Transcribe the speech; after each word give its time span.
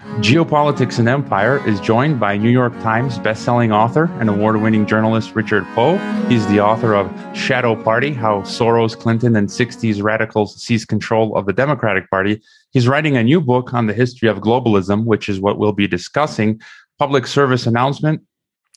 Geopolitics 0.00 0.98
and 0.98 1.10
Empire 1.10 1.66
is 1.68 1.78
joined 1.78 2.18
by 2.18 2.38
New 2.38 2.48
York 2.48 2.72
Times 2.80 3.18
bestselling 3.18 3.70
author 3.70 4.04
and 4.18 4.30
award 4.30 4.56
winning 4.56 4.86
journalist 4.86 5.34
Richard 5.34 5.62
Poe. 5.74 5.98
He's 6.26 6.46
the 6.46 6.58
author 6.58 6.94
of 6.94 7.12
Shadow 7.36 7.76
Party 7.76 8.14
How 8.14 8.40
Soros, 8.40 8.98
Clinton, 8.98 9.36
and 9.36 9.46
60s 9.46 10.02
radicals 10.02 10.62
seized 10.62 10.88
control 10.88 11.36
of 11.36 11.44
the 11.44 11.52
Democratic 11.52 12.08
Party. 12.08 12.40
He's 12.70 12.88
writing 12.88 13.18
a 13.18 13.22
new 13.22 13.42
book 13.42 13.74
on 13.74 13.88
the 13.88 13.92
history 13.92 14.30
of 14.30 14.38
globalism, 14.38 15.04
which 15.04 15.28
is 15.28 15.38
what 15.38 15.58
we'll 15.58 15.72
be 15.72 15.86
discussing. 15.86 16.62
Public 16.98 17.26
service 17.26 17.66
announcement 17.66 18.22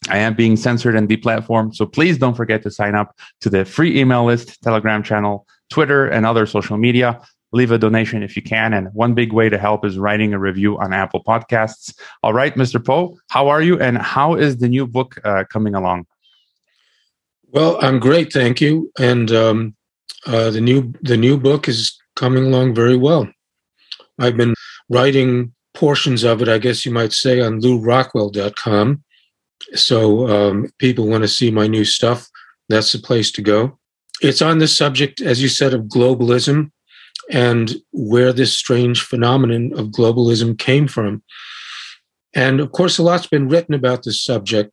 I 0.10 0.18
am 0.18 0.34
being 0.34 0.58
censored 0.58 0.98
and 0.98 1.08
deplatformed, 1.08 1.76
so 1.76 1.86
please 1.86 2.18
don't 2.18 2.36
forget 2.36 2.64
to 2.64 2.72
sign 2.72 2.96
up 2.96 3.18
to 3.40 3.50
the 3.50 3.64
free 3.64 3.98
email 3.98 4.26
list, 4.26 4.62
Telegram 4.62 5.02
channel, 5.02 5.48
Twitter, 5.70 6.06
and 6.06 6.26
other 6.26 6.46
social 6.46 6.76
media 6.76 7.22
leave 7.54 7.72
a 7.72 7.78
donation 7.78 8.24
if 8.24 8.36
you 8.36 8.42
can. 8.42 8.74
And 8.74 8.90
one 8.94 9.14
big 9.14 9.32
way 9.32 9.48
to 9.48 9.58
help 9.58 9.86
is 9.86 9.98
writing 9.98 10.34
a 10.34 10.40
review 10.40 10.78
on 10.80 10.92
Apple 10.92 11.24
Podcasts. 11.24 11.96
All 12.24 12.34
right, 12.34 12.54
Mr. 12.56 12.84
Poe, 12.84 13.18
how 13.30 13.48
are 13.48 13.62
you? 13.62 13.80
And 13.80 13.98
how 13.98 14.36
is 14.36 14.58
the 14.58 14.68
new 14.68 14.86
book 14.86 15.20
uh, 15.24 15.46
coming 15.52 15.76
along? 15.76 16.06
Well, 17.52 17.78
I'm 17.82 18.00
great, 18.00 18.34
thank 18.34 18.60
you. 18.60 18.92
And 19.00 19.32
um, 19.32 19.76
uh, 20.26 20.50
the 20.50 20.62
new 20.62 20.94
the 21.02 21.18
new 21.18 21.38
book 21.38 21.68
is 21.68 21.96
coming 22.16 22.46
along 22.46 22.74
very 22.74 22.98
well. 22.98 23.30
I've 24.20 24.38
been 24.38 24.56
writing 24.90 25.54
portions 25.74 26.24
of 26.24 26.42
it, 26.42 26.50
I 26.50 26.58
guess 26.58 26.86
you 26.86 26.92
might 26.92 27.14
say, 27.14 27.42
on 27.42 27.62
lewrockwell.com. 27.62 29.04
So 29.76 30.28
um, 30.28 30.70
people 30.78 31.08
want 31.08 31.24
to 31.24 31.28
see 31.28 31.52
my 31.52 31.68
new 31.68 31.86
stuff. 31.86 32.28
That's 32.70 32.92
the 32.92 33.00
place 33.00 33.32
to 33.34 33.42
go. 33.42 33.78
It's 34.22 34.42
on 34.42 34.60
the 34.60 34.68
subject, 34.68 35.22
as 35.22 35.42
you 35.42 35.48
said, 35.48 35.74
of 35.74 35.84
globalism 35.84 36.72
and 37.32 37.76
where 37.92 38.34
this 38.34 38.54
strange 38.54 39.02
phenomenon 39.02 39.72
of 39.78 39.88
globalism 39.88 40.58
came 40.58 40.88
from. 40.88 41.24
And 42.34 42.60
of 42.60 42.72
course, 42.72 42.98
a 42.98 43.04
lot's 43.04 43.28
been 43.28 43.48
written 43.48 43.74
about 43.74 44.04
this 44.04 44.22
subject. 44.22 44.72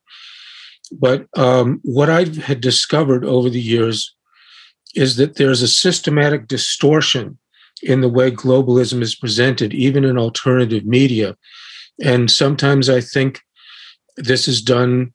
But 0.93 1.27
um, 1.37 1.81
what 1.85 2.11
I 2.11 2.25
had 2.25 2.61
discovered 2.61 3.25
over 3.25 3.49
the 3.49 3.61
years 3.61 4.15
is 4.95 5.17
that 5.17 5.37
there's 5.37 5.63
a 5.63 5.69
systematic 5.69 6.49
distortion 6.49 7.39
in 7.83 8.01
the 8.01 8.09
way 8.09 8.31
globalism 8.31 9.01
is 9.01 9.15
presented, 9.15 9.73
even 9.73 10.05
in 10.05 10.19
alternative 10.19 10.85
media. 10.85 11.37
And 12.03 12.31
sometimes 12.31 12.89
I 12.89 13.01
think 13.01 13.41
this 14.17 14.49
is 14.49 14.61
done 14.61 15.13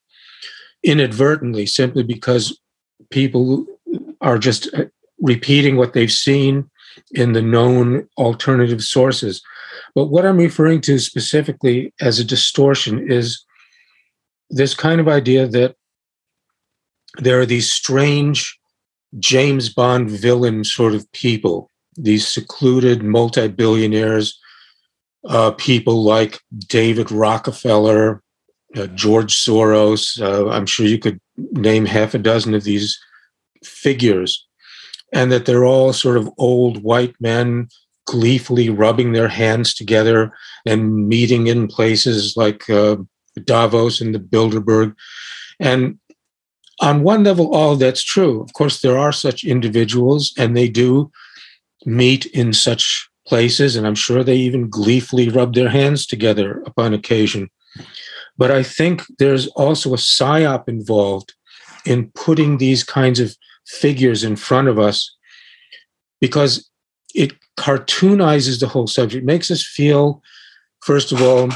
inadvertently 0.83 1.65
simply 1.65 2.03
because 2.03 2.59
people 3.09 3.65
are 4.21 4.37
just 4.37 4.73
uh, 4.73 4.85
repeating 5.19 5.75
what 5.75 5.93
they've 5.93 6.11
seen 6.11 6.69
in 7.11 7.33
the 7.33 7.41
known 7.41 8.07
alternative 8.17 8.83
sources. 8.83 9.41
But 9.93 10.05
what 10.05 10.25
I'm 10.25 10.37
referring 10.37 10.81
to 10.81 10.99
specifically 10.99 11.93
as 12.01 12.19
a 12.19 12.23
distortion 12.23 13.11
is 13.11 13.43
this 14.49 14.73
kind 14.73 15.01
of 15.01 15.07
idea 15.07 15.47
that 15.47 15.75
there 17.17 17.39
are 17.39 17.45
these 17.45 17.71
strange 17.71 18.57
James 19.19 19.69
Bond 19.69 20.09
villain 20.09 20.63
sort 20.63 20.93
of 20.93 21.09
people, 21.13 21.71
these 21.95 22.27
secluded 22.27 23.03
multi 23.03 23.47
billionaires, 23.47 24.37
uh, 25.27 25.51
people 25.51 26.03
like 26.03 26.39
David 26.67 27.11
Rockefeller, 27.11 28.21
uh, 28.75 28.87
George 28.87 29.33
Soros. 29.35 30.21
Uh, 30.21 30.49
I'm 30.49 30.65
sure 30.65 30.85
you 30.85 30.99
could 30.99 31.19
name 31.37 31.85
half 31.85 32.13
a 32.13 32.19
dozen 32.19 32.53
of 32.53 32.63
these 32.63 32.99
figures 33.63 34.44
and 35.15 35.31
that 35.31 35.45
they're 35.45 35.65
all 35.65 35.93
sort 35.93 36.17
of 36.17 36.29
old 36.37 36.83
white 36.83 37.15
men 37.19 37.69
gleefully 38.05 38.69
rubbing 38.69 39.13
their 39.13 39.29
hands 39.29 39.73
together 39.73 40.31
and 40.65 41.07
meeting 41.07 41.47
in 41.47 41.67
places 41.67 42.35
like 42.37 42.69
uh, 42.69 42.97
Davos 43.45 44.01
and 44.01 44.13
the 44.13 44.19
Bilderberg. 44.19 44.93
And 45.59 45.97
on 46.81 47.03
one 47.03 47.23
level, 47.23 47.55
all 47.55 47.77
that's 47.77 48.03
true. 48.03 48.41
Of 48.41 48.53
course, 48.53 48.81
there 48.81 48.97
are 48.97 49.13
such 49.13 49.45
individuals, 49.45 50.33
and 50.37 50.55
they 50.55 50.67
do 50.67 51.09
meet 51.85 52.25
in 52.27 52.51
such 52.51 53.09
places, 53.25 53.75
and 53.75 53.87
I'm 53.87 53.95
sure 53.95 54.23
they 54.23 54.35
even 54.35 54.69
gleefully 54.69 55.29
rub 55.29 55.55
their 55.55 55.69
hands 55.69 56.05
together 56.05 56.61
upon 56.65 56.93
occasion. 56.93 57.49
But 58.37 58.51
I 58.51 58.63
think 58.63 59.03
there's 59.17 59.47
also 59.47 59.93
a 59.93 59.97
psyop 59.97 60.67
involved 60.67 61.33
in 61.85 62.11
putting 62.15 62.57
these 62.57 62.83
kinds 62.83 63.21
of 63.21 63.35
figures 63.65 64.23
in 64.23 64.35
front 64.35 64.67
of 64.67 64.79
us 64.79 65.15
because 66.21 66.69
it 67.13 67.33
cartoonizes 67.57 68.59
the 68.59 68.67
whole 68.67 68.87
subject, 68.87 69.25
makes 69.25 69.49
us 69.49 69.65
feel, 69.65 70.21
first 70.81 71.11
of 71.11 71.21
all, 71.21 71.49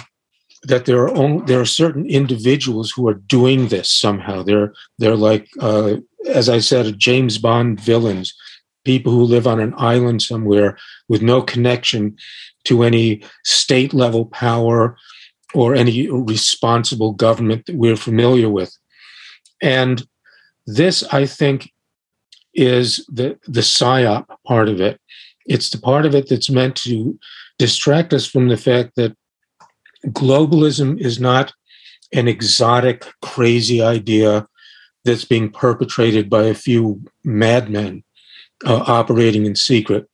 that 0.63 0.85
there 0.85 1.01
are 1.01 1.15
only, 1.15 1.45
there 1.45 1.59
are 1.59 1.65
certain 1.65 2.05
individuals 2.05 2.91
who 2.91 3.07
are 3.07 3.13
doing 3.13 3.67
this 3.67 3.89
somehow. 3.89 4.43
They're 4.43 4.73
they're 4.97 5.15
like, 5.15 5.47
uh, 5.61 5.97
as 6.27 6.49
I 6.49 6.59
said, 6.59 6.99
James 6.99 7.37
Bond 7.37 7.79
villains, 7.79 8.33
people 8.83 9.11
who 9.13 9.23
live 9.23 9.47
on 9.47 9.59
an 9.59 9.73
island 9.77 10.21
somewhere 10.21 10.77
with 11.07 11.21
no 11.21 11.41
connection 11.41 12.17
to 12.65 12.83
any 12.83 13.21
state 13.45 13.93
level 13.93 14.25
power 14.25 14.97
or 15.53 15.75
any 15.75 16.09
responsible 16.09 17.13
government 17.13 17.65
that 17.65 17.75
we're 17.75 17.95
familiar 17.95 18.49
with. 18.49 18.75
And 19.61 20.05
this, 20.67 21.03
I 21.11 21.25
think, 21.25 21.71
is 22.53 23.05
the 23.07 23.37
the 23.47 23.61
psyop 23.61 24.25
part 24.45 24.69
of 24.69 24.81
it. 24.81 24.99
It's 25.45 25.69
the 25.69 25.79
part 25.79 26.05
of 26.05 26.15
it 26.15 26.29
that's 26.29 26.49
meant 26.49 26.75
to 26.77 27.17
distract 27.57 28.13
us 28.13 28.25
from 28.25 28.47
the 28.47 28.57
fact 28.57 28.95
that 28.95 29.15
globalism 30.07 30.99
is 30.99 31.19
not 31.19 31.53
an 32.13 32.27
exotic, 32.27 33.05
crazy 33.21 33.81
idea 33.81 34.47
that's 35.05 35.25
being 35.25 35.49
perpetrated 35.49 36.29
by 36.29 36.43
a 36.43 36.53
few 36.53 37.01
madmen 37.23 38.03
uh, 38.65 38.83
operating 38.87 39.45
in 39.45 39.55
secret. 39.55 40.09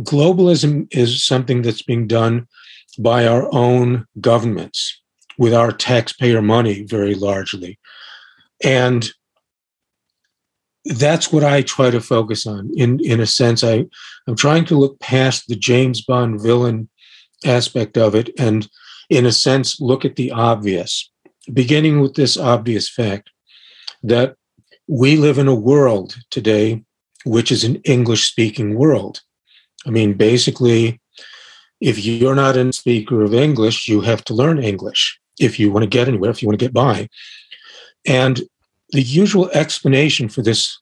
Globalism 0.00 0.86
is 0.90 1.22
something 1.22 1.62
that's 1.62 1.82
being 1.82 2.06
done 2.06 2.46
by 2.98 3.26
our 3.26 3.48
own 3.54 4.06
governments 4.20 5.00
with 5.38 5.54
our 5.54 5.72
taxpayer 5.72 6.42
money 6.42 6.82
very 6.82 7.14
largely. 7.14 7.78
And 8.62 9.10
that's 10.94 11.32
what 11.32 11.44
I 11.44 11.62
try 11.62 11.90
to 11.90 12.00
focus 12.00 12.46
on. 12.46 12.70
In 12.74 13.00
in 13.00 13.20
a 13.20 13.26
sense, 13.26 13.64
I 13.64 13.86
I'm 14.26 14.36
trying 14.36 14.64
to 14.66 14.78
look 14.78 14.98
past 15.00 15.48
the 15.48 15.56
James 15.56 16.00
Bond 16.02 16.40
villain 16.40 16.88
aspect 17.44 17.96
of 17.96 18.14
it, 18.14 18.30
and 18.38 18.68
in 19.10 19.26
a 19.26 19.32
sense, 19.32 19.80
look 19.80 20.04
at 20.04 20.16
the 20.16 20.30
obvious. 20.30 21.10
Beginning 21.52 22.00
with 22.00 22.14
this 22.14 22.36
obvious 22.36 22.88
fact 22.88 23.30
that 24.02 24.36
we 24.88 25.16
live 25.16 25.38
in 25.38 25.48
a 25.48 25.54
world 25.54 26.16
today 26.30 26.84
which 27.26 27.50
is 27.50 27.64
an 27.64 27.76
English 27.84 28.24
speaking 28.28 28.76
world. 28.76 29.20
I 29.84 29.90
mean, 29.90 30.14
basically, 30.14 31.00
if 31.80 32.02
you're 32.04 32.36
not 32.36 32.56
a 32.56 32.72
speaker 32.72 33.22
of 33.22 33.34
English, 33.34 33.88
you 33.88 34.00
have 34.02 34.24
to 34.24 34.34
learn 34.34 34.62
English 34.62 35.18
if 35.38 35.58
you 35.58 35.70
want 35.70 35.82
to 35.82 35.88
get 35.88 36.06
anywhere, 36.06 36.30
if 36.30 36.40
you 36.40 36.48
want 36.48 36.58
to 36.58 36.64
get 36.64 36.72
by. 36.72 37.08
And 38.06 38.42
the 38.90 39.02
usual 39.02 39.50
explanation 39.50 40.28
for 40.28 40.42
this 40.42 40.78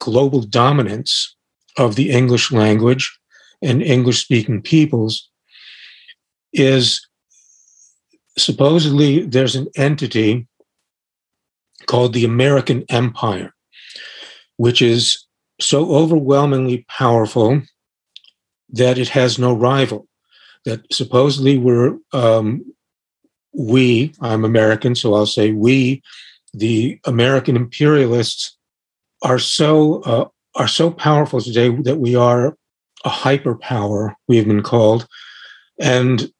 global 0.00 0.40
dominance 0.40 1.34
of 1.76 1.96
the 1.96 2.10
English 2.10 2.52
language 2.52 3.18
and 3.62 3.82
English 3.82 4.22
speaking 4.22 4.62
peoples 4.62 5.28
is 6.52 7.06
supposedly 8.36 9.20
there's 9.26 9.56
an 9.56 9.68
entity 9.76 10.46
called 11.86 12.12
the 12.12 12.24
American 12.24 12.84
Empire, 12.88 13.54
which 14.56 14.80
is 14.80 15.26
so 15.60 15.90
overwhelmingly 15.94 16.84
powerful 16.88 17.62
that 18.70 18.98
it 18.98 19.08
has 19.08 19.38
no 19.38 19.54
rival. 19.54 20.08
That 20.64 20.80
supposedly 20.92 21.58
we're, 21.58 21.98
um, 22.12 22.64
we, 23.52 24.12
I'm 24.20 24.44
American, 24.44 24.94
so 24.94 25.14
I'll 25.14 25.26
say 25.26 25.52
we 25.52 26.02
the 26.54 26.98
American 27.04 27.56
imperialists 27.56 28.56
are 29.22 29.38
so 29.38 30.02
uh, 30.02 30.28
are 30.54 30.68
so 30.68 30.90
powerful 30.90 31.40
today 31.40 31.68
that 31.68 31.98
we 31.98 32.14
are 32.14 32.56
a 33.04 33.10
hyperpower. 33.10 34.14
We 34.28 34.36
have 34.36 34.46
been 34.46 34.62
called, 34.62 35.06
and 35.80 36.30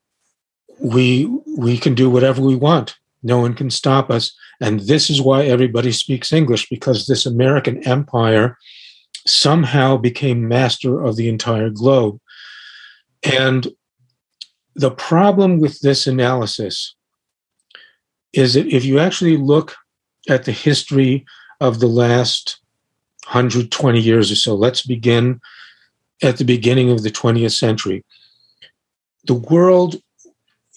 we 0.81 1.27
we 1.59 1.79
can 1.79 1.95
do 1.95 2.09
whatever 2.09 2.41
we 2.41 2.57
want. 2.57 2.97
No 3.23 3.39
one 3.39 3.55
can 3.55 3.71
stop 3.71 4.11
us. 4.11 4.33
And 4.61 4.81
this 4.81 5.11
is 5.11 5.21
why 5.21 5.45
everybody 5.45 5.93
speaks 5.93 6.33
English 6.33 6.69
because 6.69 7.07
this 7.07 7.27
American 7.27 7.87
empire 7.87 8.57
somehow 9.27 9.97
became 9.97 10.47
master 10.47 11.03
of 11.03 11.17
the 11.17 11.29
entire 11.29 11.71
globe. 11.71 12.21
And 13.23 13.69
the 14.77 14.91
problem 14.91 15.59
with 15.59 15.81
this 15.81 16.07
analysis 16.07 16.95
is 18.33 18.55
that 18.55 18.67
if 18.67 18.85
you 18.85 18.99
actually 18.99 19.37
look 19.37 19.75
at 20.29 20.45
the 20.45 20.53
history 20.53 21.25
of 21.61 21.81
the 21.81 21.87
last 21.87 22.59
120 23.25 24.01
years 24.01 24.31
or 24.31 24.37
so. 24.37 24.55
Let's 24.55 24.83
begin 24.83 25.41
at 26.23 26.37
the 26.37 26.45
beginning 26.45 26.91
of 26.91 27.03
the 27.03 27.11
20th 27.11 27.57
century. 27.57 28.05
The 29.27 29.35
world 29.35 29.97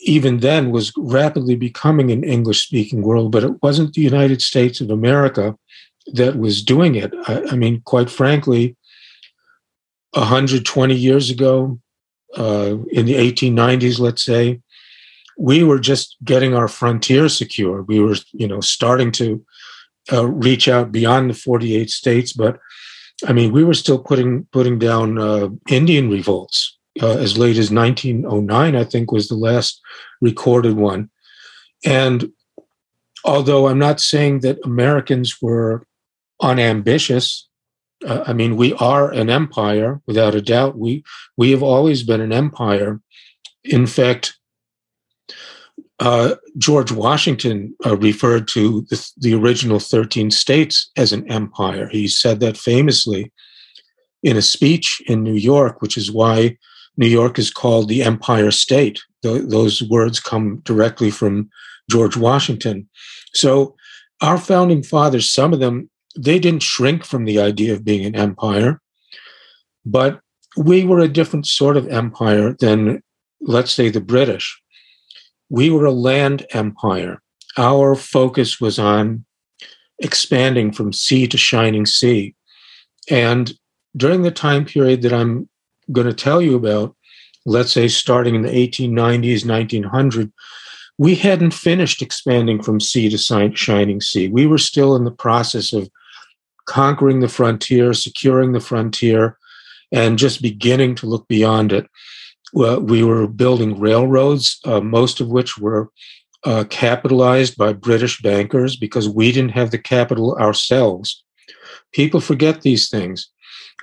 even 0.02 0.40
then 0.40 0.72
was 0.72 0.94
rapidly 0.98 1.56
becoming 1.56 2.12
an 2.12 2.24
English 2.24 2.66
speaking 2.66 3.02
world, 3.02 3.32
but 3.32 3.44
it 3.44 3.62
wasn't 3.62 3.94
the 3.94 4.02
United 4.02 4.42
States 4.42 4.80
of 4.80 4.90
America 4.90 5.58
that 6.14 6.38
was 6.38 6.64
doing 6.64 6.96
it. 6.96 7.14
I, 7.28 7.44
I 7.52 7.56
mean, 7.56 7.82
quite 7.82 8.10
frankly, 8.10 8.76
120 10.14 10.96
years 10.96 11.30
ago, 11.30 11.80
uh, 12.38 12.78
in 12.92 13.06
the 13.06 13.16
1890s, 13.16 14.00
let's 14.00 14.24
say, 14.24 14.62
we 15.38 15.64
were 15.64 15.80
just 15.80 16.18
getting 16.24 16.56
our 16.56 16.68
frontier 16.68 17.30
secure. 17.30 17.84
We 17.84 18.00
were, 18.00 18.16
you 18.34 18.48
know, 18.48 18.60
starting 18.60 19.12
to 19.14 19.46
uh, 20.12 20.28
reach 20.28 20.68
out 20.68 20.92
beyond 20.92 21.30
the 21.30 21.34
48 21.36 21.90
states, 21.90 22.34
but 22.34 22.60
I 23.26 23.34
mean, 23.34 23.52
we 23.52 23.64
were 23.64 23.74
still 23.74 24.00
putting 24.00 24.46
putting 24.52 24.78
down 24.78 25.18
uh, 25.18 25.50
Indian 25.70 26.10
revolts 26.10 26.78
uh, 27.02 27.18
as 27.18 27.38
late 27.38 27.58
as 27.58 27.72
1909. 27.72 28.76
I 28.76 28.84
think 28.84 29.12
was 29.12 29.28
the 29.28 29.36
last 29.36 29.82
recorded 30.22 30.76
one. 30.76 31.10
And 31.86 32.32
although 33.26 33.68
I'm 33.68 33.80
not 33.80 34.00
saying 34.00 34.42
that 34.42 34.60
Americans 34.64 35.42
were 35.42 35.86
unambitious, 36.42 37.48
uh, 38.06 38.24
I 38.28 38.34
mean, 38.34 38.56
we 38.56 38.74
are 38.74 39.12
an 39.12 39.30
empire 39.32 40.02
without 40.06 40.36
a 40.36 40.42
doubt. 40.42 40.78
We 40.78 41.04
we 41.38 41.52
have 41.52 41.64
always 41.64 42.04
been 42.04 42.22
an 42.22 42.34
empire. 42.34 43.02
In 43.64 43.88
fact, 43.88 44.38
uh, 46.00 46.36
George 46.58 46.92
Washington 46.92 47.76
uh, 47.86 47.98
referred 47.98 48.48
to 48.50 48.82
the, 48.90 49.12
the, 49.18 49.34
original 49.34 49.80
13 49.80 50.30
states 50.30 50.92
as 50.96 51.12
an 51.12 51.30
empire. 51.32 51.88
He 51.90 52.08
said 52.08 52.40
that 52.40 52.56
famously 52.56 53.32
in 54.22 54.38
a 54.38 54.42
speech 54.42 55.02
in 55.08 55.24
New 55.24 55.34
York, 55.34 55.82
which 55.82 55.98
is 55.98 56.12
why 56.12 56.58
New 56.98 57.08
York 57.08 57.40
is 57.40 57.50
called 57.50 57.88
the 57.88 58.04
Empire 58.04 58.52
State. 58.52 59.00
The, 59.24 59.40
those 59.40 59.82
words 59.84 60.20
come 60.20 60.58
directly 60.66 61.10
from 61.10 61.50
George 61.90 62.16
Washington. 62.16 62.88
So, 63.34 63.76
our 64.22 64.38
founding 64.38 64.82
fathers, 64.82 65.30
some 65.30 65.54
of 65.54 65.60
them, 65.60 65.90
they 66.18 66.40
didn't 66.40 66.64
shrink 66.64 67.06
from 67.06 67.26
the 67.26 67.40
idea 67.40 67.74
of 67.74 67.86
being 67.86 68.04
an 68.04 68.16
empire, 68.16 68.82
but 69.86 70.22
we 70.56 70.84
were 70.84 71.00
a 71.00 71.08
different 71.08 71.46
sort 71.46 71.78
of 71.78 71.88
empire 71.88 72.56
than, 72.60 73.04
let's 73.42 73.72
say, 73.72 73.90
the 73.90 74.02
British 74.02 74.60
we 75.50 75.70
were 75.70 75.86
a 75.86 75.92
land 75.92 76.46
empire. 76.52 77.22
Our 77.58 77.96
focus 77.96 78.60
was 78.60 78.78
on 78.78 79.26
expanding 80.00 80.72
from 80.72 80.94
sea 80.94 81.28
to 81.28 81.38
shining 81.38 81.86
sea. 81.86 82.36
And 83.10 83.54
during 83.96 84.22
the 84.22 84.32
time 84.32 84.66
period 84.66 85.02
that 85.02 85.14
I'm 85.14 85.50
going 85.92 86.08
to 86.08 86.14
tell 86.14 86.42
you 86.42 86.56
about, 86.56 86.96
let's 87.46 87.72
say 87.72 87.88
starting 87.88 88.36
in 88.36 88.42
the 88.42 88.50
1890s, 88.50 89.48
1900, 89.48 90.32
we 90.98 91.16
hadn't 91.16 91.54
finished 91.54 92.02
expanding 92.02 92.62
from 92.62 92.80
sea 92.80 93.10
to 93.10 93.18
shining 93.56 94.02
sea. 94.02 94.28
We 94.28 94.48
were 94.48 94.58
still 94.58 94.96
in 94.96 95.04
the 95.04 95.12
process 95.12 95.72
of 95.72 95.90
conquering 96.66 97.22
the 97.22 97.30
frontier, 97.30 97.94
securing 97.94 98.52
the 98.52 98.60
frontier, 98.60 99.38
and 99.92 100.20
just 100.20 100.42
beginning 100.42 100.96
to 100.96 101.08
look 101.08 101.28
beyond 101.28 101.72
it 101.72 101.88
well, 102.54 102.80
we 102.80 103.04
were 103.04 103.28
building 103.28 103.80
railroads, 103.80 104.60
uh, 104.66 104.82
most 104.82 105.20
of 105.20 105.28
which 105.28 105.58
were 105.58 105.90
uh, 106.44 106.64
capitalized 106.70 107.58
by 107.58 107.74
British 107.74 108.22
bankers 108.22 108.76
because 108.76 109.10
we 109.10 109.32
didn't 109.32 109.52
have 109.52 109.72
the 109.72 109.78
capital 109.78 110.36
ourselves. 110.36 111.24
People 111.94 112.22
forget 112.22 112.62
these 112.62 112.90
things. 112.90 113.30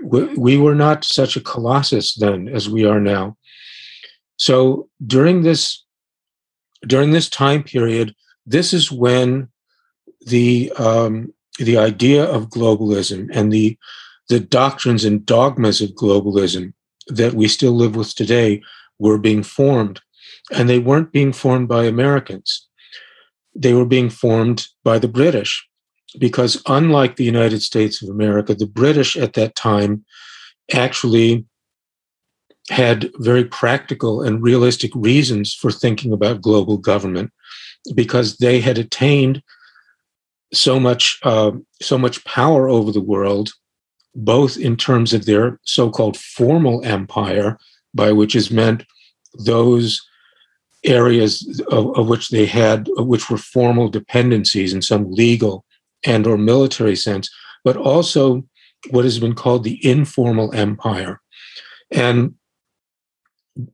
We, 0.02 0.24
we 0.34 0.56
were 0.56 0.74
not 0.74 1.04
such 1.04 1.36
a 1.36 1.40
colossus 1.40 2.14
then 2.14 2.48
as 2.48 2.68
we 2.68 2.84
are 2.84 3.00
now. 3.00 3.36
So 4.36 4.88
during 5.06 5.42
this 5.42 5.84
during 6.86 7.12
this 7.12 7.30
time 7.30 7.62
period, 7.62 8.14
this 8.46 8.72
is 8.72 8.92
when 8.92 9.48
the 10.26 10.72
um, 10.76 11.32
the 11.58 11.78
idea 11.78 12.24
of 12.24 12.50
globalism 12.50 13.28
and 13.32 13.52
the 13.52 13.78
the 14.28 14.40
doctrines 14.40 15.04
and 15.04 15.24
dogmas 15.24 15.80
of 15.80 15.90
globalism 15.90 16.72
that 17.08 17.34
we 17.34 17.48
still 17.48 17.72
live 17.72 17.96
with 17.96 18.14
today 18.14 18.62
were 18.98 19.18
being 19.18 19.42
formed. 19.42 20.00
And 20.52 20.68
they 20.68 20.78
weren't 20.78 21.12
being 21.12 21.32
formed 21.32 21.68
by 21.68 21.84
Americans, 21.84 22.68
they 23.54 23.74
were 23.74 23.86
being 23.86 24.10
formed 24.10 24.66
by 24.82 24.98
the 24.98 25.08
British. 25.08 25.66
Because 26.18 26.62
unlike 26.66 27.16
the 27.16 27.24
United 27.24 27.60
States 27.60 28.00
of 28.00 28.08
America, 28.08 28.54
the 28.54 28.68
British 28.68 29.16
at 29.16 29.32
that 29.32 29.56
time 29.56 30.04
actually 30.72 31.44
had 32.70 33.10
very 33.16 33.44
practical 33.44 34.22
and 34.22 34.42
realistic 34.42 34.92
reasons 34.94 35.54
for 35.54 35.70
thinking 35.70 36.12
about 36.12 36.40
global 36.40 36.78
government 36.78 37.32
because 37.94 38.38
they 38.38 38.60
had 38.60 38.78
attained 38.78 39.42
so 40.52 40.80
much 40.80 41.18
uh, 41.24 41.50
so 41.82 41.98
much 41.98 42.24
power 42.24 42.68
over 42.68 42.92
the 42.92 43.02
world 43.02 43.52
both 44.14 44.56
in 44.56 44.76
terms 44.76 45.12
of 45.12 45.24
their 45.24 45.58
so 45.64 45.90
called 45.90 46.16
formal 46.16 46.84
empire, 46.84 47.58
by 47.92 48.12
which 48.12 48.34
is 48.34 48.50
meant 48.50 48.84
those 49.44 50.00
areas 50.84 51.62
of, 51.70 51.96
of, 51.96 52.08
which 52.08 52.28
they 52.28 52.46
had, 52.46 52.88
which 52.96 53.30
were 53.30 53.38
formal 53.38 53.88
dependencies 53.88 54.72
in 54.72 54.82
some 54.82 55.10
legal 55.10 55.64
and 56.04 56.26
or 56.26 56.36
military 56.36 56.94
sense, 56.94 57.30
but 57.64 57.76
also 57.76 58.44
what 58.90 59.04
has 59.04 59.18
been 59.18 59.34
called 59.34 59.64
the 59.64 59.84
informal 59.86 60.54
empire. 60.54 61.20
And 61.90 62.34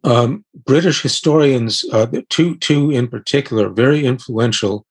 um, 0.05 0.45
British 0.67 1.03
historians, 1.03 1.85
uh, 1.93 2.07
two, 2.29 2.57
two 2.59 2.91
in 2.91 3.09
particular, 3.09 3.69
very 3.69 4.05
influential 4.05 4.87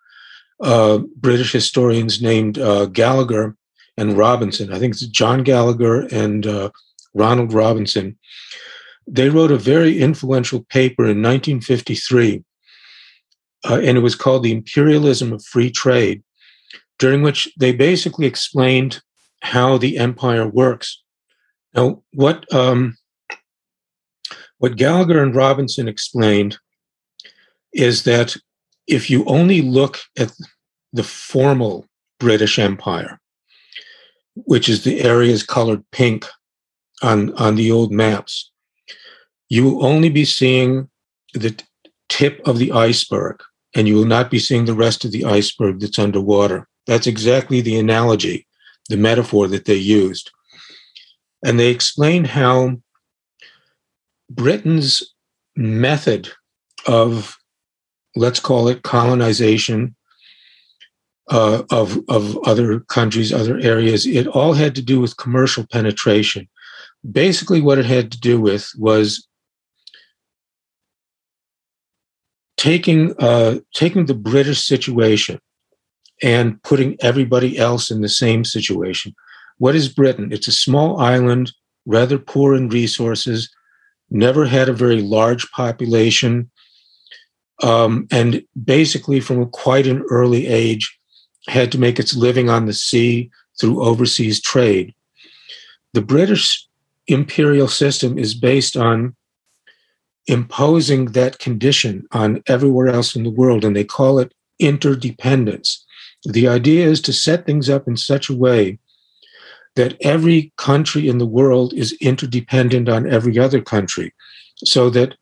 uh, 0.62 1.00
British 1.16 1.54
historians 1.54 2.22
named 2.22 2.58
uh, 2.58 2.86
Gallagher 2.88 3.56
and 4.00 4.18
Robinson. 4.18 4.72
I 4.72 4.80
think 4.80 4.94
it's 4.94 5.06
John 5.08 5.44
Gallagher 5.44 6.08
and 6.08 6.48
uh, 6.48 6.70
Ronald 7.14 7.54
Robinson. 7.54 8.18
They 9.06 9.30
wrote 9.30 9.52
a 9.52 9.58
very 9.58 10.00
influential 10.00 10.66
paper 10.70 11.04
in 11.04 11.22
1953, 11.22 12.44
uh, 13.70 13.82
and 13.84 13.98
it 13.98 14.02
was 14.02 14.16
called 14.16 14.44
The 14.44 14.52
Imperialism 14.54 15.34
of 15.34 15.44
Free 15.44 15.70
Trade, 15.70 16.24
during 16.98 17.24
which 17.24 17.52
they 17.60 17.74
basically 17.74 18.26
explained 18.26 19.02
how 19.42 19.78
the 19.78 19.98
empire 19.98 20.48
works. 20.48 21.02
Now, 21.74 22.04
what 22.14 22.52
um, 22.54 22.98
what 24.60 24.76
Gallagher 24.76 25.24
and 25.24 25.36
Robinson 25.36 25.88
explained 25.88 26.58
is 27.74 28.04
that 28.04 28.36
if 28.88 29.10
you 29.10 29.24
only 29.26 29.62
look 29.62 30.00
at 30.18 30.32
the 30.92 31.04
formal 31.04 31.86
British 32.20 32.60
Empire, 32.60 33.19
which 34.46 34.70
is 34.70 34.84
the 34.84 35.02
areas 35.02 35.44
colored 35.44 35.84
pink 35.92 36.26
on, 37.02 37.34
on 37.34 37.56
the 37.56 37.72
old 37.72 37.92
maps, 37.92 38.52
you 39.50 39.64
will 39.64 39.86
only 39.86 40.10
be 40.10 40.26
seeing 40.26 40.90
the 41.34 41.60
tip 42.10 42.42
of 42.46 42.58
the 42.58 42.72
iceberg 42.72 43.42
and 43.76 43.88
you 43.88 43.96
will 43.96 44.06
not 44.06 44.32
be 44.32 44.40
seeing 44.40 44.66
the 44.66 44.74
rest 44.74 45.06
of 45.06 45.12
the 45.12 45.26
iceberg 45.26 45.80
that's 45.80 46.00
underwater. 46.00 46.68
That's 46.88 47.08
exactly 47.08 47.62
the 47.62 47.78
analogy, 47.78 48.48
the 48.90 48.98
metaphor 48.98 49.48
that 49.48 49.66
they 49.66 49.76
used. 49.76 50.32
And 51.46 51.60
they 51.60 51.70
explain 51.70 52.26
how 52.26 52.78
Britain's 54.30 55.04
method 55.56 56.30
of, 56.88 57.38
let's 58.16 58.40
call 58.40 58.68
it 58.68 58.84
colonization, 58.84 59.96
uh, 61.30 61.64
of 61.70 62.00
of 62.08 62.38
other 62.46 62.80
countries, 62.82 63.32
other 63.32 63.60
areas. 63.60 64.06
It 64.06 64.28
all 64.28 64.54
had 64.54 64.76
to 64.76 64.82
do 64.82 65.00
with 65.00 65.18
commercial 65.18 65.66
penetration. 65.72 66.48
Basically, 67.10 67.62
what 67.62 67.78
it 67.78 67.86
had 67.86 68.12
to 68.12 68.20
do 68.20 68.40
with 68.42 68.72
was 68.78 69.28
taking 72.58 73.14
uh, 73.20 73.60
taking 73.74 74.06
the 74.06 74.16
British 74.16 74.62
situation 74.66 75.40
and 76.22 76.62
putting 76.64 76.98
everybody 77.00 77.58
else 77.58 77.90
in 77.90 78.02
the 78.02 78.10
same 78.10 78.44
situation. 78.44 79.16
What 79.58 79.76
is 79.76 79.88
Britain? 79.88 80.32
It's 80.32 80.48
a 80.48 80.52
small 80.52 81.00
island, 81.00 81.54
rather 81.86 82.18
poor 82.18 82.56
in 82.56 82.70
resources, 82.70 83.50
never 84.10 84.46
had 84.46 84.68
a 84.68 84.74
very 84.74 85.02
large 85.02 85.50
population, 85.52 86.50
um, 87.62 88.08
and 88.12 88.44
basically 88.62 89.20
from 89.20 89.50
quite 89.52 89.88
an 89.88 90.04
early 90.10 90.48
age 90.48 90.99
had 91.50 91.72
to 91.72 91.78
make 91.78 92.00
its 92.00 92.16
living 92.16 92.50
on 92.50 92.66
the 92.66 92.74
sea 92.74 93.30
through 93.60 93.84
overseas 93.84 94.42
trade. 94.42 94.94
The 95.94 96.02
British 96.02 96.68
imperial 97.08 97.68
system 97.68 98.18
is 98.18 98.34
based 98.34 98.78
on 98.78 99.16
imposing 100.28 101.06
that 101.06 101.40
condition 101.40 102.08
on 102.12 102.44
everywhere 102.48 102.88
else 102.88 103.16
in 103.16 103.24
the 103.24 103.32
world, 103.32 103.66
and 103.66 103.76
they 103.76 103.84
call 103.84 104.20
it 104.20 104.34
interdependence. 104.60 105.84
The 106.24 106.48
idea 106.48 106.88
is 106.88 107.02
to 107.02 107.14
set 107.14 107.46
things 107.46 107.70
up 107.70 107.88
in 107.88 107.98
such 107.98 108.30
a 108.30 108.36
way 108.36 108.78
that 109.76 109.98
every 110.02 110.52
country 110.58 111.08
in 111.08 111.18
the 111.18 111.26
world 111.26 111.74
is 111.74 111.98
interdependent 112.02 112.90
on 112.90 113.10
every 113.10 113.40
other 113.40 113.62
country, 113.62 114.14
so 114.64 114.90
that 114.92 115.16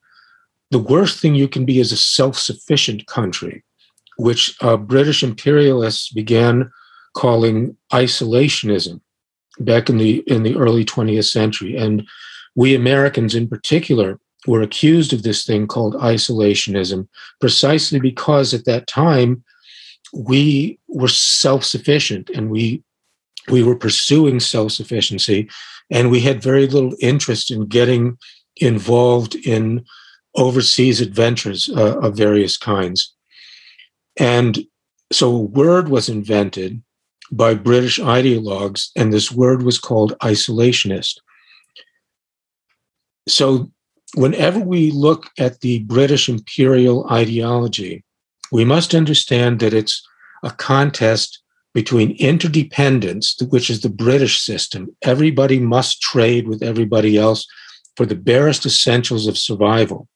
the 0.71 0.79
worst 0.79 1.19
thing 1.19 1.35
you 1.35 1.47
can 1.47 1.65
be 1.65 1.79
is 1.79 1.91
a 1.91 1.97
self 1.97 2.37
sufficient 2.37 3.07
country, 3.07 3.63
which 4.17 4.55
uh, 4.61 4.77
British 4.77 5.23
imperialists 5.23 6.11
began 6.11 6.71
calling 7.15 7.75
isolationism 7.91 8.99
back 9.59 9.89
in 9.89 9.97
the 9.97 10.19
in 10.27 10.43
the 10.43 10.55
early 10.55 10.85
20th 10.85 11.29
century. 11.29 11.75
And 11.75 12.07
we 12.55 12.75
Americans 12.75 13.35
in 13.35 13.47
particular 13.47 14.19
were 14.45 14.61
accused 14.61 15.13
of 15.13 15.23
this 15.23 15.45
thing 15.45 15.67
called 15.67 15.95
isolationism 15.95 17.07
precisely 17.39 17.99
because 17.99 18.53
at 18.53 18.65
that 18.65 18.87
time 18.87 19.43
we 20.13 20.79
were 20.87 21.07
self-sufficient 21.07 22.29
and 22.29 22.49
we 22.49 22.83
we 23.49 23.63
were 23.63 23.75
pursuing 23.75 24.39
self-sufficiency 24.39 25.49
and 25.89 26.11
we 26.11 26.19
had 26.19 26.41
very 26.41 26.67
little 26.67 26.93
interest 26.99 27.49
in 27.51 27.65
getting 27.65 28.17
involved 28.57 29.35
in 29.35 29.85
overseas 30.35 31.01
adventures 31.01 31.69
uh, 31.69 31.97
of 31.99 32.15
various 32.15 32.57
kinds 32.57 33.13
and 34.19 34.59
so 35.11 35.29
a 35.35 35.39
word 35.39 35.89
was 35.89 36.09
invented 36.09 36.81
by 37.31 37.53
british 37.53 37.99
ideologues 37.99 38.89
and 38.95 39.11
this 39.11 39.31
word 39.31 39.63
was 39.63 39.79
called 39.79 40.17
isolationist 40.19 41.19
so 43.27 43.71
whenever 44.15 44.59
we 44.59 44.91
look 44.91 45.29
at 45.37 45.59
the 45.61 45.79
british 45.83 46.29
imperial 46.29 47.09
ideology 47.11 48.03
we 48.51 48.63
must 48.63 48.95
understand 48.95 49.59
that 49.59 49.73
it's 49.73 50.05
a 50.43 50.51
contest 50.51 51.41
between 51.73 52.17
interdependence, 52.17 53.37
which 53.49 53.69
is 53.69 53.81
the 53.81 53.89
British 53.89 54.41
system. 54.41 54.95
Everybody 55.03 55.59
must 55.59 56.01
trade 56.01 56.47
with 56.47 56.63
everybody 56.63 57.17
else 57.17 57.45
for 57.95 58.05
the 58.05 58.15
barest 58.15 58.65
essentials 58.65 59.27
of 59.27 59.37
survival, 59.37 60.07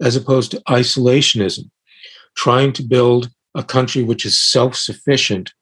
as 0.00 0.16
opposed 0.16 0.52
to 0.52 0.62
isolationism, 0.68 1.70
trying 2.36 2.72
to 2.74 2.82
build 2.82 3.30
a 3.54 3.62
country 3.62 4.02
which 4.02 4.24
is 4.24 4.38
self 4.38 4.76
sufficient 4.76 5.52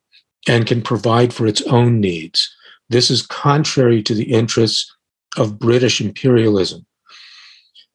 and 0.46 0.66
can 0.66 0.82
provide 0.82 1.32
for 1.32 1.46
its 1.46 1.62
own 1.62 2.00
needs. 2.00 2.54
This 2.90 3.10
is 3.10 3.26
contrary 3.26 4.02
to 4.02 4.14
the 4.14 4.32
interests 4.32 4.94
of 5.36 5.58
British 5.58 6.00
imperialism. 6.00 6.86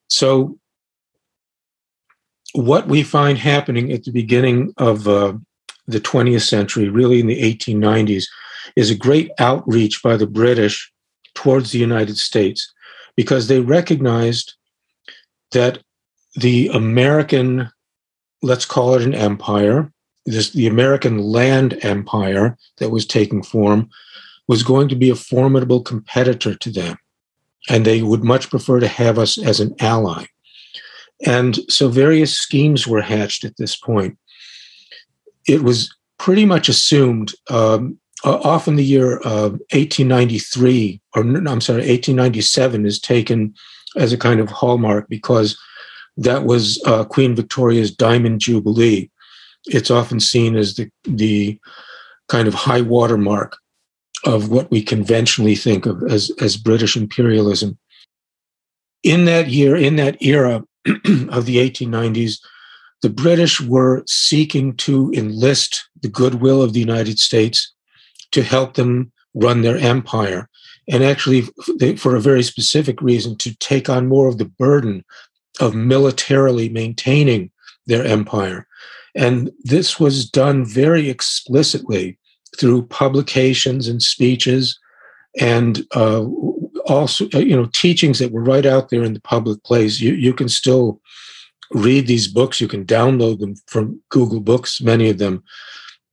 So, 0.07 0.57
what 2.53 2.88
we 2.88 3.03
find 3.03 3.38
happening 3.38 3.91
at 3.91 4.03
the 4.03 4.12
beginning 4.12 4.74
of 4.77 5.07
uh, 5.07 5.33
the 5.88 6.00
20th 6.00 6.48
century, 6.48 6.89
really 6.89 7.19
in 7.19 7.27
the 7.27 7.41
1890s, 7.41 8.25
is 8.75 8.89
a 8.89 8.95
great 8.95 9.31
outreach 9.39 10.01
by 10.01 10.17
the 10.17 10.27
British 10.27 10.91
towards 11.36 11.71
the 11.71 11.79
United 11.79 12.17
States 12.17 12.74
because 13.15 13.48
they 13.48 13.59
recognized 13.59 14.55
that 15.51 15.79
the 16.36 16.69
American, 16.69 17.69
let's 18.41 18.65
call 18.65 18.96
it 18.96 19.01
an 19.01 19.13
empire, 19.13 19.91
this, 20.25 20.51
the 20.51 20.67
American 20.67 21.19
land 21.19 21.77
empire 21.84 22.58
that 22.77 22.89
was 22.89 23.05
taking 23.05 23.43
form 23.43 23.89
was 24.48 24.63
going 24.63 24.88
to 24.89 24.96
be 24.96 25.10
a 25.10 25.15
formidable 25.15 25.81
competitor 25.81 26.55
to 26.55 26.72
them. 26.72 26.98
And 27.69 27.86
they 27.86 28.01
would 28.01 28.24
much 28.24 28.50
prefer 28.50 28.79
to 28.79 28.88
have 28.88 29.19
us 29.19 29.38
as 29.38 29.60
an 29.60 29.75
ally. 29.79 30.25
And 31.25 31.60
so 31.69 31.89
various 31.89 32.34
schemes 32.34 32.88
were 32.88 33.01
hatched 33.01 33.43
at 33.43 33.58
this 33.58 33.75
point. 33.75 34.17
It 35.48 35.63
was 35.63 35.93
pretty 36.17 36.46
much 36.46 36.69
assumed, 36.69 37.34
um, 37.50 38.00
often 38.24 38.75
the 38.75 38.84
year 38.84 39.17
of 39.17 39.51
1893, 39.72 41.01
or 41.15 41.22
I'm 41.22 41.62
sorry, 41.62 41.79
1897 41.79 42.86
is 42.86 43.00
taken 43.00 43.53
as 43.96 44.13
a 44.13 44.17
kind 44.17 44.39
of 44.39 44.50
hallmark 44.50 45.08
because 45.10 45.58
that 46.20 46.44
was 46.44 46.82
uh, 46.86 47.06
Queen 47.06 47.36
Victoria's 47.36 47.92
Diamond 47.92 48.42
Jubilee. 48.42 49.10
It's 49.68 49.90
often 49.90 50.20
seen 50.20 50.56
as 50.58 50.76
the, 50.76 50.90
the 51.06 51.58
kind 52.28 52.48
of 52.48 52.54
high 52.54 52.82
watermark 52.82 53.58
of 54.26 54.50
what 54.50 54.70
we 54.70 54.84
conventionally 54.84 55.56
think 55.56 55.86
of 55.86 56.04
as, 56.04 56.30
as 56.42 56.58
British 56.58 56.98
imperialism. 56.98 57.78
In 59.02 59.26
that 59.26 59.48
year, 59.48 59.78
in 59.78 59.96
that 59.96 60.22
era, 60.22 60.64
of 60.86 61.46
the 61.46 61.58
1890s, 61.58 62.40
the 63.02 63.10
British 63.10 63.62
were 63.62 64.04
seeking 64.06 64.76
to 64.76 65.12
enlist 65.16 65.88
the 66.02 66.10
goodwill 66.10 66.62
of 66.62 66.74
the 66.74 66.82
United 66.82 67.18
States 67.18 67.74
to 68.32 68.44
help 68.44 68.74
them 68.74 69.12
run 69.34 69.62
their 69.62 69.78
empire. 69.78 70.50
And 70.92 71.04
actually, 71.04 71.44
for 71.98 72.16
a 72.16 72.22
very 72.22 72.44
specific 72.44 73.02
reason, 73.02 73.38
to 73.38 73.56
take 73.58 73.90
on 73.90 74.08
more 74.08 74.28
of 74.28 74.38
the 74.38 74.46
burden 74.46 75.06
of 75.60 75.75
militarily 75.75 76.70
maintaining 76.70 77.51
their 77.86 78.06
empire. 78.06 78.68
And 79.16 79.51
this 79.63 80.00
was 80.00 80.30
done 80.30 80.66
very 80.66 81.10
explicitly 81.10 82.18
through 82.58 82.88
publications 82.88 83.88
and 83.88 84.01
speeches 84.01 84.80
and 85.39 85.86
uh, 85.96 86.25
also 86.86 87.28
uh, 87.34 87.39
you 87.39 87.56
know 87.56 87.70
teachings 87.74 88.20
that 88.20 88.32
were 88.32 88.44
right 88.44 88.66
out 88.66 88.89
there 88.89 89.04
in 89.04 89.13
the 89.13 89.22
public 89.22 89.63
place. 89.63 90.00
You 90.00 90.13
you 90.13 90.34
can 90.34 90.50
still 90.50 91.01
read 91.72 92.08
these 92.08 92.28
books. 92.28 92.60
You 92.60 92.68
can 92.68 92.86
download 92.86 93.39
them 93.39 93.56
from 93.68 94.01
google 94.10 94.39
books 94.39 94.82
many 94.82 95.10
of 95.10 95.18
them. 95.18 95.44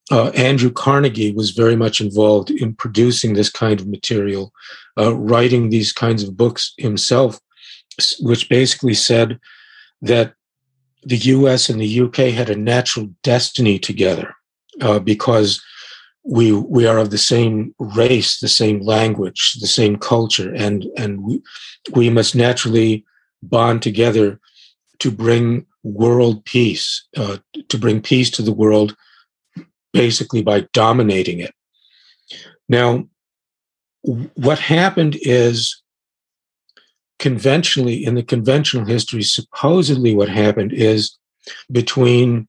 Uh, 0.08 0.28
andrew 0.36 0.70
carnegie 0.70 1.32
was 1.32 1.50
very 1.50 1.74
much 1.74 2.00
involved 2.00 2.48
in 2.48 2.72
producing 2.72 3.34
this 3.34 3.50
kind 3.50 3.80
of 3.80 3.88
material 3.88 4.52
uh, 4.96 5.12
writing 5.16 5.68
these 5.68 5.92
kinds 5.92 6.22
of 6.22 6.36
books 6.36 6.72
himself 6.78 7.40
which 8.20 8.48
basically 8.48 8.94
said 8.94 9.38
that 10.02 10.34
the 11.02 11.16
us 11.16 11.68
and 11.68 11.80
the 11.80 12.00
uk 12.00 12.16
had 12.16 12.50
a 12.50 12.56
natural 12.56 13.08
destiny 13.22 13.78
together 13.78 14.34
uh, 14.80 14.98
because 14.98 15.62
we 16.26 16.52
we 16.52 16.86
are 16.86 16.98
of 16.98 17.10
the 17.10 17.18
same 17.18 17.74
race, 17.78 18.40
the 18.40 18.48
same 18.48 18.80
language, 18.80 19.56
the 19.60 19.66
same 19.66 19.96
culture, 19.96 20.52
and 20.54 20.84
and 20.96 21.22
we 21.22 21.42
we 21.94 22.10
must 22.10 22.34
naturally 22.34 23.04
bond 23.42 23.80
together 23.80 24.40
to 24.98 25.10
bring 25.10 25.66
world 25.84 26.44
peace, 26.44 27.06
uh, 27.16 27.36
to 27.68 27.78
bring 27.78 28.00
peace 28.00 28.28
to 28.30 28.42
the 28.42 28.52
world, 28.52 28.96
basically 29.92 30.42
by 30.42 30.66
dominating 30.72 31.38
it. 31.38 31.54
Now, 32.68 33.08
what 34.02 34.58
happened 34.58 35.16
is 35.20 35.80
conventionally 37.18 38.04
in 38.04 38.14
the 38.14 38.22
conventional 38.22 38.84
history, 38.84 39.22
supposedly 39.22 40.14
what 40.14 40.28
happened 40.28 40.72
is 40.72 41.16
between 41.70 42.48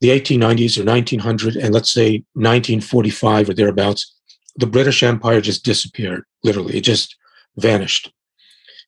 the 0.00 0.08
1890s 0.08 0.78
or 0.78 0.84
1900 0.84 1.56
and 1.56 1.74
let's 1.74 1.92
say 1.92 2.24
1945 2.34 3.50
or 3.50 3.54
thereabouts, 3.54 4.14
the 4.56 4.66
British 4.66 5.02
Empire 5.02 5.40
just 5.40 5.64
disappeared, 5.64 6.24
literally. 6.42 6.78
It 6.78 6.82
just 6.82 7.16
vanished. 7.56 8.10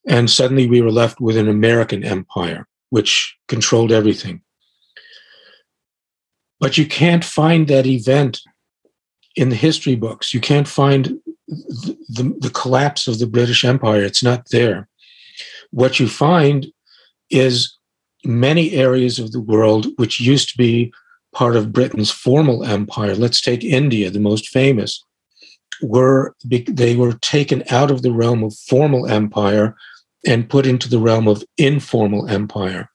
And 0.07 0.29
suddenly 0.29 0.69
we 0.69 0.81
were 0.81 0.91
left 0.91 1.21
with 1.21 1.37
an 1.37 1.49
American 1.49 2.03
empire, 2.03 2.67
which 2.91 3.37
controlled 3.49 3.93
everything. 3.93 4.43
But 6.59 6.79
you 6.79 6.87
can't 6.87 7.25
find 7.25 7.69
that 7.69 7.87
event 7.87 8.41
in 9.37 9.49
the 9.49 9.57
history 9.57 9.97
books. 9.97 10.35
You 10.35 10.41
can't 10.41 10.69
find 10.69 11.19
the, 11.49 12.37
the, 12.41 12.51
collapse 12.51 13.09
of 13.09 13.19
the 13.19 13.27
British 13.27 13.65
Empire. 13.65 14.03
It's 14.03 14.23
not 14.23 14.49
there. 14.51 14.89
What 15.71 15.99
you 15.99 16.09
find 16.09 16.67
is 17.31 17.77
many 18.25 18.73
areas 18.73 19.19
of 19.19 19.33
the 19.33 19.41
world 19.41 19.87
which 19.97 20.21
used 20.21 20.51
to 20.51 20.59
be 20.59 20.93
part 21.33 21.57
of 21.57 21.73
Britain's 21.73 22.11
formal 22.11 22.65
empire, 22.65 23.15
let's 23.15 23.41
take 23.41 23.65
India, 23.65 24.11
the 24.11 24.21
most 24.21 24.49
famous, 24.49 25.03
were 25.81 26.35
they 26.45 26.95
were 26.95 27.15
taken 27.15 27.65
out 27.71 27.91
of 27.91 28.03
the 28.03 28.13
realm 28.13 28.45
of 28.45 28.55
formal 28.55 29.09
empire 29.09 29.75
and 30.27 30.49
put 30.49 30.67
into 30.67 30.89
the 30.89 31.01
realm 31.01 31.27
of 31.27 31.43
informal 31.59 32.29
empire. 32.29 32.89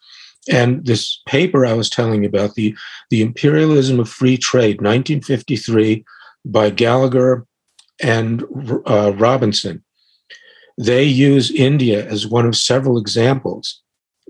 And 0.49 0.85
this 0.85 1.21
paper 1.25 1.65
I 1.65 1.73
was 1.73 1.89
telling 1.89 2.23
you 2.23 2.29
about, 2.29 2.53
the, 2.55 2.75
the 3.09 3.21
Imperialism 3.21 3.99
of 3.99 4.07
Free 4.07 4.37
Trade, 4.37 4.79
1953, 4.81 6.05
by 6.45 6.69
Gallagher 6.69 7.45
and 8.01 8.43
uh, 8.85 9.13
Robinson, 9.15 9.83
they 10.77 11.03
use 11.03 11.51
India 11.51 12.05
as 12.05 12.27
one 12.27 12.45
of 12.45 12.55
several 12.55 12.97
examples 12.97 13.81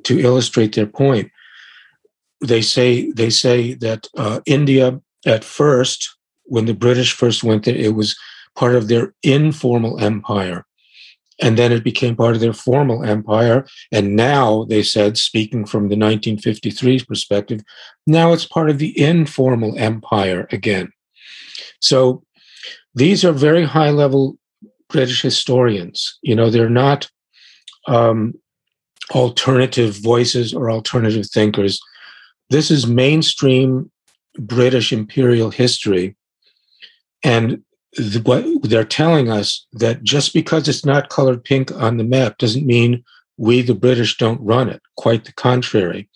to 0.04 0.20
illustrate 0.20 0.76
their 0.76 0.88
point 0.88 1.32
they 2.42 2.62
say 2.62 3.12
they 3.12 3.30
say 3.30 3.74
that 3.76 4.08
uh, 4.18 4.42
India 4.46 5.00
at 5.26 5.44
first, 5.44 6.16
when 6.44 6.66
the 6.66 6.74
British 6.74 7.14
first 7.14 7.44
went 7.44 7.66
there, 7.66 7.76
it 7.76 7.96
was 7.96 8.16
part 8.56 8.76
of 8.76 8.88
their 8.88 9.14
informal 9.24 10.00
empire, 10.00 10.66
and 11.42 11.58
then 11.58 11.72
it 11.72 11.84
became 11.84 12.16
part 12.16 12.36
of 12.36 12.42
their 12.42 12.54
formal 12.54 13.04
empire. 13.04 13.66
And 13.92 14.16
now 14.16 14.66
they 14.66 14.84
said, 14.84 15.18
speaking 15.18 15.66
from 15.66 15.84
the 15.84 15.98
1953 15.98 17.04
perspective, 17.06 17.62
now 18.06 18.34
it's 18.34 18.46
part 18.46 18.70
of 18.70 18.78
the 18.78 18.98
informal 19.00 19.78
empire 19.78 20.48
again. 20.52 20.92
So 21.82 22.24
these 22.98 23.24
are 23.24 23.32
very 23.32 23.64
high 23.64 23.92
level 23.92 24.38
British 24.90 25.22
historians. 25.22 26.18
You 26.24 26.36
know, 26.36 26.50
they're 26.50 26.70
not 26.70 27.10
um, 27.88 28.34
alternative 29.12 29.98
voices 30.02 30.54
or 30.54 30.72
alternative 30.72 31.28
thinkers. 31.30 31.80
This 32.50 32.72
is 32.72 32.88
mainstream 32.88 33.92
British 34.40 34.92
imperial 34.92 35.52
history. 35.52 36.16
And 37.24 37.64
the, 37.94 38.20
what 38.22 38.46
they're 38.64 38.84
telling 38.84 39.30
us 39.30 39.68
that 39.74 40.02
just 40.02 40.34
because 40.34 40.68
it's 40.68 40.86
not 40.86 41.10
colored 41.10 41.44
pink 41.44 41.72
on 41.72 41.98
the 41.98 42.04
map 42.04 42.40
doesn't 42.40 42.66
mean 42.66 43.04
we, 43.38 43.62
the 43.62 43.76
British, 43.76 44.18
don't 44.18 44.42
run 44.42 44.70
it. 44.70 44.82
Quite 44.96 45.26
the 45.26 45.34
contrary. 45.34 46.10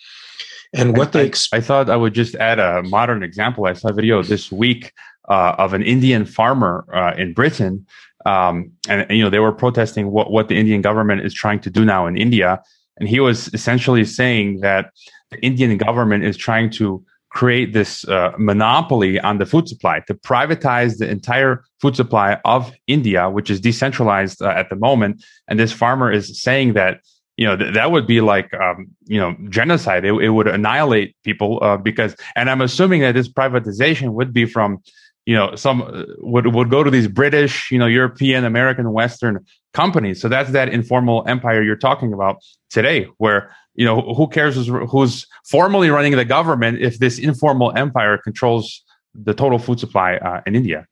And 0.73 0.97
what 0.97 1.15
I, 1.15 1.25
they 1.25 1.31
I, 1.53 1.57
I 1.57 1.61
thought 1.61 1.91
I 1.91 1.95
would 1.95 2.15
just 2.15 2.33
add 2.35 2.57
a 2.57 2.81
modern 2.83 3.21
example. 3.21 3.67
I 3.67 3.73
saw 3.73 3.89
a 3.89 3.93
video 3.93 4.23
this 4.23 4.51
week 4.51 4.93
uh, 5.29 5.55
of 5.57 5.73
an 5.73 5.83
Indian 5.83 6.25
farmer 6.25 6.85
uh, 6.93 7.13
in 7.17 7.33
Britain, 7.33 7.85
um, 8.25 8.71
and, 8.87 9.01
and 9.01 9.17
you 9.17 9.23
know 9.23 9.29
they 9.29 9.39
were 9.39 9.51
protesting 9.51 10.11
what 10.11 10.31
what 10.31 10.47
the 10.47 10.57
Indian 10.57 10.81
government 10.81 11.21
is 11.21 11.33
trying 11.33 11.59
to 11.61 11.69
do 11.69 11.85
now 11.85 12.07
in 12.07 12.17
India, 12.17 12.61
and 12.97 13.07
he 13.07 13.19
was 13.19 13.49
essentially 13.53 14.05
saying 14.05 14.59
that 14.61 14.91
the 15.31 15.39
Indian 15.39 15.77
government 15.77 16.23
is 16.23 16.37
trying 16.37 16.69
to 16.71 17.03
create 17.31 17.71
this 17.71 18.05
uh, 18.07 18.33
monopoly 18.37 19.19
on 19.21 19.37
the 19.37 19.45
food 19.45 19.67
supply 19.67 20.01
to 20.05 20.13
privatize 20.13 20.97
the 20.97 21.09
entire 21.09 21.63
food 21.79 21.95
supply 21.95 22.37
of 22.43 22.73
India, 22.87 23.29
which 23.29 23.49
is 23.49 23.59
decentralized 23.59 24.41
uh, 24.41 24.49
at 24.49 24.69
the 24.69 24.75
moment. 24.75 25.23
And 25.47 25.57
this 25.57 25.71
farmer 25.71 26.11
is 26.11 26.41
saying 26.41 26.73
that 26.73 26.99
you 27.37 27.45
know 27.45 27.55
th- 27.55 27.73
that 27.73 27.91
would 27.91 28.05
be 28.05 28.21
like 28.21 28.53
um, 28.53 28.87
you 29.05 29.19
know 29.19 29.35
genocide. 29.49 30.03
It, 30.05 30.13
it 30.13 30.29
would 30.29 30.47
annihilate 30.47 31.15
people 31.23 31.59
uh, 31.61 31.77
because, 31.77 32.15
and 32.35 32.49
I'm 32.49 32.61
assuming 32.61 33.01
that 33.01 33.13
this 33.13 33.29
privatization 33.29 34.11
would 34.13 34.33
be 34.33 34.45
from 34.45 34.79
you 35.25 35.35
know 35.35 35.55
some 35.55 35.81
uh, 35.81 36.03
would 36.17 36.53
would 36.53 36.69
go 36.69 36.83
to 36.83 36.91
these 36.91 37.07
British, 37.07 37.71
you 37.71 37.79
know, 37.79 37.87
European, 37.87 38.43
American, 38.45 38.91
Western 38.91 39.45
companies. 39.73 40.21
So 40.21 40.29
that's 40.29 40.51
that 40.51 40.69
informal 40.69 41.23
empire 41.27 41.61
you're 41.61 41.75
talking 41.75 42.13
about 42.13 42.37
today, 42.69 43.07
where 43.17 43.55
you 43.75 43.85
know 43.85 44.01
who 44.01 44.27
cares 44.27 44.55
who's, 44.55 44.67
who's 44.89 45.27
formally 45.45 45.89
running 45.89 46.15
the 46.15 46.25
government 46.25 46.79
if 46.81 46.99
this 46.99 47.19
informal 47.19 47.71
empire 47.75 48.17
controls 48.17 48.83
the 49.13 49.33
total 49.33 49.59
food 49.59 49.79
supply 49.79 50.15
uh, 50.15 50.41
in 50.45 50.55
India. 50.55 50.87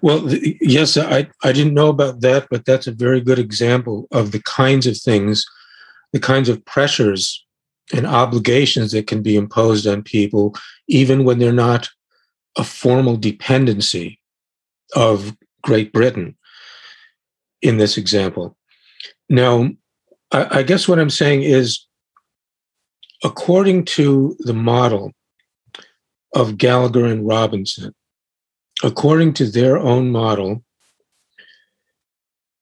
Well, 0.00 0.20
the, 0.20 0.56
yes, 0.60 0.96
I, 0.96 1.28
I 1.44 1.52
didn't 1.52 1.74
know 1.74 1.88
about 1.88 2.20
that, 2.20 2.48
but 2.50 2.64
that's 2.64 2.86
a 2.86 2.92
very 2.92 3.20
good 3.20 3.38
example 3.38 4.06
of 4.10 4.32
the 4.32 4.40
kinds 4.42 4.86
of 4.86 4.96
things, 4.96 5.44
the 6.12 6.20
kinds 6.20 6.48
of 6.48 6.64
pressures 6.64 7.44
and 7.92 8.06
obligations 8.06 8.92
that 8.92 9.06
can 9.06 9.22
be 9.22 9.36
imposed 9.36 9.86
on 9.86 10.02
people, 10.02 10.54
even 10.88 11.24
when 11.24 11.38
they're 11.38 11.52
not 11.52 11.88
a 12.56 12.64
formal 12.64 13.16
dependency 13.16 14.20
of 14.94 15.36
Great 15.62 15.92
Britain 15.92 16.36
in 17.62 17.76
this 17.76 17.96
example. 17.96 18.56
Now, 19.28 19.70
I, 20.32 20.58
I 20.58 20.62
guess 20.62 20.88
what 20.88 20.98
I'm 20.98 21.10
saying 21.10 21.42
is, 21.42 21.86
according 23.24 23.84
to 23.86 24.36
the 24.40 24.54
model 24.54 25.12
of 26.34 26.58
Gallagher 26.58 27.06
and 27.06 27.26
Robinson, 27.26 27.94
according 28.82 29.32
to 29.34 29.46
their 29.46 29.78
own 29.78 30.10
model, 30.10 30.62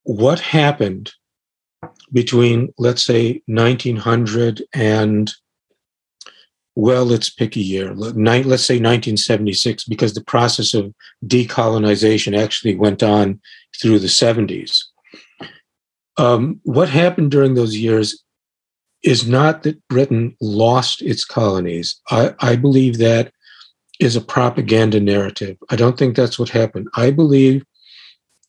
what 0.04 0.38
happened 0.38 1.12
between, 2.12 2.72
let's 2.78 3.02
say, 3.02 3.42
1900 3.46 4.62
and, 4.72 5.32
well, 6.76 7.04
let's 7.04 7.31
pick 7.31 7.57
a 7.57 7.61
year, 7.61 7.95
let's 7.95 8.64
say 8.64 8.75
1976, 8.75 9.85
because 9.85 10.14
the 10.14 10.25
process 10.25 10.75
of 10.75 10.93
decolonization 11.25 12.37
actually 12.37 12.75
went 12.75 13.02
on 13.02 13.40
through 13.81 14.00
the 14.00 14.09
70s. 14.09 14.81
Um, 16.16 16.61
what 16.64 16.88
happened 16.88 17.31
during 17.31 17.54
those 17.54 17.76
years 17.76 18.23
is 19.04 19.26
not 19.26 19.62
that 19.62 19.87
Britain 19.88 20.37
lost 20.40 21.02
its 21.02 21.25
colonies. 21.25 22.00
I, 22.11 22.35
I 22.40 22.57
believe 22.57 22.99
that 22.99 23.33
is 24.00 24.16
a 24.16 24.21
propaganda 24.21 24.99
narrative. 24.99 25.57
I 25.70 25.77
don't 25.77 25.96
think 25.98 26.16
that's 26.16 26.38
what 26.38 26.48
happened. 26.48 26.88
I 26.96 27.11
believe 27.11 27.64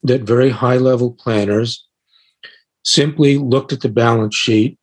that 0.04 0.22
very 0.22 0.50
high 0.50 0.78
level 0.78 1.12
planners 1.12 1.86
simply 2.84 3.38
looked 3.38 3.74
at 3.74 3.82
the 3.82 3.90
balance 3.90 4.36
sheet 4.36 4.80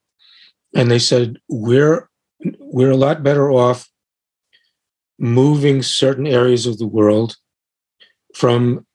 and 0.75 0.91
they 0.91 0.99
said, 0.99 1.39
we're, 1.49 2.09
we're 2.73 2.91
a 2.91 2.97
lot 2.97 3.23
better 3.23 3.51
off 3.51 3.89
moving 5.19 5.83
certain 5.83 6.27
areas 6.27 6.67
of 6.67 6.79
the 6.79 6.87
world 6.87 7.37
from 8.35 8.87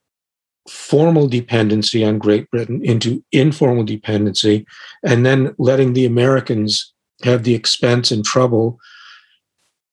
formal 0.70 1.28
dependency 1.28 2.04
on 2.04 2.18
Great 2.18 2.50
Britain 2.52 2.82
into 2.84 3.24
informal 3.32 3.84
dependency, 3.84 4.66
and 5.06 5.26
then 5.26 5.56
letting 5.58 5.94
the 5.94 6.06
Americans 6.06 6.94
have 7.24 7.44
the 7.44 7.56
expense 7.56 8.12
and 8.12 8.26
trouble 8.26 8.78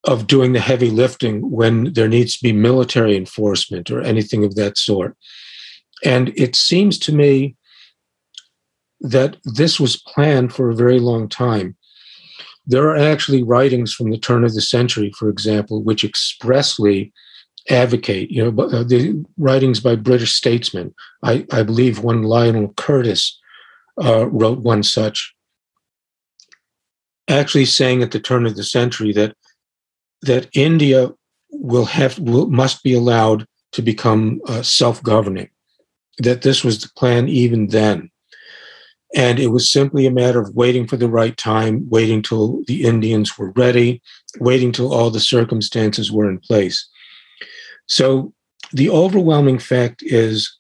of 0.05 0.27
doing 0.27 0.53
the 0.53 0.61
heavy 0.61 0.91
lifting 0.91 1.51
when 1.51 1.93
there 1.93 2.09
needs 2.09 2.37
to 2.37 2.43
be 2.43 2.53
military 2.53 3.17
enforcement 3.17 3.91
or 3.91 4.03
anything 4.03 4.45
of 4.45 4.55
that 4.57 4.77
sort. 4.77 5.17
And 6.05 6.31
it 6.37 6.57
seems 6.57 6.99
to 7.01 7.15
me 7.15 7.57
that 9.01 9.37
this 9.45 9.79
was 9.79 9.97
planned 9.97 10.53
for 10.53 10.69
a 10.69 10.75
very 10.75 10.99
long 10.99 11.29
time. 11.29 11.77
There 12.67 12.89
are 12.89 12.97
actually 12.97 13.43
writings 13.43 13.93
from 13.93 14.11
the 14.11 14.19
turn 14.19 14.45
of 14.45 14.55
the 14.55 14.63
century, 14.63 15.13
for 15.19 15.29
example, 15.29 15.83
which 15.83 16.05
expressly 16.05 17.13
advocate, 17.69 18.31
you 18.31 18.43
know, 18.43 18.65
uh, 18.65 18.83
the 18.83 19.25
writings 19.37 19.81
by 19.81 19.97
British 19.97 20.33
statesmen. 20.33 20.95
I, 21.23 21.47
I 21.53 21.63
believe 21.63 22.01
one 22.01 22.23
Lionel 22.23 22.73
Curtis 22.77 23.39
uh, 24.03 24.29
wrote 24.29 24.61
one 24.61 24.83
such, 24.83 25.35
actually 27.29 27.65
saying 27.65 28.03
at 28.03 28.11
the 28.13 28.21
turn 28.21 28.47
of 28.47 28.57
the 28.57 28.65
century 28.65 29.13
that 29.13 29.37
that 30.23 30.49
India 30.55 31.11
will 31.51 31.85
have 31.85 32.19
will, 32.19 32.49
must 32.49 32.83
be 32.83 32.95
allowed 32.95 33.47
to 33.73 33.83
become 33.83 34.41
uh, 34.49 34.63
self-governing. 34.63 35.51
That 36.19 36.43
this 36.43 36.65
was 36.65 36.81
the 36.81 36.91
plan 36.97 37.29
even 37.29 37.69
then. 37.69 38.11
And 39.15 39.39
it 39.39 39.49
was 39.49 39.71
simply 39.71 40.07
a 40.07 40.11
matter 40.11 40.41
of 40.41 40.55
waiting 40.55 40.87
for 40.89 40.97
the 40.97 41.09
right 41.09 41.37
time, 41.37 41.89
waiting 41.89 42.21
till 42.21 42.65
the 42.67 42.83
Indians 42.83 43.39
were 43.39 43.51
ready, 43.53 44.03
waiting 44.41 44.73
till 44.73 44.93
all 44.93 45.11
the 45.11 45.21
circumstances 45.21 46.11
were 46.11 46.29
in 46.29 46.41
place. 46.41 46.89
So 47.87 48.35
the 48.73 48.91
overwhelming 48.91 49.61
fact 49.61 50.03
is 50.03 50.59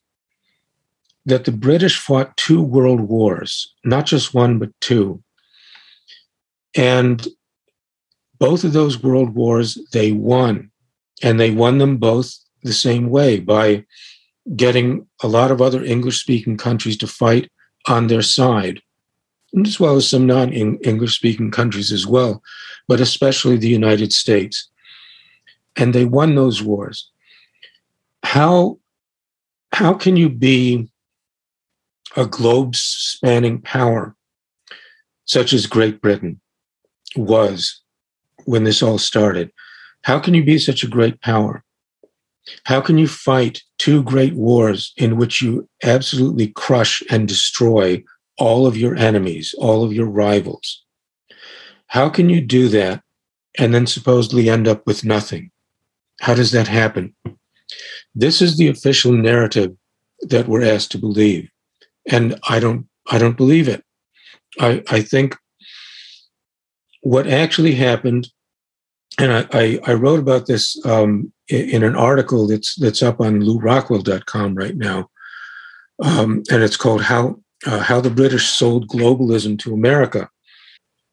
that 1.27 1.47
the 1.47 1.53
British 1.53 1.99
fought 1.99 2.37
two 2.37 2.63
world 2.63 3.01
wars, 3.01 3.75
not 3.85 4.07
just 4.07 4.35
one, 4.35 4.59
but 4.59 4.71
two. 4.81 5.23
And 6.77 7.27
both 8.39 8.63
of 8.63 8.73
those 8.73 9.03
world 9.03 9.35
wars, 9.35 9.79
they 9.93 10.13
won. 10.13 10.71
And 11.23 11.41
they 11.41 11.51
won 11.51 11.79
them 11.79 11.97
both 11.97 12.37
the 12.63 12.73
same 12.73 13.09
way 13.09 13.41
by 13.41 13.85
getting 14.55 15.07
a 15.23 15.29
lot 15.29 15.51
of 15.51 15.63
other 15.63 15.83
English 15.83 16.21
speaking 16.21 16.57
countries 16.57 16.97
to 16.99 17.07
fight 17.07 17.51
on 17.87 18.07
their 18.07 18.23
side, 18.23 18.81
as 19.65 19.79
well 19.79 19.97
as 19.97 20.09
some 20.09 20.27
non 20.27 20.53
English 20.53 21.17
speaking 21.17 21.51
countries 21.51 21.93
as 21.93 22.07
well, 22.07 22.43
but 22.89 23.01
especially 23.01 23.57
the 23.57 23.69
United 23.69 24.13
States. 24.13 24.69
And 25.77 25.93
they 25.95 26.05
won 26.05 26.35
those 26.35 26.63
wars 26.63 27.11
how 28.25 28.79
how 29.73 29.93
can 29.95 30.17
you 30.17 30.29
be 30.29 30.91
a 32.17 32.27
globe 32.27 32.75
spanning 32.75 33.61
power 33.61 34.17
such 35.27 35.53
as 35.53 35.67
Great 35.67 36.01
Britain 36.01 36.41
was 37.17 37.83
when 38.45 38.65
this 38.65 38.83
all 38.83 38.99
started? 38.99 39.53
How 40.03 40.19
can 40.19 40.35
you 40.35 40.45
be 40.45 40.59
such 40.59 40.85
a 40.85 40.89
great 40.89 41.21
power? 41.21 41.64
How 42.65 42.81
can 42.81 42.99
you 42.99 43.09
fight 43.09 43.63
two 43.79 44.03
great 44.03 44.35
wars 44.35 44.93
in 44.97 45.17
which 45.17 45.41
you 45.41 45.69
absolutely 45.83 46.49
crush 46.49 47.03
and 47.11 47.27
destroy 47.27 48.03
all 48.39 48.67
of 48.67 48.77
your 48.77 48.95
enemies, 48.97 49.55
all 49.59 49.85
of 49.85 49.93
your 49.93 50.07
rivals? 50.07 50.85
How 51.87 52.09
can 52.09 52.29
you 52.29 52.41
do 52.41 52.69
that 52.69 53.03
and 53.59 53.73
then 53.73 53.87
supposedly 53.87 54.49
end 54.49 54.67
up 54.69 54.87
with 54.87 55.05
nothing? 55.05 55.51
How 56.21 56.35
does 56.35 56.53
that 56.53 56.69
happen? 56.69 57.15
This 58.15 58.43
is 58.43 58.57
the 58.57 58.69
official 58.69 59.13
narrative 59.13 59.77
that 60.21 60.49
we're 60.49 60.65
asked 60.65 60.93
to 60.93 60.99
believe. 60.99 61.49
And 62.11 62.39
I 62.49 62.61
don't 62.61 62.87
I 63.11 63.19
don't 63.19 63.37
believe 63.37 63.69
it. 63.69 63.85
I, 64.59 64.83
I 64.89 65.03
think 65.03 65.37
what 67.03 67.27
actually 67.27 67.75
happened, 67.75 68.29
and 69.19 69.31
I, 69.31 69.47
I, 69.53 69.81
I 69.87 69.93
wrote 69.93 70.21
about 70.21 70.47
this 70.47 70.83
um, 70.87 71.34
in, 71.49 71.83
an 71.83 71.97
article 71.97 72.47
that's 72.47 72.75
that's 72.77 73.03
up 73.03 73.21
on 73.21 73.41
lewrockwell.com 73.41 74.55
right 74.55 74.77
now. 74.77 75.11
Um, 76.03 76.43
and 76.51 76.63
it's 76.63 76.77
called 76.77 77.03
How 77.03 77.41
uh, 77.67 77.81
How 77.81 78.01
the 78.01 78.11
British 78.11 78.49
Sold 78.49 78.89
Globalism 78.89 79.59
to 79.61 79.75
America. 79.75 80.29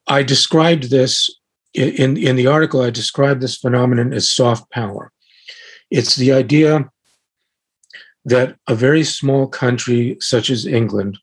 I 0.07 0.23
described 0.23 0.89
this 0.89 1.29
in, 1.73 2.17
in 2.17 2.35
the 2.35 2.47
article, 2.47 2.81
I 2.81 2.89
described 2.89 3.41
this 3.41 3.55
phenomenon 3.55 4.13
as 4.13 4.29
soft 4.29 4.69
power. 4.71 5.11
It's 5.89 6.15
the 6.15 6.33
idea 6.33 6.89
that 8.25 8.57
a 8.67 8.75
very 8.75 9.03
small 9.03 9.47
country 9.47 10.17
such 10.19 10.49
as 10.49 10.65
England 10.65 11.17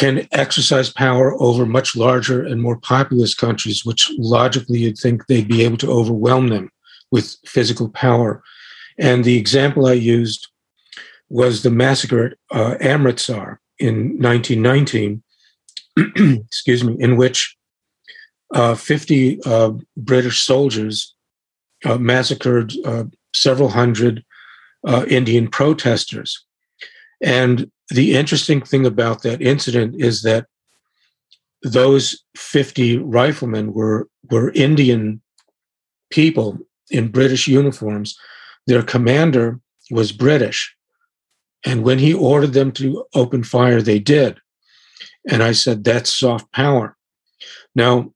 can 0.00 0.26
exercise 0.32 0.90
power 0.90 1.34
over 1.42 1.66
much 1.66 1.94
larger 1.94 2.42
and 2.42 2.62
more 2.62 2.78
populous 2.78 3.34
countries, 3.34 3.84
which 3.84 4.10
logically 4.16 4.78
you'd 4.78 4.96
think 4.96 5.26
they'd 5.26 5.46
be 5.46 5.62
able 5.62 5.76
to 5.76 5.90
overwhelm 5.90 6.48
them 6.48 6.72
with 7.10 7.36
physical 7.44 7.90
power. 7.90 8.42
And 8.98 9.24
the 9.24 9.36
example 9.36 9.84
I 9.84 9.92
used 9.92 10.48
was 11.28 11.62
the 11.62 11.70
massacre 11.70 12.24
at 12.28 12.32
uh, 12.50 12.76
Amritsar 12.80 13.60
in 13.78 14.18
1919, 14.18 15.22
excuse 16.46 16.82
me, 16.82 16.96
in 16.98 17.18
which 17.18 17.54
uh, 18.54 18.76
50 18.76 19.40
uh, 19.44 19.72
British 19.98 20.40
soldiers 20.40 21.14
uh, 21.84 21.98
massacred 21.98 22.72
uh, 22.86 23.04
several 23.34 23.68
hundred 23.68 24.24
uh, 24.88 25.04
Indian 25.08 25.46
protesters. 25.46 26.42
And 27.20 27.70
the 27.88 28.14
interesting 28.16 28.62
thing 28.62 28.86
about 28.86 29.22
that 29.22 29.42
incident 29.42 29.96
is 29.98 30.22
that 30.22 30.46
those 31.62 32.22
50 32.36 32.98
riflemen 32.98 33.72
were, 33.72 34.08
were 34.30 34.52
Indian 34.52 35.20
people 36.10 36.58
in 36.90 37.08
British 37.08 37.46
uniforms. 37.46 38.18
Their 38.66 38.82
commander 38.82 39.60
was 39.90 40.12
British. 40.12 40.74
And 41.64 41.82
when 41.82 41.98
he 41.98 42.14
ordered 42.14 42.54
them 42.54 42.72
to 42.72 43.04
open 43.14 43.44
fire, 43.44 43.82
they 43.82 43.98
did. 43.98 44.38
And 45.28 45.42
I 45.42 45.52
said, 45.52 45.84
that's 45.84 46.10
soft 46.10 46.50
power. 46.52 46.96
Now, 47.74 48.12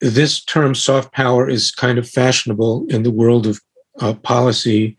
this 0.00 0.42
term 0.42 0.74
soft 0.74 1.12
power 1.12 1.48
is 1.48 1.70
kind 1.70 1.98
of 1.98 2.08
fashionable 2.08 2.86
in 2.88 3.02
the 3.02 3.10
world 3.10 3.46
of 3.46 3.60
uh, 4.00 4.14
policy 4.14 4.96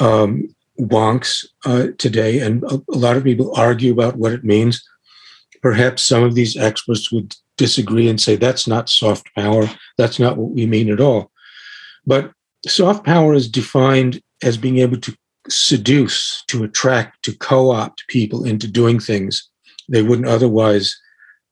um, 0.00 0.48
wonks 0.80 1.44
uh, 1.64 1.88
today, 1.98 2.40
and 2.40 2.62
a, 2.64 2.82
a, 2.92 2.98
lot 2.98 3.16
of 3.16 3.24
people 3.24 3.54
argue 3.56 3.92
about 3.92 4.16
what 4.16 4.32
it 4.32 4.44
means. 4.44 4.86
Perhaps 5.62 6.04
some 6.04 6.22
of 6.22 6.34
these 6.34 6.56
experts 6.56 7.10
would 7.10 7.34
disagree 7.56 8.08
and 8.08 8.20
say 8.20 8.36
that's 8.36 8.66
not 8.66 8.88
soft 8.88 9.34
power, 9.34 9.68
that's 9.96 10.18
not 10.18 10.36
what 10.36 10.50
we 10.50 10.66
mean 10.66 10.90
at 10.90 11.00
all. 11.00 11.30
But 12.06 12.32
soft 12.66 13.04
power 13.04 13.34
is 13.34 13.48
defined 13.48 14.22
as 14.42 14.56
being 14.56 14.78
able 14.78 14.98
to 14.98 15.16
seduce, 15.48 16.44
to 16.48 16.64
attract, 16.64 17.22
to 17.24 17.36
co 17.36 17.70
opt 17.70 18.06
people 18.08 18.44
into 18.44 18.68
doing 18.68 19.00
things 19.00 19.48
they 19.88 20.02
wouldn't 20.02 20.28
otherwise 20.28 20.96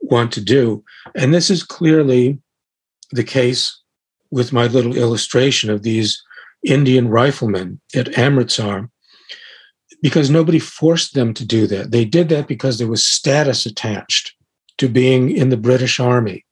want 0.00 0.32
to 0.32 0.40
do. 0.40 0.84
And 1.14 1.32
this 1.32 1.50
is 1.50 1.62
clearly 1.62 2.38
the 3.12 3.24
case 3.24 3.80
with 4.30 4.52
my 4.52 4.66
little 4.66 4.96
illustration 4.96 5.70
of 5.70 5.82
these 5.82 6.22
Indian 6.64 7.08
riflemen 7.08 7.80
at 7.94 8.18
Amritsar 8.18 8.90
because 10.04 10.28
nobody 10.28 10.58
forced 10.58 11.14
them 11.14 11.32
to 11.32 11.46
do 11.46 11.66
that. 11.66 11.90
They 11.90 12.04
did 12.04 12.28
that 12.28 12.46
because 12.46 12.76
there 12.76 12.86
was 12.86 13.02
status 13.02 13.64
attached 13.64 14.34
to 14.76 14.86
being 14.86 15.34
in 15.34 15.48
the 15.48 15.56
British 15.56 15.98
Army. 15.98 16.44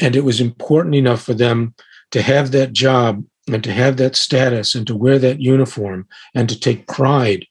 And 0.00 0.14
it 0.14 0.20
was 0.20 0.40
important 0.40 0.94
enough 0.94 1.20
for 1.20 1.34
them 1.34 1.74
to 2.12 2.22
have 2.22 2.52
that 2.52 2.72
job 2.72 3.24
and 3.52 3.64
to 3.64 3.72
have 3.72 3.96
that 3.96 4.14
status 4.14 4.76
and 4.76 4.86
to 4.86 4.94
wear 4.94 5.18
that 5.18 5.40
uniform 5.40 6.06
and 6.32 6.48
to 6.48 6.56
take 6.58 6.86
pride 6.86 7.44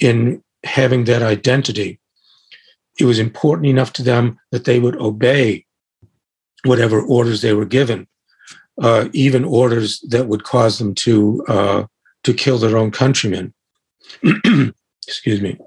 in 0.00 0.42
having 0.64 1.04
that 1.04 1.20
identity. 1.20 2.00
It 2.98 3.04
was 3.04 3.18
important 3.18 3.66
enough 3.66 3.92
to 3.94 4.02
them 4.02 4.38
that 4.50 4.64
they 4.64 4.80
would 4.80 4.96
obey 4.96 5.66
whatever 6.64 7.02
orders 7.02 7.42
they 7.42 7.52
were 7.52 7.66
given, 7.66 8.08
uh, 8.80 9.10
even 9.12 9.44
orders 9.44 10.00
that 10.08 10.26
would 10.26 10.44
cause 10.44 10.78
them 10.78 10.94
to 10.94 11.44
uh, 11.48 11.84
to 12.24 12.32
kill 12.32 12.56
their 12.56 12.78
own 12.78 12.90
countrymen. 12.90 13.52
Excuse 15.06 15.40
me. 15.40 15.58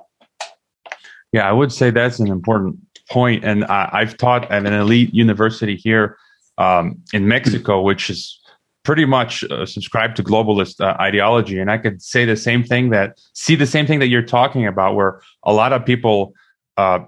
Yeah, 1.32 1.50
I 1.50 1.52
would 1.52 1.72
say 1.72 1.90
that's 1.90 2.20
an 2.20 2.30
important 2.30 2.78
point, 3.10 3.44
and 3.44 3.66
I, 3.66 3.90
I've 3.92 4.18
taught 4.18 4.50
at 4.52 4.66
an 4.66 4.74
elite 4.74 5.14
university 5.14 5.76
here 5.76 6.18
um, 6.58 7.02
in 7.12 7.28
Mexico, 7.28 7.82
which 7.82 8.10
is 8.10 8.40
pretty 8.84 9.06
much 9.06 9.44
uh, 9.46 9.66
subscribed 9.66 10.16
to 10.18 10.24
globalist 10.24 10.82
uh, 10.82 10.96
ideology 11.00 11.58
and 11.58 11.72
i 11.72 11.78
could 11.78 12.02
say 12.02 12.26
the 12.26 12.36
same 12.36 12.64
thing 12.64 12.90
that 12.90 13.18
see 13.34 13.56
the 13.56 13.66
same 13.66 13.86
thing 13.88 14.00
that 14.00 14.08
you're 14.08 14.22
talking 14.22 14.68
about 14.68 14.96
where 14.96 15.22
a 15.44 15.54
lot 15.54 15.74
of 15.74 15.86
people 15.86 16.34
uh, 16.78 17.00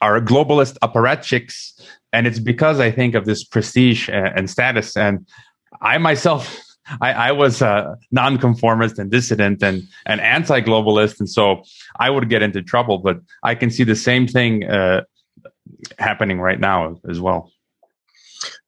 are 0.00 0.20
globalist 0.20 0.78
apparatchiks 0.80 1.80
and 2.12 2.26
it's 2.26 2.38
because 2.38 2.80
i 2.80 2.90
think 2.90 3.14
of 3.14 3.24
this 3.24 3.42
prestige 3.42 4.08
and, 4.10 4.26
and 4.36 4.50
status 4.50 4.96
and 4.96 5.26
i 5.80 5.96
myself 5.96 6.60
I, 7.00 7.12
I 7.12 7.32
was 7.32 7.62
a 7.62 7.96
nonconformist 8.10 8.98
and 8.98 9.10
dissident 9.10 9.62
and, 9.62 9.82
and 10.06 10.20
anti-globalist, 10.20 11.20
and 11.20 11.28
so 11.28 11.62
I 11.98 12.10
would 12.10 12.28
get 12.28 12.42
into 12.42 12.62
trouble. 12.62 12.98
But 12.98 13.20
I 13.42 13.54
can 13.54 13.70
see 13.70 13.84
the 13.84 13.96
same 13.96 14.26
thing 14.26 14.64
uh, 14.64 15.02
happening 15.98 16.40
right 16.40 16.60
now 16.60 16.96
as 17.08 17.20
well. 17.20 17.52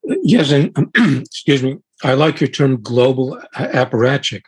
Yes, 0.03 0.51
and 0.51 0.71
excuse 1.25 1.63
me, 1.63 1.77
I 2.03 2.13
like 2.13 2.41
your 2.41 2.49
term 2.49 2.81
global 2.81 3.41
apparatchik 3.55 4.43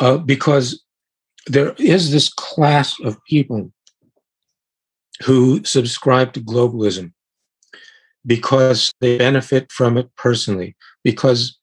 uh, 0.00 0.18
because 0.18 0.82
there 1.46 1.74
is 1.78 2.12
this 2.12 2.28
class 2.28 2.98
of 3.00 3.22
people 3.24 3.72
who 5.24 5.64
subscribe 5.64 6.32
to 6.34 6.40
globalism 6.40 7.12
because 8.26 8.92
they 9.00 9.18
benefit 9.18 9.72
from 9.72 9.96
it 9.96 10.14
personally, 10.16 10.76
because 11.02 11.58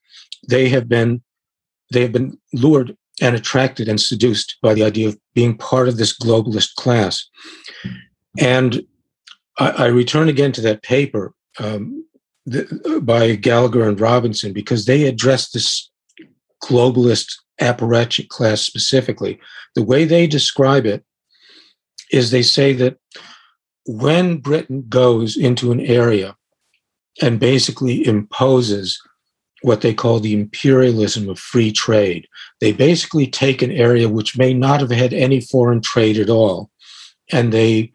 they 0.48 0.70
have 0.70 0.88
been 0.88 1.22
they 1.92 2.02
have 2.02 2.12
been 2.12 2.38
lured 2.54 2.96
and 3.22 3.36
attracted 3.36 3.88
and 3.88 4.02
seduced 4.02 4.58
by 4.62 4.74
the 4.74 4.84
idea 4.84 5.08
of 5.08 5.18
being 5.34 5.58
part 5.58 5.88
of 5.88 5.98
this 5.98 6.18
globalist 6.18 6.74
class. 6.76 7.30
And 8.40 8.84
I, 9.58 9.70
I 9.70 9.86
return 9.88 10.28
again 10.28 10.52
to 10.54 10.62
that 10.62 10.82
paper 10.82 11.34
um, 11.60 12.06
the, 12.46 13.00
by 13.04 13.36
Gallagher 13.36 13.88
and 13.88 14.00
Robinson 14.00 14.52
because 14.52 14.86
they 14.86 15.04
address 15.04 15.52
this 15.52 15.90
globalist 16.64 17.34
apparatchik 17.62 18.28
class 18.28 18.62
specifically. 18.62 19.40
The 19.76 19.84
way 19.84 20.06
they 20.06 20.28
describe 20.28 20.86
it 20.86 21.04
is 22.12 22.32
they 22.32 22.44
say 22.44 22.74
that 22.74 22.98
when 23.86 24.38
Britain 24.38 24.86
goes 24.90 25.38
into 25.38 25.72
an 25.72 25.80
area 25.80 26.36
and 27.22 27.40
basically 27.40 28.06
imposes 28.06 29.00
what 29.66 29.82
they 29.82 29.96
call 29.96 30.20
the 30.20 30.34
imperialism 30.34 31.28
of 31.28 31.40
free 31.40 31.72
trade, 31.72 32.28
they 32.62 32.72
basically 32.72 33.26
take 33.26 33.64
an 33.64 33.72
area 33.72 34.08
which 34.08 34.38
may 34.38 34.54
not 34.54 34.80
have 34.80 34.92
had 34.92 35.12
any 35.12 35.42
foreign 35.42 35.82
trade 35.82 36.20
at 36.20 36.30
all 36.30 36.70
and 37.32 37.52
they 37.52 37.92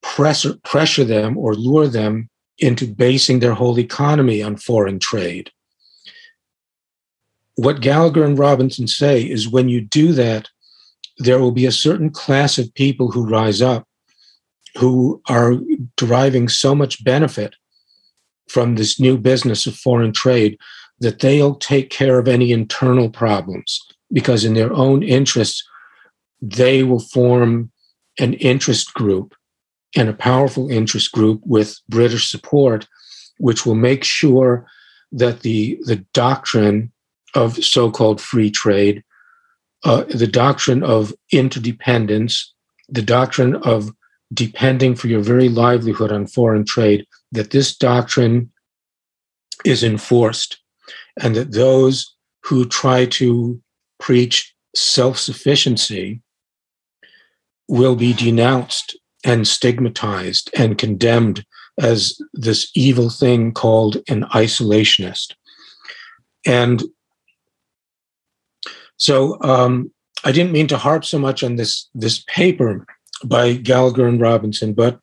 pressure, 0.00 0.54
pressure 0.64 1.02
them 1.02 1.36
or 1.36 1.54
lure 1.54 1.88
them 1.88 2.30
into 2.58 2.86
basing 2.86 3.40
their 3.40 3.54
whole 3.54 3.76
economy 3.80 4.40
on 4.40 4.56
foreign 4.56 5.00
trade. 5.00 5.50
What 7.56 7.80
Gallagher 7.80 8.24
and 8.24 8.38
Robinson 8.38 8.86
say 8.86 9.22
is 9.22 9.48
when 9.48 9.68
you 9.68 9.80
do 9.80 10.12
that, 10.12 10.48
there 11.16 11.40
will 11.40 11.50
be 11.50 11.66
a 11.66 11.72
certain 11.72 12.10
class 12.10 12.56
of 12.56 12.72
people 12.74 13.10
who 13.10 13.28
rise 13.28 13.60
up 13.60 13.84
who 14.76 15.20
are 15.28 15.54
deriving 15.96 16.48
so 16.48 16.72
much 16.72 17.02
benefit 17.02 17.56
from 18.48 18.74
this 18.74 18.98
new 18.98 19.16
business 19.16 19.66
of 19.66 19.74
foreign 19.74 20.12
trade 20.12 20.58
that 21.00 21.20
they'll 21.20 21.54
take 21.54 21.90
care 21.90 22.18
of 22.18 22.28
any 22.28 22.52
internal 22.52 23.08
problems 23.08 23.80
because, 24.12 24.44
in 24.44 24.54
their 24.54 24.72
own 24.72 25.02
interests, 25.02 25.66
they 26.40 26.82
will 26.82 27.00
form 27.00 27.70
an 28.18 28.34
interest 28.34 28.94
group 28.94 29.34
and 29.96 30.08
a 30.08 30.14
powerful 30.14 30.70
interest 30.70 31.12
group 31.12 31.40
with 31.44 31.78
British 31.88 32.30
support, 32.30 32.86
which 33.38 33.64
will 33.64 33.74
make 33.74 34.04
sure 34.04 34.66
that 35.12 35.40
the, 35.40 35.78
the 35.82 35.96
doctrine 36.12 36.92
of 37.34 37.62
so 37.64 37.90
called 37.90 38.20
free 38.20 38.50
trade, 38.50 39.02
uh, 39.84 40.04
the 40.08 40.26
doctrine 40.26 40.82
of 40.82 41.12
interdependence, 41.32 42.52
the 42.88 43.02
doctrine 43.02 43.56
of 43.56 43.90
depending 44.32 44.94
for 44.94 45.08
your 45.08 45.20
very 45.20 45.48
livelihood 45.48 46.12
on 46.12 46.26
foreign 46.26 46.64
trade, 46.64 47.06
that 47.32 47.50
this 47.50 47.76
doctrine 47.76 48.50
is 49.64 49.82
enforced, 49.82 50.60
and 51.20 51.34
that 51.34 51.52
those 51.52 52.14
who 52.44 52.64
try 52.64 53.04
to 53.06 53.60
preach 53.98 54.54
self 54.74 55.18
sufficiency 55.18 56.22
will 57.68 57.96
be 57.96 58.12
denounced 58.12 58.96
and 59.24 59.46
stigmatized 59.46 60.50
and 60.56 60.78
condemned 60.78 61.44
as 61.78 62.18
this 62.32 62.70
evil 62.74 63.10
thing 63.10 63.52
called 63.52 63.98
an 64.08 64.24
isolationist. 64.34 65.34
And 66.46 66.82
so 68.96 69.40
um, 69.42 69.92
I 70.24 70.32
didn't 70.32 70.52
mean 70.52 70.66
to 70.68 70.78
harp 70.78 71.04
so 71.04 71.18
much 71.18 71.42
on 71.42 71.56
this, 71.56 71.88
this 71.94 72.24
paper 72.26 72.86
by 73.24 73.54
Gallagher 73.54 74.06
and 74.06 74.20
Robinson, 74.20 74.72
but 74.72 74.98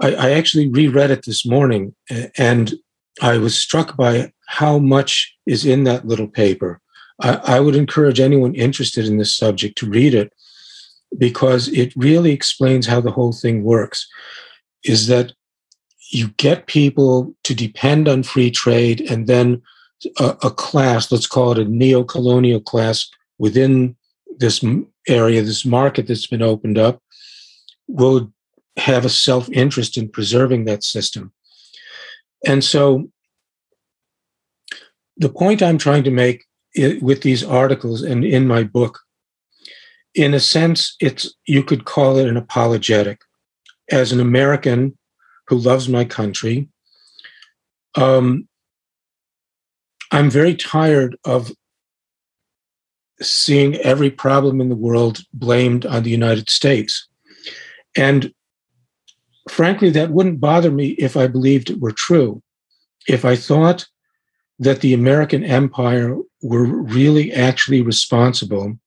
I, 0.00 0.14
I 0.14 0.30
actually 0.32 0.68
reread 0.68 1.10
it 1.10 1.24
this 1.24 1.46
morning 1.46 1.94
and 2.36 2.74
I 3.20 3.38
was 3.38 3.56
struck 3.56 3.96
by 3.96 4.32
how 4.46 4.78
much 4.78 5.34
is 5.46 5.64
in 5.64 5.84
that 5.84 6.06
little 6.06 6.28
paper. 6.28 6.80
I, 7.20 7.34
I 7.56 7.60
would 7.60 7.76
encourage 7.76 8.20
anyone 8.20 8.54
interested 8.54 9.06
in 9.06 9.18
this 9.18 9.36
subject 9.36 9.76
to 9.78 9.90
read 9.90 10.14
it 10.14 10.32
because 11.18 11.68
it 11.68 11.92
really 11.96 12.32
explains 12.32 12.86
how 12.86 13.00
the 13.00 13.10
whole 13.10 13.32
thing 13.32 13.62
works. 13.62 14.08
Is 14.84 15.08
that 15.08 15.32
you 16.10 16.28
get 16.36 16.66
people 16.66 17.34
to 17.44 17.54
depend 17.54 18.08
on 18.08 18.22
free 18.22 18.50
trade, 18.50 19.00
and 19.10 19.26
then 19.26 19.62
a, 20.18 20.36
a 20.42 20.50
class, 20.50 21.12
let's 21.12 21.26
call 21.26 21.52
it 21.52 21.58
a 21.58 21.64
neo 21.64 22.02
colonial 22.02 22.60
class 22.60 23.08
within 23.38 23.96
this 24.38 24.64
area, 25.06 25.42
this 25.42 25.64
market 25.64 26.06
that's 26.06 26.26
been 26.26 26.42
opened 26.42 26.78
up, 26.78 27.02
will 27.86 28.32
have 28.76 29.04
a 29.04 29.10
self 29.10 29.48
interest 29.50 29.96
in 29.96 30.08
preserving 30.08 30.64
that 30.64 30.84
system. 30.84 31.32
And 32.46 32.64
so 32.64 33.10
the 35.16 35.28
point 35.28 35.62
I'm 35.62 35.78
trying 35.78 36.04
to 36.04 36.10
make 36.10 36.44
with 37.00 37.22
these 37.22 37.44
articles 37.44 38.02
and 38.02 38.24
in 38.24 38.46
my 38.46 38.62
book, 38.62 39.00
in 40.14 40.34
a 40.34 40.40
sense, 40.40 40.96
it's 41.00 41.34
you 41.46 41.62
could 41.62 41.84
call 41.84 42.16
it 42.16 42.28
an 42.28 42.36
apologetic. 42.36 43.20
As 43.90 44.12
an 44.12 44.20
American 44.20 44.96
who 45.48 45.56
loves 45.56 45.88
my 45.88 46.04
country, 46.04 46.68
um, 47.96 48.48
I'm 50.12 50.30
very 50.30 50.54
tired 50.54 51.16
of 51.24 51.52
seeing 53.20 53.74
every 53.76 54.10
problem 54.10 54.60
in 54.60 54.68
the 54.68 54.76
world 54.76 55.22
blamed 55.32 55.84
on 55.86 56.02
the 56.02 56.10
United 56.10 56.48
States. 56.48 57.08
And 57.96 58.32
frankly, 59.50 59.90
that 59.90 60.10
wouldn't 60.10 60.40
bother 60.40 60.70
me 60.70 60.90
if 60.90 61.16
I 61.16 61.26
believed 61.26 61.70
it 61.70 61.80
were 61.80 61.92
true. 61.92 62.42
If 63.08 63.24
I 63.24 63.36
thought 63.36 63.86
that 64.58 64.80
the 64.80 64.94
American 64.94 65.44
empire 65.44 66.16
were 66.42 66.64
really 66.64 67.32
actually 67.32 67.82
responsible 67.82 68.78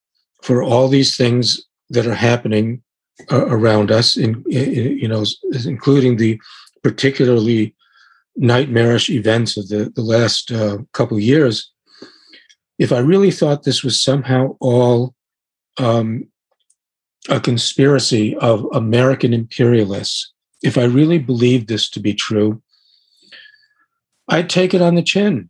for 0.41 0.61
all 0.61 0.87
these 0.87 1.17
things 1.17 1.61
that 1.89 2.07
are 2.07 2.15
happening 2.15 2.81
uh, 3.31 3.45
around 3.47 3.91
us, 3.91 4.17
in, 4.17 4.43
in, 4.49 4.97
you 4.97 5.07
know, 5.07 5.25
including 5.65 6.17
the 6.17 6.39
particularly 6.83 7.75
nightmarish 8.35 9.09
events 9.09 9.57
of 9.57 9.67
the, 9.69 9.91
the 9.95 10.01
last 10.01 10.51
uh, 10.51 10.77
couple 10.91 11.19
years, 11.19 11.71
if 12.79 12.91
I 12.91 12.99
really 12.99 13.31
thought 13.31 13.63
this 13.63 13.83
was 13.83 13.99
somehow 13.99 14.57
all 14.59 15.13
um, 15.77 16.27
a 17.29 17.39
conspiracy 17.39 18.35
of 18.37 18.65
American 18.73 19.33
imperialists, 19.33 20.33
if 20.63 20.77
I 20.77 20.85
really 20.85 21.19
believed 21.19 21.67
this 21.67 21.89
to 21.91 21.99
be 21.99 22.13
true, 22.13 22.61
I'd 24.29 24.49
take 24.49 24.73
it 24.73 24.81
on 24.81 24.95
the 24.95 25.03
chin. 25.03 25.49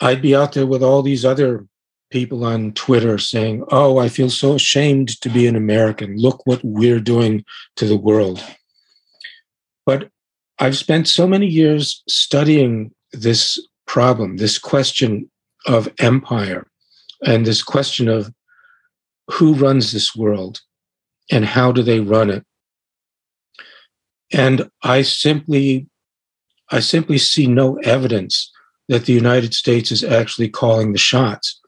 I'd 0.00 0.20
be 0.20 0.34
out 0.34 0.52
there 0.52 0.66
with 0.66 0.82
all 0.82 1.02
these 1.02 1.24
other 1.24 1.66
people 2.10 2.44
on 2.44 2.72
Twitter 2.72 3.16
saying, 3.18 3.64
Oh, 3.70 3.98
I 3.98 4.08
feel 4.08 4.28
so 4.28 4.54
ashamed 4.54 5.20
to 5.20 5.30
be 5.30 5.46
an 5.46 5.56
American. 5.56 6.16
Look 6.16 6.46
what 6.46 6.60
we're 6.64 7.00
doing 7.00 7.44
to 7.76 7.86
the 7.86 7.96
world. 7.96 8.42
But 9.86 10.10
I've 10.58 10.76
spent 10.76 11.08
so 11.08 11.26
many 11.26 11.46
years 11.46 12.02
studying 12.08 12.92
this 13.12 13.58
problem, 13.86 14.36
this 14.36 14.58
question 14.58 15.30
of 15.66 15.88
empire, 15.98 16.66
and 17.24 17.46
this 17.46 17.62
question 17.62 18.08
of 18.08 18.32
who 19.30 19.54
runs 19.54 19.92
this 19.92 20.14
world 20.14 20.60
and 21.30 21.44
how 21.44 21.72
do 21.72 21.82
they 21.82 22.00
run 22.00 22.28
it. 22.30 22.44
And 24.32 24.70
I 24.82 25.02
simply, 25.02 25.86
I 26.70 26.80
simply 26.80 27.18
see 27.18 27.46
no 27.46 27.76
evidence 27.78 28.50
that 28.88 29.06
the 29.06 29.12
United 29.12 29.54
States 29.54 29.92
is 29.92 30.02
actually 30.02 30.48
calling 30.48 30.92
the 30.92 30.98
shots. 30.98 31.60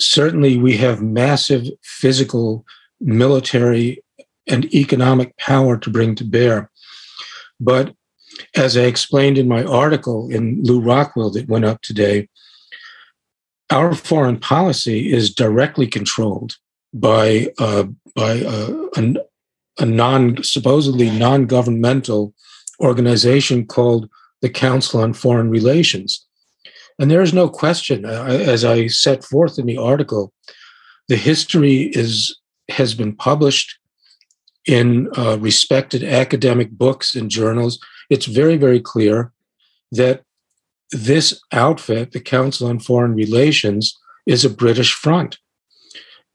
Certainly, 0.00 0.58
we 0.58 0.76
have 0.76 1.02
massive 1.02 1.66
physical, 1.82 2.64
military, 3.00 4.02
and 4.46 4.72
economic 4.74 5.36
power 5.38 5.76
to 5.78 5.90
bring 5.90 6.14
to 6.16 6.24
bear. 6.24 6.70
But 7.58 7.94
as 8.54 8.76
I 8.76 8.82
explained 8.82 9.38
in 9.38 9.48
my 9.48 9.64
article 9.64 10.30
in 10.30 10.62
Lew 10.62 10.80
Rockwell 10.80 11.30
that 11.30 11.48
went 11.48 11.64
up 11.64 11.80
today, 11.80 12.28
our 13.70 13.94
foreign 13.94 14.38
policy 14.38 15.12
is 15.12 15.34
directly 15.34 15.86
controlled 15.86 16.56
by 16.92 17.48
uh, 17.58 17.84
by 18.14 18.42
uh, 18.42 18.88
a, 18.96 19.14
a 19.78 19.86
non 19.86 20.42
supposedly 20.42 21.10
non 21.10 21.46
governmental 21.46 22.34
organization 22.80 23.66
called 23.66 24.08
the 24.42 24.50
Council 24.50 25.00
on 25.00 25.12
Foreign 25.12 25.50
Relations, 25.50 26.26
and 26.98 27.10
there 27.10 27.22
is 27.22 27.32
no 27.32 27.48
question, 27.48 28.04
uh, 28.04 28.24
as 28.24 28.64
I 28.64 28.86
set 28.86 29.24
forth 29.24 29.58
in 29.58 29.66
the 29.66 29.76
article, 29.76 30.32
the 31.08 31.16
history 31.16 31.90
is 31.94 32.36
has 32.68 32.94
been 32.94 33.14
published 33.14 33.78
in 34.66 35.08
uh, 35.16 35.38
respected 35.38 36.02
academic 36.02 36.70
books 36.72 37.14
and 37.14 37.30
journals 37.30 37.78
it's 38.10 38.26
very, 38.26 38.56
very 38.56 38.80
clear 38.80 39.32
that 39.92 40.22
this 40.92 41.40
outfit, 41.52 42.12
the 42.12 42.20
Council 42.20 42.68
on 42.68 42.78
Foreign 42.78 43.14
Relations, 43.14 43.98
is 44.26 44.44
a 44.44 44.50
British 44.50 44.92
front. 44.92 45.38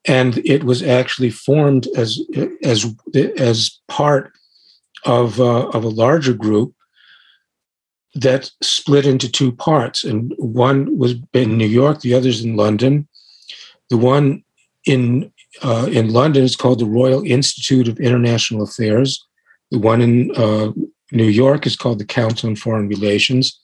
And 0.05 0.39
it 0.39 0.63
was 0.63 0.81
actually 0.81 1.29
formed 1.29 1.87
as, 1.95 2.19
as, 2.63 2.93
as 3.37 3.79
part 3.87 4.33
of, 5.05 5.39
uh, 5.39 5.67
of 5.69 5.83
a 5.83 5.89
larger 5.89 6.33
group 6.33 6.73
that 8.15 8.51
split 8.61 9.05
into 9.05 9.31
two 9.31 9.51
parts. 9.51 10.03
And 10.03 10.33
one 10.37 10.97
was 10.97 11.15
in 11.33 11.57
New 11.57 11.67
York, 11.67 12.01
the 12.01 12.13
other's 12.13 12.43
in 12.43 12.55
London. 12.55 13.07
The 13.89 13.97
one 13.97 14.43
in, 14.85 15.31
uh, 15.61 15.87
in 15.91 16.11
London 16.11 16.43
is 16.43 16.55
called 16.55 16.79
the 16.79 16.85
Royal 16.85 17.23
Institute 17.23 17.87
of 17.87 17.99
International 17.99 18.63
Affairs. 18.63 19.25
The 19.69 19.79
one 19.79 20.01
in 20.01 20.31
uh, 20.35 20.71
New 21.11 21.27
York 21.27 21.67
is 21.67 21.75
called 21.75 21.99
the 21.99 22.05
Council 22.05 22.49
on 22.49 22.55
Foreign 22.55 22.87
Relations. 22.87 23.59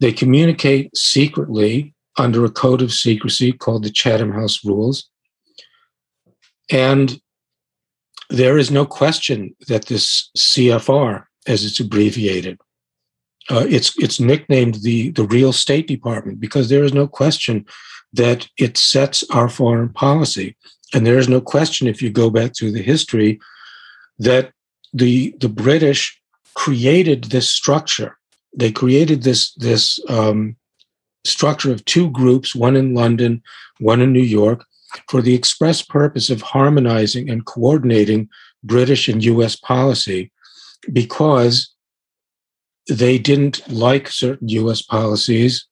They 0.00 0.12
communicate 0.12 0.96
secretly 0.96 1.94
under 2.16 2.44
a 2.44 2.50
code 2.50 2.82
of 2.82 2.92
secrecy 2.92 3.52
called 3.52 3.84
the 3.84 3.90
Chatham 3.90 4.32
House 4.32 4.64
Rules. 4.64 5.08
And 6.70 7.20
there 8.30 8.58
is 8.58 8.70
no 8.70 8.86
question 8.86 9.54
that 9.68 9.86
this 9.86 10.30
CFR, 10.36 11.24
as 11.46 11.64
it's 11.64 11.80
abbreviated, 11.80 12.58
uh, 13.50 13.66
it's 13.68 13.96
it's 13.98 14.18
nicknamed 14.18 14.76
the 14.76 15.10
the 15.10 15.24
real 15.24 15.52
State 15.52 15.86
Department 15.86 16.40
because 16.40 16.68
there 16.68 16.84
is 16.84 16.94
no 16.94 17.06
question 17.06 17.66
that 18.12 18.48
it 18.58 18.78
sets 18.78 19.22
our 19.30 19.48
foreign 19.48 19.90
policy, 19.90 20.56
and 20.94 21.06
there 21.06 21.18
is 21.18 21.28
no 21.28 21.40
question 21.40 21.86
if 21.86 22.00
you 22.00 22.10
go 22.10 22.30
back 22.30 22.56
through 22.56 22.72
the 22.72 22.82
history 22.82 23.38
that 24.18 24.52
the 24.94 25.34
the 25.40 25.48
British 25.48 26.18
created 26.54 27.24
this 27.24 27.48
structure. 27.48 28.16
They 28.56 28.72
created 28.72 29.24
this 29.24 29.52
this 29.54 30.00
um, 30.08 30.56
structure 31.26 31.72
of 31.72 31.84
two 31.84 32.10
groups, 32.10 32.54
one 32.54 32.76
in 32.76 32.94
London, 32.94 33.42
one 33.78 34.00
in 34.00 34.12
New 34.12 34.22
York, 34.22 34.64
for 35.08 35.22
the 35.22 35.34
express 35.34 35.82
purpose 35.82 36.30
of 36.30 36.42
harmonizing 36.42 37.30
and 37.30 37.46
coordinating 37.46 38.28
British 38.62 39.08
and 39.08 39.24
U.S. 39.24 39.56
policy, 39.56 40.32
because 40.92 41.70
they 42.88 43.18
didn't 43.18 43.66
like 43.70 44.08
certain 44.08 44.48
U.S. 44.48 44.82
policies, 44.82 45.66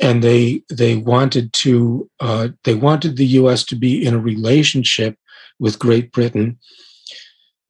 and 0.00 0.22
they 0.22 0.62
they 0.70 0.96
wanted 0.96 1.52
to 1.54 2.10
uh, 2.20 2.48
they 2.64 2.74
wanted 2.74 3.16
the 3.16 3.26
U.S. 3.40 3.64
to 3.64 3.76
be 3.76 4.04
in 4.04 4.14
a 4.14 4.18
relationship 4.18 5.18
with 5.58 5.78
Great 5.78 6.12
Britain 6.12 6.58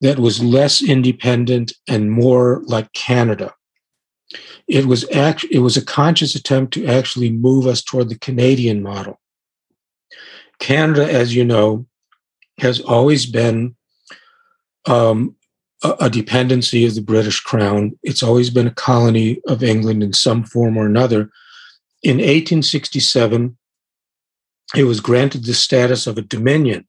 that 0.01 0.19
was 0.19 0.43
less 0.43 0.83
independent 0.83 1.73
and 1.89 2.11
more 2.11 2.63
like 2.67 2.93
Canada. 2.93 3.55
It 4.69 4.87
was 4.87 5.09
act- 5.11 5.47
it 5.51 5.61
was 5.61 5.77
a 5.77 5.85
conscious 5.85 6.35
attempt 6.35 6.75
to 6.75 6.87
actually 6.87 7.31
move 7.31 7.67
us 7.67 7.83
toward 7.83 8.09
the 8.09 8.19
Canadian 8.19 8.83
model. 8.83 9.21
Canada, 10.59 11.11
as 11.11 11.35
you 11.35 11.45
know, 11.45 11.87
has 12.59 12.81
always 12.81 13.27
been 13.27 13.77
um, 14.87 15.37
a, 15.83 15.95
a 16.01 16.11
dependency 16.11 16.87
of 16.87 16.95
the 16.95 17.03
British 17.03 17.41
Crown. 17.41 17.99
It's 18.03 18.23
always 18.23 18.51
been 18.51 18.67
a 18.67 18.75
colony 18.75 19.41
of 19.47 19.63
England 19.63 20.03
in 20.03 20.13
some 20.13 20.45
form 20.45 20.77
or 20.77 20.87
another. 20.87 21.31
In 22.03 22.17
1867, 22.17 23.57
it 24.75 24.85
was 24.85 25.01
granted 25.01 25.45
the 25.45 25.55
status 25.55 26.07
of 26.07 26.19
a 26.19 26.23
dominion 26.23 26.87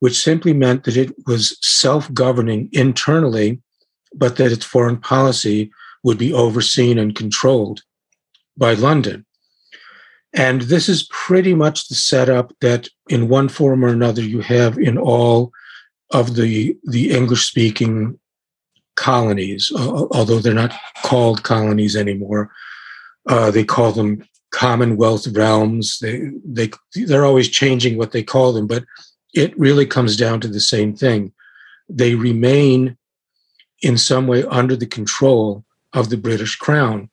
which 0.00 0.18
simply 0.18 0.52
meant 0.52 0.84
that 0.84 0.96
it 0.96 1.14
was 1.26 1.56
self 1.62 2.12
governing 2.12 2.68
internally, 2.72 3.60
but 4.14 4.36
that 4.36 4.50
its 4.50 4.64
foreign 4.64 4.96
policy 4.96 5.70
would 6.02 6.18
be 6.18 6.32
overseen 6.32 6.98
and 6.98 7.14
controlled 7.14 7.82
by 8.56 8.72
London. 8.72 9.24
And 10.32 10.62
this 10.62 10.88
is 10.88 11.08
pretty 11.10 11.54
much 11.54 11.88
the 11.88 11.94
setup 11.94 12.52
that, 12.60 12.88
in 13.08 13.28
one 13.28 13.48
form 13.48 13.84
or 13.84 13.88
another, 13.88 14.22
you 14.22 14.40
have 14.40 14.78
in 14.78 14.96
all 14.96 15.52
of 16.12 16.36
the, 16.36 16.76
the 16.84 17.10
English 17.10 17.48
speaking 17.48 18.18
colonies, 18.96 19.72
uh, 19.74 20.06
although 20.12 20.38
they're 20.38 20.54
not 20.54 20.74
called 21.02 21.42
colonies 21.42 21.96
anymore. 21.96 22.50
Uh, 23.28 23.50
they 23.50 23.64
call 23.64 23.92
them 23.92 24.22
Commonwealth 24.50 25.26
realms. 25.28 25.98
They, 26.00 26.30
they, 26.44 26.70
they're 26.94 27.24
always 27.24 27.48
changing 27.48 27.98
what 27.98 28.12
they 28.12 28.22
call 28.22 28.52
them, 28.52 28.66
but 28.66 28.84
it 29.34 29.58
really 29.58 29.86
comes 29.86 30.16
down 30.16 30.40
to 30.40 30.48
the 30.48 30.60
same 30.60 30.94
thing. 30.94 31.32
They 31.88 32.14
remain 32.14 32.96
in 33.82 33.96
some 33.96 34.26
way 34.26 34.44
under 34.44 34.76
the 34.76 34.86
control 34.86 35.64
of 35.92 36.10
the 36.10 36.16
British 36.16 36.56
Crown. 36.56 37.09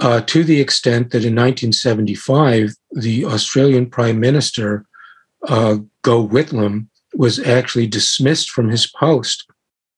Uh, 0.00 0.20
to 0.22 0.44
the 0.44 0.60
extent 0.60 1.10
that 1.10 1.24
in 1.24 1.34
1975, 1.34 2.74
the 2.92 3.24
Australian 3.24 3.86
Prime 3.86 4.20
Minister, 4.20 4.84
uh, 5.48 5.78
Gough 6.02 6.30
Whitlam, 6.30 6.86
was 7.14 7.40
actually 7.40 7.86
dismissed 7.86 8.50
from 8.50 8.68
his 8.68 8.86
post 8.86 9.44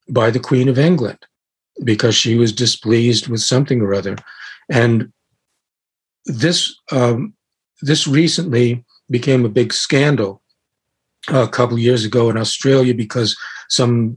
by 0.09 0.31
the 0.31 0.41
Queen 0.41 0.69
of 0.69 0.79
England 0.79 1.19
because 1.85 2.15
she 2.15 2.37
was 2.37 2.53
displeased 2.53 3.29
with 3.29 3.41
something 3.41 3.83
or 3.83 3.95
other. 3.95 4.17
And 4.71 5.13
this 6.27 6.75
um, 6.93 7.35
this 7.83 8.07
recently 8.07 8.85
became 9.11 9.45
a 9.45 9.51
big 9.51 9.73
scandal 9.73 10.43
a 11.29 11.49
couple 11.49 11.77
of 11.77 11.83
years 11.83 12.05
ago 12.05 12.31
in 12.31 12.37
Australia 12.37 12.95
because 12.95 13.37
some 13.69 14.17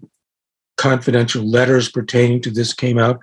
confidential 0.78 1.44
letters 1.44 1.90
pertaining 1.90 2.42
to 2.42 2.52
this 2.52 2.74
came 2.74 2.98
out, 2.98 3.20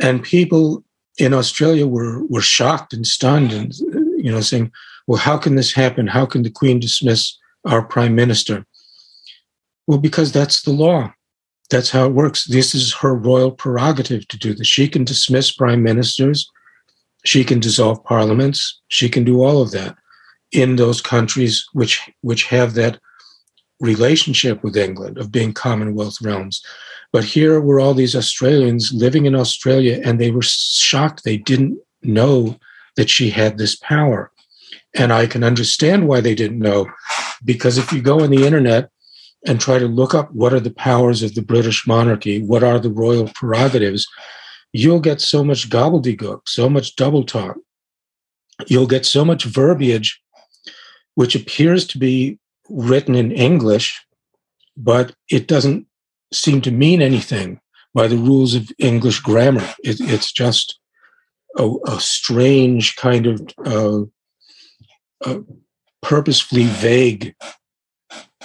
and 0.00 0.22
people 0.22 0.84
in 1.18 1.32
Australia 1.32 1.86
were 1.86 2.24
were 2.26 2.42
shocked 2.42 2.92
and 2.92 3.06
stunned, 3.06 3.52
and 3.52 3.74
you 4.16 4.30
know, 4.30 4.40
saying, 4.40 4.72
"Well, 5.06 5.18
how 5.18 5.38
can 5.38 5.54
this 5.54 5.72
happen? 5.72 6.06
How 6.06 6.26
can 6.26 6.42
the 6.42 6.50
Queen 6.50 6.80
dismiss 6.80 7.36
our 7.64 7.82
Prime 7.82 8.14
Minister?" 8.14 8.66
Well, 9.86 9.98
because 9.98 10.32
that's 10.32 10.62
the 10.62 10.72
law. 10.72 11.12
That's 11.70 11.90
how 11.90 12.06
it 12.06 12.12
works. 12.12 12.44
This 12.44 12.74
is 12.74 12.94
her 12.94 13.14
royal 13.14 13.50
prerogative 13.50 14.26
to 14.28 14.38
do 14.38 14.54
this. 14.54 14.66
She 14.66 14.88
can 14.88 15.04
dismiss 15.04 15.52
prime 15.52 15.82
ministers. 15.82 16.48
She 17.24 17.42
can 17.42 17.58
dissolve 17.60 18.04
parliaments. 18.04 18.80
She 18.88 19.08
can 19.08 19.24
do 19.24 19.42
all 19.42 19.62
of 19.62 19.70
that 19.72 19.96
in 20.52 20.76
those 20.76 21.00
countries 21.00 21.64
which 21.72 22.00
which 22.20 22.44
have 22.44 22.74
that 22.74 22.98
relationship 23.80 24.62
with 24.62 24.76
England 24.76 25.18
of 25.18 25.32
being 25.32 25.52
Commonwealth 25.52 26.20
realms. 26.22 26.62
But 27.14 27.22
here 27.22 27.60
were 27.60 27.78
all 27.78 27.94
these 27.94 28.16
Australians 28.16 28.92
living 28.92 29.24
in 29.24 29.36
Australia, 29.36 30.00
and 30.02 30.20
they 30.20 30.32
were 30.32 30.42
shocked. 30.42 31.22
They 31.22 31.36
didn't 31.36 31.78
know 32.02 32.58
that 32.96 33.08
she 33.08 33.30
had 33.30 33.56
this 33.56 33.76
power. 33.76 34.32
And 34.96 35.12
I 35.12 35.28
can 35.28 35.44
understand 35.44 36.08
why 36.08 36.20
they 36.20 36.34
didn't 36.34 36.58
know, 36.58 36.88
because 37.44 37.78
if 37.78 37.92
you 37.92 38.02
go 38.02 38.24
on 38.24 38.30
the 38.30 38.44
internet 38.44 38.90
and 39.46 39.60
try 39.60 39.78
to 39.78 39.86
look 39.86 40.12
up 40.12 40.32
what 40.32 40.52
are 40.52 40.58
the 40.58 40.74
powers 40.74 41.22
of 41.22 41.36
the 41.36 41.42
British 41.42 41.86
monarchy, 41.86 42.42
what 42.42 42.64
are 42.64 42.80
the 42.80 42.90
royal 42.90 43.28
prerogatives, 43.28 44.08
you'll 44.72 44.98
get 44.98 45.20
so 45.20 45.44
much 45.44 45.70
gobbledygook, 45.70 46.40
so 46.48 46.68
much 46.68 46.96
double 46.96 47.22
talk. 47.22 47.56
You'll 48.66 48.88
get 48.88 49.06
so 49.06 49.24
much 49.24 49.44
verbiage 49.44 50.20
which 51.14 51.36
appears 51.36 51.86
to 51.86 51.98
be 51.98 52.40
written 52.68 53.14
in 53.14 53.30
English, 53.30 54.04
but 54.76 55.14
it 55.30 55.46
doesn't 55.46 55.86
seem 56.34 56.60
to 56.62 56.70
mean 56.70 57.00
anything 57.00 57.60
by 57.94 58.08
the 58.08 58.16
rules 58.16 58.54
of 58.54 58.70
English 58.78 59.20
grammar. 59.20 59.64
It, 59.82 60.00
it's 60.00 60.32
just 60.32 60.78
a, 61.56 61.70
a, 61.86 62.00
strange 62.00 62.96
kind 62.96 63.26
of 63.26 63.40
uh, 65.24 65.38
purposefully 66.02 66.64
vague 66.64 67.34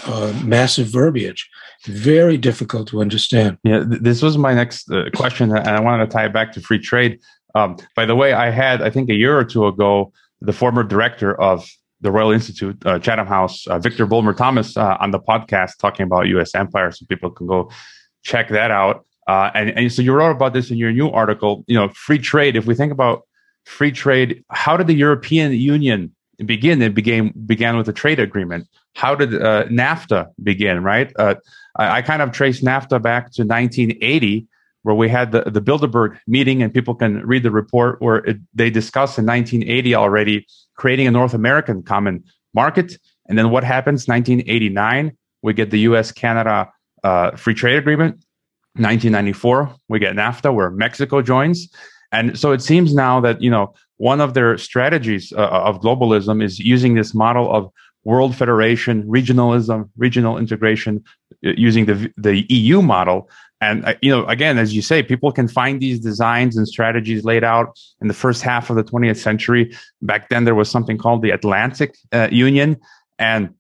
uh, 0.06 0.34
massive 0.44 0.88
verbiage. 0.88 1.50
Very 1.86 2.38
difficult 2.38 2.88
to 2.90 3.02
understand. 3.02 3.58
Yeah, 3.64 3.84
th- 3.84 4.02
this 4.02 4.22
was 4.22 4.38
my 4.38 4.54
next 4.54 4.92
uh, 4.92 5.10
question, 5.16 5.52
and 5.56 5.68
I 5.68 5.80
wanted 5.80 6.06
to 6.06 6.12
tie 6.12 6.26
it 6.26 6.34
back 6.34 6.52
to 6.54 6.62
free 6.62 6.80
trade. 6.80 7.20
Um, 7.56 7.78
by 7.96 8.06
the 8.06 8.16
way, 8.16 8.34
I 8.34 8.52
had, 8.52 8.82
I 8.82 8.90
think, 8.90 9.10
a 9.10 9.16
year 9.16 9.38
or 9.38 9.44
two 9.44 9.66
ago, 9.66 10.14
the 10.42 10.54
former 10.54 10.84
director 10.84 11.40
of 11.42 11.68
the 12.02 12.12
Royal 12.12 12.32
Institute, 12.32 12.78
uh, 12.86 13.00
Chatham 13.00 13.28
House, 13.28 13.68
uh, 13.68 13.80
Victor 13.80 14.06
Bulmer 14.06 14.34
Thomas, 14.34 14.78
uh, 14.78 14.98
on 15.00 15.12
the 15.12 15.20
podcast 15.20 15.78
talking 15.78 16.06
about 16.06 16.28
U.S. 16.28 16.56
empire, 16.56 16.92
so 16.92 17.06
people 17.06 17.30
can 17.30 17.48
go 17.48 17.70
check 18.24 18.50
that 18.50 18.72
out. 18.72 19.06
Uh, 19.28 19.52
and, 19.54 19.70
and 19.72 19.92
so 19.92 20.02
you 20.02 20.14
wrote 20.14 20.32
about 20.32 20.54
this 20.54 20.72
in 20.72 20.78
your 20.78 20.92
new 20.92 21.10
article. 21.10 21.64
You 21.68 21.76
know, 21.76 21.90
free 21.90 22.18
trade. 22.18 22.56
If 22.56 22.66
we 22.66 22.76
think 22.76 22.92
about 22.92 23.24
free 23.66 23.92
trade, 23.92 24.44
how 24.50 24.78
did 24.78 24.88
the 24.88 24.96
European 24.96 25.52
Union 25.54 26.16
begin? 26.46 26.82
It 26.82 26.96
began 26.96 27.34
began 27.46 27.78
with 27.78 27.88
a 27.90 27.94
trade 27.94 28.20
agreement. 28.20 28.68
How 28.96 29.14
did 29.14 29.36
uh, 29.36 29.66
NAFTA 29.66 30.30
begin? 30.42 30.84
Right. 30.84 31.12
I, 31.20 31.36
I, 31.78 32.02
kind 32.02 32.22
of 32.22 32.32
trace 32.32 32.62
NAFTA 32.62 33.02
back 33.02 33.26
to 33.34 33.44
1980, 33.44 34.48
where 34.82 34.96
we 34.96 35.10
had 35.10 35.32
the 35.32 35.44
the 35.44 35.62
Bilderberg 35.62 36.18
meeting, 36.26 36.64
and 36.64 36.74
people 36.74 36.96
can 36.96 37.26
read 37.28 37.44
the 37.44 37.52
report 37.52 38.02
where 38.02 38.18
it, 38.18 38.38
they 38.56 38.70
discussed 38.70 39.20
in 39.20 39.26
1980 39.26 39.94
already 39.96 40.48
creating 40.80 41.08
a 41.08 41.12
North 41.12 41.34
American 41.34 41.84
common 41.84 42.24
market. 42.54 42.98
And 43.28 43.38
then 43.38 43.52
what 43.52 43.64
happens? 43.64 44.08
1989, 44.08 45.16
we 45.44 45.54
get 45.54 45.70
the 45.70 45.82
U.S. 45.92 46.12
Canada 46.12 46.72
uh, 47.04 47.32
free 47.36 47.54
trade 47.54 47.78
agreement. 47.78 48.16
1994, 48.76 49.76
we 49.90 50.00
get 50.00 50.16
NAFTA, 50.16 50.54
where 50.54 50.72
Mexico 50.72 51.22
joins. 51.22 51.68
And 52.12 52.40
so 52.40 52.54
it 52.54 52.62
seems 52.62 52.94
now 52.94 53.20
that 53.20 53.42
you 53.42 53.52
know 53.52 53.74
one 53.98 54.22
of 54.22 54.34
their 54.34 54.58
strategies 54.58 55.34
uh, 55.34 55.68
of 55.70 55.82
globalism 55.82 56.42
is 56.42 56.60
using 56.60 56.96
this 56.96 57.14
model 57.14 57.54
of 57.54 57.70
world 58.06 58.36
federation, 58.36 59.04
regionalism, 59.04 59.90
regional 59.98 60.38
integration, 60.38 61.04
uh, 61.46 61.52
using 61.58 61.86
the 61.86 62.12
the 62.18 62.46
EU 62.50 62.82
model. 62.82 63.30
And 63.62 63.86
uh, 63.86 63.96
you 64.02 64.10
know, 64.10 64.26
again, 64.26 64.58
as 64.58 64.74
you 64.74 64.82
say, 64.82 65.04
people 65.04 65.32
can 65.32 65.48
find 65.48 65.82
these 65.82 66.00
designs 66.00 66.56
and 66.56 66.68
strategies 66.68 67.26
laid 67.26 67.44
out 67.44 67.78
in 68.02 68.08
the 68.08 68.14
first 68.14 68.42
half 68.42 68.70
of 68.70 68.76
the 68.76 68.84
20th 68.84 69.18
century. 69.18 69.76
Back 70.02 70.30
then, 70.30 70.46
there 70.46 70.56
was 70.56 70.70
something 70.70 70.98
called 70.98 71.22
the 71.22 71.32
Atlantic 71.32 71.98
uh, 72.14 72.30
Union, 72.32 72.78
and 73.18 73.54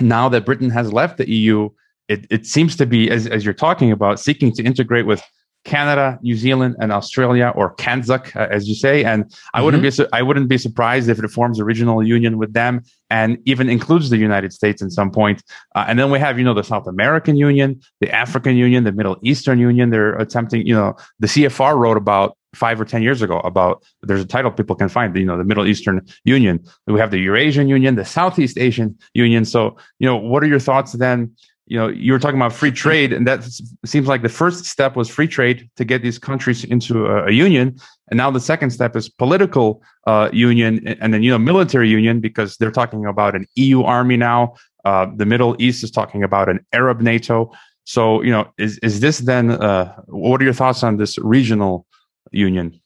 now 0.00 0.28
that 0.28 0.46
Britain 0.46 0.70
has 0.70 0.92
left 0.92 1.18
the 1.18 1.28
EU, 1.28 1.68
it, 2.08 2.26
it 2.30 2.46
seems 2.46 2.76
to 2.76 2.86
be, 2.86 3.10
as, 3.10 3.26
as 3.26 3.44
you're 3.44 3.54
talking 3.54 3.92
about, 3.92 4.20
seeking 4.20 4.52
to 4.52 4.62
integrate 4.62 5.06
with 5.06 5.22
Canada, 5.64 6.18
New 6.22 6.36
Zealand, 6.36 6.76
and 6.80 6.92
Australia, 6.92 7.52
or 7.54 7.74
CANZUK, 7.76 8.34
uh, 8.36 8.48
as 8.50 8.68
you 8.68 8.74
say. 8.74 9.04
And 9.04 9.24
I 9.24 9.26
mm-hmm. 9.58 9.64
wouldn't 9.64 9.82
be 9.82 9.90
su- 9.90 10.08
I 10.12 10.22
wouldn't 10.22 10.48
be 10.48 10.58
surprised 10.58 11.08
if 11.08 11.18
it 11.18 11.28
forms 11.30 11.58
a 11.58 11.64
regional 11.64 12.02
union 12.02 12.38
with 12.38 12.52
them, 12.52 12.82
and 13.10 13.38
even 13.44 13.68
includes 13.68 14.10
the 14.10 14.16
United 14.16 14.52
States 14.52 14.80
in 14.80 14.90
some 14.90 15.10
point. 15.10 15.42
Uh, 15.74 15.84
and 15.86 15.98
then 15.98 16.10
we 16.10 16.18
have, 16.18 16.38
you 16.38 16.44
know, 16.44 16.54
the 16.54 16.64
South 16.64 16.86
American 16.86 17.36
Union, 17.36 17.80
the 18.00 18.10
African 18.10 18.56
Union, 18.56 18.84
the 18.84 18.92
Middle 18.92 19.18
Eastern 19.22 19.58
Union. 19.58 19.90
They're 19.90 20.14
attempting, 20.14 20.66
you 20.66 20.74
know, 20.74 20.96
the 21.18 21.26
CFR 21.26 21.76
wrote 21.76 21.96
about 21.96 22.36
five 22.54 22.80
or 22.80 22.84
ten 22.84 23.02
years 23.02 23.22
ago 23.22 23.38
about 23.40 23.84
there's 24.02 24.22
a 24.22 24.26
title 24.26 24.50
people 24.50 24.74
can 24.74 24.88
find 24.88 25.14
you 25.16 25.24
know 25.24 25.38
the 25.38 25.44
middle 25.44 25.68
eastern 25.68 26.04
union 26.24 26.58
we 26.88 26.98
have 26.98 27.12
the 27.12 27.18
eurasian 27.18 27.68
union 27.68 27.94
the 27.94 28.04
southeast 28.04 28.58
asian 28.58 28.98
union 29.14 29.44
so 29.44 29.76
you 30.00 30.06
know 30.06 30.16
what 30.16 30.42
are 30.42 30.48
your 30.48 30.58
thoughts 30.58 30.92
then 30.94 31.32
you 31.70 31.78
know 31.78 31.86
you 31.86 32.12
were 32.12 32.18
talking 32.18 32.36
about 32.36 32.52
free 32.52 32.72
trade 32.72 33.12
and 33.12 33.26
that 33.28 33.48
seems 33.86 34.08
like 34.08 34.22
the 34.22 34.28
first 34.28 34.64
step 34.64 34.96
was 34.96 35.08
free 35.08 35.28
trade 35.28 35.70
to 35.76 35.84
get 35.84 36.02
these 36.02 36.18
countries 36.18 36.64
into 36.64 37.06
a, 37.06 37.26
a 37.26 37.30
union. 37.30 37.78
And 38.08 38.18
now 38.18 38.28
the 38.32 38.40
second 38.40 38.70
step 38.70 38.96
is 38.96 39.08
political 39.08 39.80
uh, 40.04 40.30
union 40.32 40.86
and 41.00 41.14
then 41.14 41.22
you 41.22 41.30
know 41.30 41.38
military 41.38 41.88
union 41.88 42.20
because 42.20 42.56
they're 42.56 42.72
talking 42.72 43.06
about 43.06 43.36
an 43.36 43.46
eu 43.54 43.84
army 43.84 44.16
now. 44.16 44.54
Uh, 44.84 45.06
the 45.14 45.24
middle 45.24 45.54
east 45.60 45.84
is 45.84 45.92
talking 45.92 46.24
about 46.24 46.48
an 46.48 46.58
arab 46.72 47.00
nato. 47.00 47.52
So 47.84 48.20
you 48.22 48.32
know 48.32 48.52
is, 48.58 48.78
is 48.78 48.98
this 48.98 49.18
then 49.20 49.52
uh, 49.52 49.94
what 50.06 50.40
are 50.40 50.44
your 50.44 50.52
thoughts 50.52 50.82
on 50.82 50.96
this 50.96 51.18
regional 51.18 51.86
union? 52.32 52.80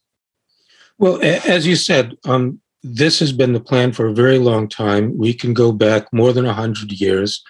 Well 0.99 1.18
as 1.23 1.66
you 1.66 1.77
said 1.77 2.18
um, 2.27 2.61
this 2.83 3.18
has 3.20 3.33
been 3.33 3.55
the 3.55 3.61
plan 3.61 3.92
for 3.92 4.09
a 4.09 4.12
very 4.12 4.38
long 4.38 4.68
time. 4.68 5.16
We 5.16 5.33
can 5.33 5.55
go 5.55 5.73
back 5.73 6.12
more 6.12 6.35
than 6.35 6.44
100 6.44 6.92
years 6.92 7.42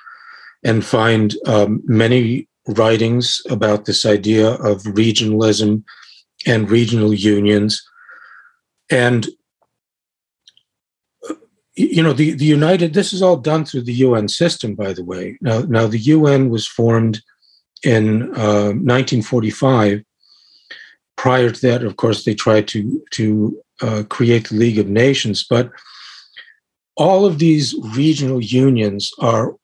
and 0.65 0.85
find 0.85 1.35
um, 1.47 1.83
many 1.85 2.49
writings 2.67 3.43
about 3.51 3.85
this 3.85 4.07
idea 4.07 4.53
of 4.55 4.83
regionalism 4.83 5.85
and 6.47 6.71
regional 6.71 7.13
unions. 7.13 7.83
And, 8.91 9.29
you 11.75 12.03
know, 12.03 12.13
the, 12.13 12.33
the 12.33 12.45
United, 12.45 12.95
this 12.95 13.13
is 13.13 13.23
all 13.23 13.37
done 13.37 13.65
through 13.65 13.83
the 13.83 13.93
UN 13.93 14.29
system, 14.29 14.75
by 14.75 14.93
the 14.93 15.05
way. 15.05 15.39
Now, 15.41 15.61
now 15.61 15.87
the 15.87 15.99
UN 15.99 16.49
was 16.49 16.67
formed 16.67 17.23
in 17.83 18.23
uh, 18.35 18.73
1945. 18.73 20.03
Prior 21.17 21.51
to 21.51 21.61
that, 21.69 21.85
of 21.85 21.97
course, 21.97 22.25
they 22.25 22.35
tried 22.35 22.67
to, 22.69 23.03
to 23.11 23.63
uh, 23.81 24.03
create 24.09 24.49
the 24.49 24.57
League 24.57 24.79
of 24.79 24.89
Nations, 24.89 25.45
but 25.49 25.71
all 26.97 27.27
of 27.27 27.39
these 27.39 27.75
regional 27.95 28.41
unions 28.41 29.11
are 29.21 29.57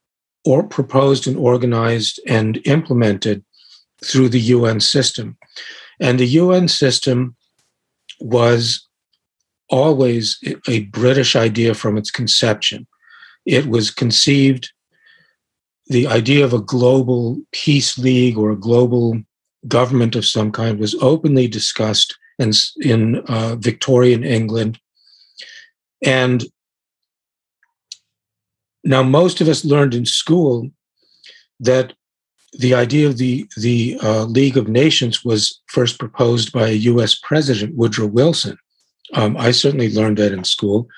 or 0.45 0.63
proposed 0.63 1.27
and 1.27 1.37
organized 1.37 2.21
and 2.27 2.61
implemented 2.65 3.45
through 4.03 4.29
the 4.29 4.41
UN 4.41 4.81
system. 4.81 5.37
And 6.01 6.19
the 6.19 6.27
UN 6.27 6.69
system 6.69 7.37
was 8.21 8.87
always 9.69 10.39
a 10.69 10.81
British 10.87 11.37
idea 11.37 11.75
from 11.75 11.97
its 11.97 12.11
conception. 12.11 12.87
It 13.47 13.67
was 13.67 13.91
conceived, 13.91 14.73
the 15.87 16.07
idea 16.07 16.45
of 16.45 16.53
a 16.53 16.61
global 16.61 17.41
peace 17.53 17.99
league 17.99 18.39
or 18.39 18.51
a 18.51 18.57
global 18.57 19.21
government 19.69 20.17
of 20.17 20.27
some 20.27 20.51
kind 20.53 20.79
was 20.79 20.95
openly 20.97 21.49
discussed 21.49 22.17
in, 22.39 22.53
in 22.81 23.17
uh, 23.29 23.57
Victorian 23.57 24.25
England. 24.25 24.79
And 26.03 26.45
now, 28.85 29.03
most 29.03 29.41
of 29.41 29.49
us 29.49 29.65
learned 29.65 29.95
in 29.95 30.07
school 30.07 30.71
that 31.61 31.93
the 32.59 32.75
idea 32.75 33.07
of 33.07 33.19
the 33.19 33.47
the 33.57 33.99
uh, 34.03 34.25
League 34.25 34.57
of 34.57 34.69
Nations 34.69 35.25
was 35.25 35.61
first 35.67 35.99
proposed 35.99 36.53
by 36.53 36.69
a 36.69 36.83
U.S. 36.93 37.15
president, 37.15 37.77
Woodrow 37.77 38.07
Wilson. 38.07 38.57
Um, 39.15 39.37
I 39.37 39.51
certainly 39.51 39.93
learned 39.93 40.19
that 40.19 40.33
in 40.33 40.45
school. 40.45 40.89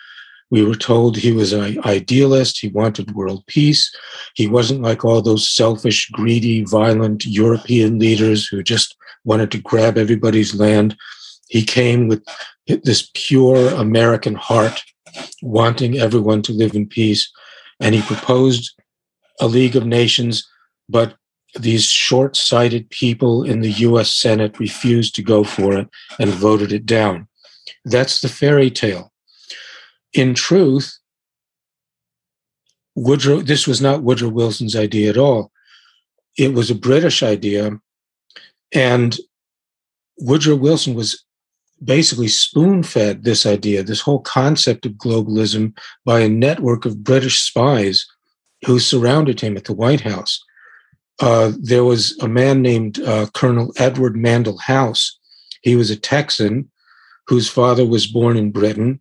We 0.51 0.63
were 0.63 0.75
told 0.75 1.17
he 1.17 1.33
was 1.33 1.55
an 1.55 1.83
idealist. 1.87 2.61
He 2.61 2.69
wanted 2.69 3.15
world 3.15 3.43
peace. 3.47 3.91
He 4.35 4.47
wasn't 4.47 4.83
like 4.83 5.03
all 5.03 5.23
those 5.23 5.51
selfish, 5.51 6.11
greedy, 6.11 6.63
violent 6.65 7.25
European 7.25 7.99
leaders 7.99 8.47
who 8.47 8.63
just 8.63 8.95
wanted 9.25 9.51
to 9.53 9.63
grab 9.63 9.97
everybody's 9.97 10.55
land. 10.55 10.95
He 11.49 11.65
came 11.65 12.07
with 12.07 12.23
this 12.67 13.11
pure 13.15 13.69
American 13.71 14.35
heart, 14.35 14.83
wanting 15.43 15.99
everyone 15.99 16.43
to 16.43 16.53
live 16.53 16.75
in 16.75 16.87
peace. 16.87 17.31
And 17.83 17.95
he 17.95 18.03
proposed 18.03 18.73
a 19.41 19.47
League 19.47 19.77
of 19.77 19.85
Nations, 19.85 20.49
but 20.89 21.17
these 21.59 21.85
short 21.85 22.37
sighted 22.37 22.89
people 22.89 23.43
in 23.43 23.61
the 23.61 23.73
US 23.73 24.15
Senate 24.15 24.59
refused 24.59 25.15
to 25.17 25.23
go 25.23 25.45
for 25.45 25.77
it 25.77 25.89
and 26.19 26.31
voted 26.31 26.73
it 26.73 26.87
down. 26.87 27.29
That's 27.85 28.21
the 28.21 28.29
fairy 28.29 28.71
tale. 28.71 29.13
In 30.15 30.35
truth, 30.35 30.99
Woodrow, 32.95 33.41
this 33.41 33.67
was 33.67 33.81
not 33.81 34.03
Woodrow 34.03 34.29
Wilson's 34.29 34.77
idea 34.77 35.11
at 35.11 35.19
all. 35.19 35.51
It 36.39 36.55
was 36.55 36.71
a 36.71 36.75
British 36.75 37.23
idea. 37.23 37.79
And 38.75 39.19
Woodrow 40.19 40.57
Wilson 40.57 40.95
was 40.95 41.25
basically 41.85 42.29
spoon 42.29 42.83
fed 42.83 43.25
this 43.25 43.47
idea, 43.47 43.83
this 43.83 44.01
whole 44.01 44.21
concept 44.21 44.87
of 44.87 44.93
globalism 44.93 45.77
by 46.05 46.21
a 46.21 46.29
network 46.29 46.85
of 46.85 47.05
British 47.05 47.41
spies 47.41 48.07
who 48.65 48.79
surrounded 48.79 49.41
him 49.41 49.57
at 49.57 49.65
the 49.65 49.73
White 49.73 50.01
House. 50.01 50.43
Uh, 51.21 51.53
there 51.61 51.85
was 51.85 52.19
a 52.21 52.29
man 52.29 52.63
named 52.63 53.01
uh, 53.01 53.27
Colonel 53.35 53.73
Edward 53.77 54.15
Mandell 54.15 54.61
House. 54.61 55.19
He 55.63 55.77
was 55.77 55.91
a 55.91 55.97
Texan 55.97 56.71
whose 57.27 57.49
father 57.49 57.87
was 57.87 58.07
born 58.07 58.37
in 58.37 58.51
Britain. 58.51 59.01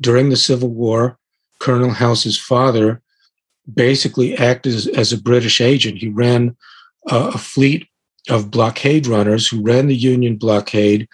During 0.00 0.30
the 0.30 0.36
Civil 0.36 0.70
War, 0.70 1.18
Colonel 1.60 1.90
House's 1.90 2.38
father 2.38 3.02
basically 3.72 4.36
acted 4.36 4.74
as, 4.74 4.86
as 4.88 5.12
a 5.12 5.20
British 5.20 5.60
agent. 5.60 5.98
He 5.98 6.08
ran 6.08 6.56
uh, 7.10 7.32
a 7.34 7.38
fleet 7.38 7.86
of 8.28 8.50
blockade 8.50 9.06
runners 9.06 9.48
who 9.48 9.62
ran 9.62 9.88
the 9.88 9.96
Union 9.96 10.36
blockade, 10.36 11.08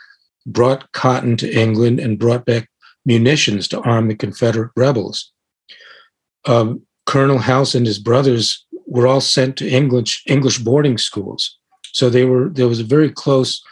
brought 0.47 0.91
cotton 0.93 1.37
to 1.39 1.53
England, 1.53 2.01
and 2.01 2.19
brought 2.19 2.45
back 2.45 2.69
munitions 3.05 3.69
to 3.69 3.81
arm 3.81 4.09
the 4.09 4.15
Confederate 4.15 4.71
rebels. 4.77 5.33
Um, 6.47 6.83
Colonel 7.07 7.39
House 7.39 7.75
and 7.75 7.87
his 7.87 7.99
brothers 7.99 8.65
were 8.87 9.07
all 9.07 9.21
sent 9.21 9.57
to 9.59 9.69
English 9.69 10.23
English 10.27 10.59
boarding 10.59 10.99
schools. 10.99 11.59
So 11.93 12.11
they 12.11 12.25
were 12.25 12.49
there 12.49 12.69
was 12.69 12.81
a 12.81 12.85
very 12.85 13.11
close 13.11 13.63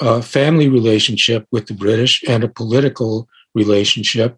uh, 0.00 0.20
family 0.20 0.68
relationship 0.68 1.46
with 1.52 1.66
the 1.66 1.74
British 1.74 2.22
and 2.26 2.42
a 2.42 2.48
political 2.48 3.28
relationship, 3.54 4.36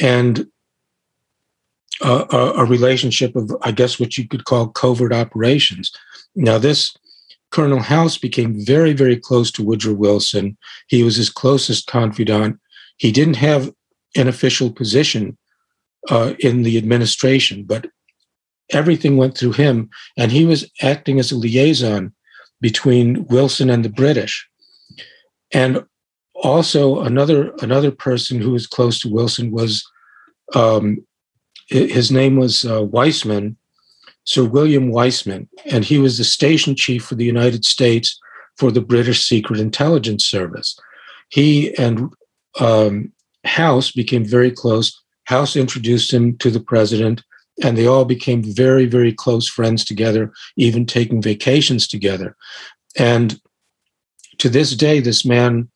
and 0.00 0.46
uh, 2.00 2.24
a, 2.30 2.62
a, 2.62 2.64
relationship 2.64 3.36
of 3.36 3.54
I 3.62 3.70
guess 3.70 4.00
what 4.00 4.18
you 4.18 4.26
could 4.26 4.44
call 4.44 4.68
covert 4.68 5.12
operations. 5.12 5.92
Now 6.34 6.58
this 6.58 6.92
Colonel 7.52 7.80
House 7.80 8.18
became 8.18 8.64
very 8.64 8.92
very 8.92 9.16
close 9.16 9.50
to 9.52 9.62
Woodrow 9.62 9.94
Wilson. 9.94 10.56
He 10.88 11.02
was 11.02 11.16
his 11.16 11.30
closest 11.30 11.86
confidant. 11.86 12.58
He 12.96 13.12
didn't 13.12 13.36
have 13.36 13.72
an 14.16 14.28
official 14.28 14.70
position 14.70 15.38
uh, 16.10 16.34
in 16.40 16.62
the 16.62 16.76
administration, 16.78 17.64
but 17.64 17.86
everything 18.70 19.16
went 19.16 19.36
through 19.36 19.52
him, 19.52 19.90
and 20.16 20.32
he 20.32 20.44
was 20.44 20.70
acting 20.82 21.18
as 21.18 21.30
a 21.30 21.36
liaison 21.36 22.12
between 22.60 23.26
Wilson 23.26 23.70
and 23.70 23.84
the 23.84 23.90
British. 23.90 24.48
And 25.52 25.84
also 26.34 27.00
another 27.00 27.52
another 27.60 27.90
person 27.90 28.40
who 28.40 28.52
was 28.52 28.66
close 28.66 28.98
to 29.00 29.08
Wilson 29.08 29.50
was 29.50 29.84
um, 30.54 31.04
his 31.68 32.10
name 32.10 32.36
was 32.36 32.64
uh, 32.64 32.82
Wiseman, 32.82 33.56
Sir 34.24 34.44
William 34.44 34.90
Wiseman, 34.90 35.48
and 35.66 35.84
he 35.84 35.98
was 35.98 36.18
the 36.18 36.24
station 36.24 36.76
chief 36.76 37.04
for 37.04 37.16
the 37.16 37.24
United 37.24 37.64
States 37.64 38.20
for 38.56 38.70
the 38.70 38.80
British 38.80 39.26
Secret 39.26 39.58
Intelligence 39.58 40.24
Service. 40.24 40.78
He 41.28 41.76
and 41.76 42.12
um, 42.60 43.12
House 43.44 43.90
became 43.90 44.24
very 44.24 44.50
close. 44.50 45.00
House 45.24 45.56
introduced 45.56 46.12
him 46.12 46.36
to 46.38 46.50
the 46.50 46.60
president, 46.60 47.22
and 47.62 47.76
they 47.76 47.86
all 47.86 48.04
became 48.04 48.42
very, 48.42 48.86
very 48.86 49.12
close 49.12 49.48
friends 49.48 49.84
together, 49.84 50.32
even 50.56 50.86
taking 50.86 51.22
vacations 51.22 51.86
together. 51.88 52.36
And 52.96 53.40
to 54.38 54.48
this 54.48 54.74
day, 54.76 55.00
this 55.00 55.24
man, 55.24 55.68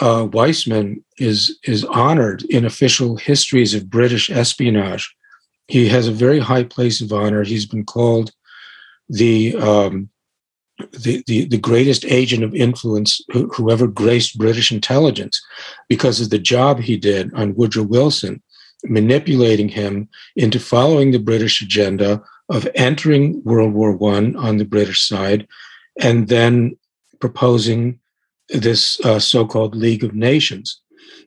uh, 0.00 0.28
Wiseman, 0.32 1.04
is, 1.18 1.58
is 1.64 1.84
honored 1.84 2.42
in 2.44 2.64
official 2.64 3.16
histories 3.16 3.74
of 3.74 3.90
British 3.90 4.30
espionage. 4.30 5.14
He 5.68 5.88
has 5.88 6.08
a 6.08 6.12
very 6.12 6.38
high 6.38 6.64
place 6.64 7.00
of 7.00 7.12
honor. 7.12 7.42
He's 7.42 7.66
been 7.66 7.84
called 7.84 8.32
the 9.08 9.56
um, 9.56 10.10
the, 10.92 11.22
the, 11.26 11.44
the 11.46 11.58
greatest 11.58 12.04
agent 12.06 12.42
of 12.42 12.54
influence 12.54 13.20
who, 13.32 13.70
ever 13.70 13.86
graced 13.86 14.38
British 14.38 14.72
intelligence 14.72 15.40
because 15.88 16.20
of 16.20 16.30
the 16.30 16.38
job 16.38 16.80
he 16.80 16.96
did 16.96 17.32
on 17.34 17.54
Woodrow 17.54 17.84
Wilson 17.84 18.42
manipulating 18.84 19.68
him 19.68 20.08
into 20.36 20.58
following 20.58 21.10
the 21.10 21.18
British 21.18 21.62
agenda 21.62 22.22
of 22.48 22.68
entering 22.74 23.42
World 23.44 23.72
War 23.72 23.92
One 23.92 24.36
on 24.36 24.58
the 24.58 24.64
British 24.64 25.06
side, 25.08 25.46
and 26.00 26.28
then 26.28 26.76
proposing 27.20 27.98
this 28.50 29.00
uh, 29.00 29.18
so-called 29.18 29.74
League 29.74 30.04
of 30.04 30.14
Nations. 30.14 30.80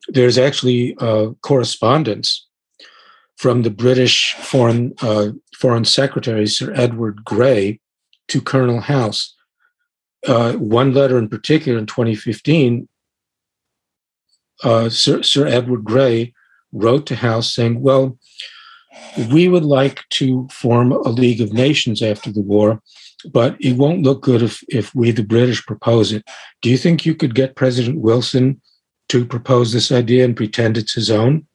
There's 0.09 0.37
actually 0.37 0.95
uh, 0.99 1.29
correspondence 1.41 2.46
from 3.37 3.61
the 3.61 3.69
British 3.69 4.33
Foreign 4.33 4.93
uh, 5.01 5.29
Foreign 5.55 5.85
Secretary 5.85 6.47
Sir 6.47 6.73
Edward 6.75 7.23
Grey 7.23 7.79
to 8.27 8.41
Colonel 8.41 8.81
House. 8.81 9.35
Uh, 10.27 10.53
one 10.53 10.93
letter 10.93 11.17
in 11.17 11.29
particular 11.29 11.77
in 11.77 11.85
2015, 11.85 12.89
uh, 14.63 14.89
Sir, 14.89 15.21
Sir 15.21 15.47
Edward 15.47 15.83
Grey 15.83 16.33
wrote 16.71 17.05
to 17.05 17.15
House 17.15 17.53
saying, 17.53 17.81
well, 17.81 18.17
we 19.31 19.47
would 19.47 19.63
like 19.63 20.03
to 20.09 20.47
form 20.51 20.91
a 20.91 21.09
League 21.09 21.41
of 21.41 21.53
Nations 21.53 22.01
after 22.01 22.31
the 22.31 22.41
war, 22.41 22.81
but 23.31 23.55
it 23.59 23.77
won't 23.77 24.03
look 24.03 24.21
good 24.21 24.41
if, 24.41 24.63
if 24.67 24.93
we, 24.93 25.11
the 25.11 25.23
British, 25.23 25.65
propose 25.65 26.11
it. 26.11 26.27
Do 26.61 26.69
you 26.69 26.77
think 26.77 27.05
you 27.05 27.15
could 27.15 27.35
get 27.35 27.55
President 27.55 27.99
Wilson 27.99 28.59
to 29.09 29.25
propose 29.25 29.71
this 29.71 29.91
idea 29.91 30.25
and 30.25 30.35
pretend 30.35 30.77
it's 30.77 30.93
his 30.93 31.11
own? 31.11 31.45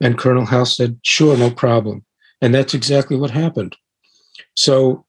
And 0.00 0.18
Colonel 0.18 0.44
House 0.44 0.76
said, 0.76 0.98
sure, 1.02 1.36
no 1.36 1.50
problem. 1.50 2.04
And 2.40 2.54
that's 2.54 2.74
exactly 2.74 3.16
what 3.16 3.30
happened. 3.30 3.76
So 4.56 5.06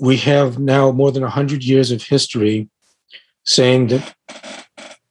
we 0.00 0.16
have 0.18 0.58
now 0.58 0.92
more 0.92 1.12
than 1.12 1.22
100 1.22 1.64
years 1.64 1.90
of 1.90 2.02
history 2.02 2.68
saying 3.44 3.88
that 3.88 4.14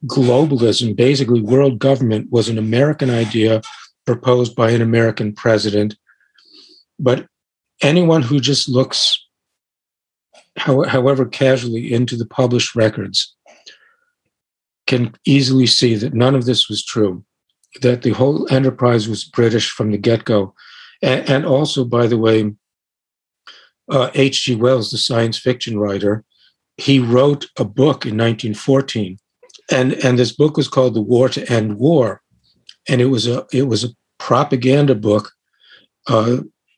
globalism, 0.07 0.95
basically 0.95 1.41
world 1.41 1.77
government, 1.77 2.31
was 2.31 2.49
an 2.49 2.57
American 2.57 3.09
idea 3.09 3.61
proposed 4.05 4.55
by 4.55 4.71
an 4.71 4.81
American 4.81 5.33
president. 5.33 5.95
But 6.97 7.27
anyone 7.81 8.21
who 8.21 8.39
just 8.39 8.67
looks, 8.67 9.23
however 10.57 11.25
casually, 11.25 11.93
into 11.93 12.15
the 12.15 12.25
published 12.25 12.75
records 12.75 13.35
can 14.87 15.13
easily 15.25 15.67
see 15.67 15.95
that 15.95 16.13
none 16.13 16.33
of 16.33 16.45
this 16.45 16.67
was 16.67 16.83
true, 16.83 17.23
that 17.81 18.01
the 18.01 18.11
whole 18.11 18.51
enterprise 18.51 19.07
was 19.07 19.23
British 19.23 19.69
from 19.69 19.91
the 19.91 19.97
get 19.97 20.25
go. 20.25 20.53
And, 21.01 21.45
also, 21.45 21.83
by 21.83 22.05
the 22.05 22.17
way, 22.17 22.53
H.G. 23.91 24.53
Uh, 24.53 24.57
Wells, 24.57 24.91
the 24.91 24.97
science 24.99 25.37
fiction 25.37 25.79
writer, 25.79 26.23
he 26.77 26.99
wrote 26.99 27.45
a 27.57 27.65
book 27.65 28.05
in 28.05 28.17
1914 28.17 29.17
and 29.71 29.93
and 29.93 30.19
this 30.19 30.31
book 30.31 30.57
was 30.57 30.67
called 30.67 30.93
The 30.93 31.01
War 31.01 31.29
to 31.29 31.51
End 31.51 31.77
War, 31.77 32.21
and 32.87 33.01
it 33.01 33.05
was 33.05 33.25
a 33.25 33.45
it 33.51 33.63
was 33.63 33.83
a 33.83 33.95
propaganda 34.19 34.93
book, 34.93 35.31
uh, 36.07 36.37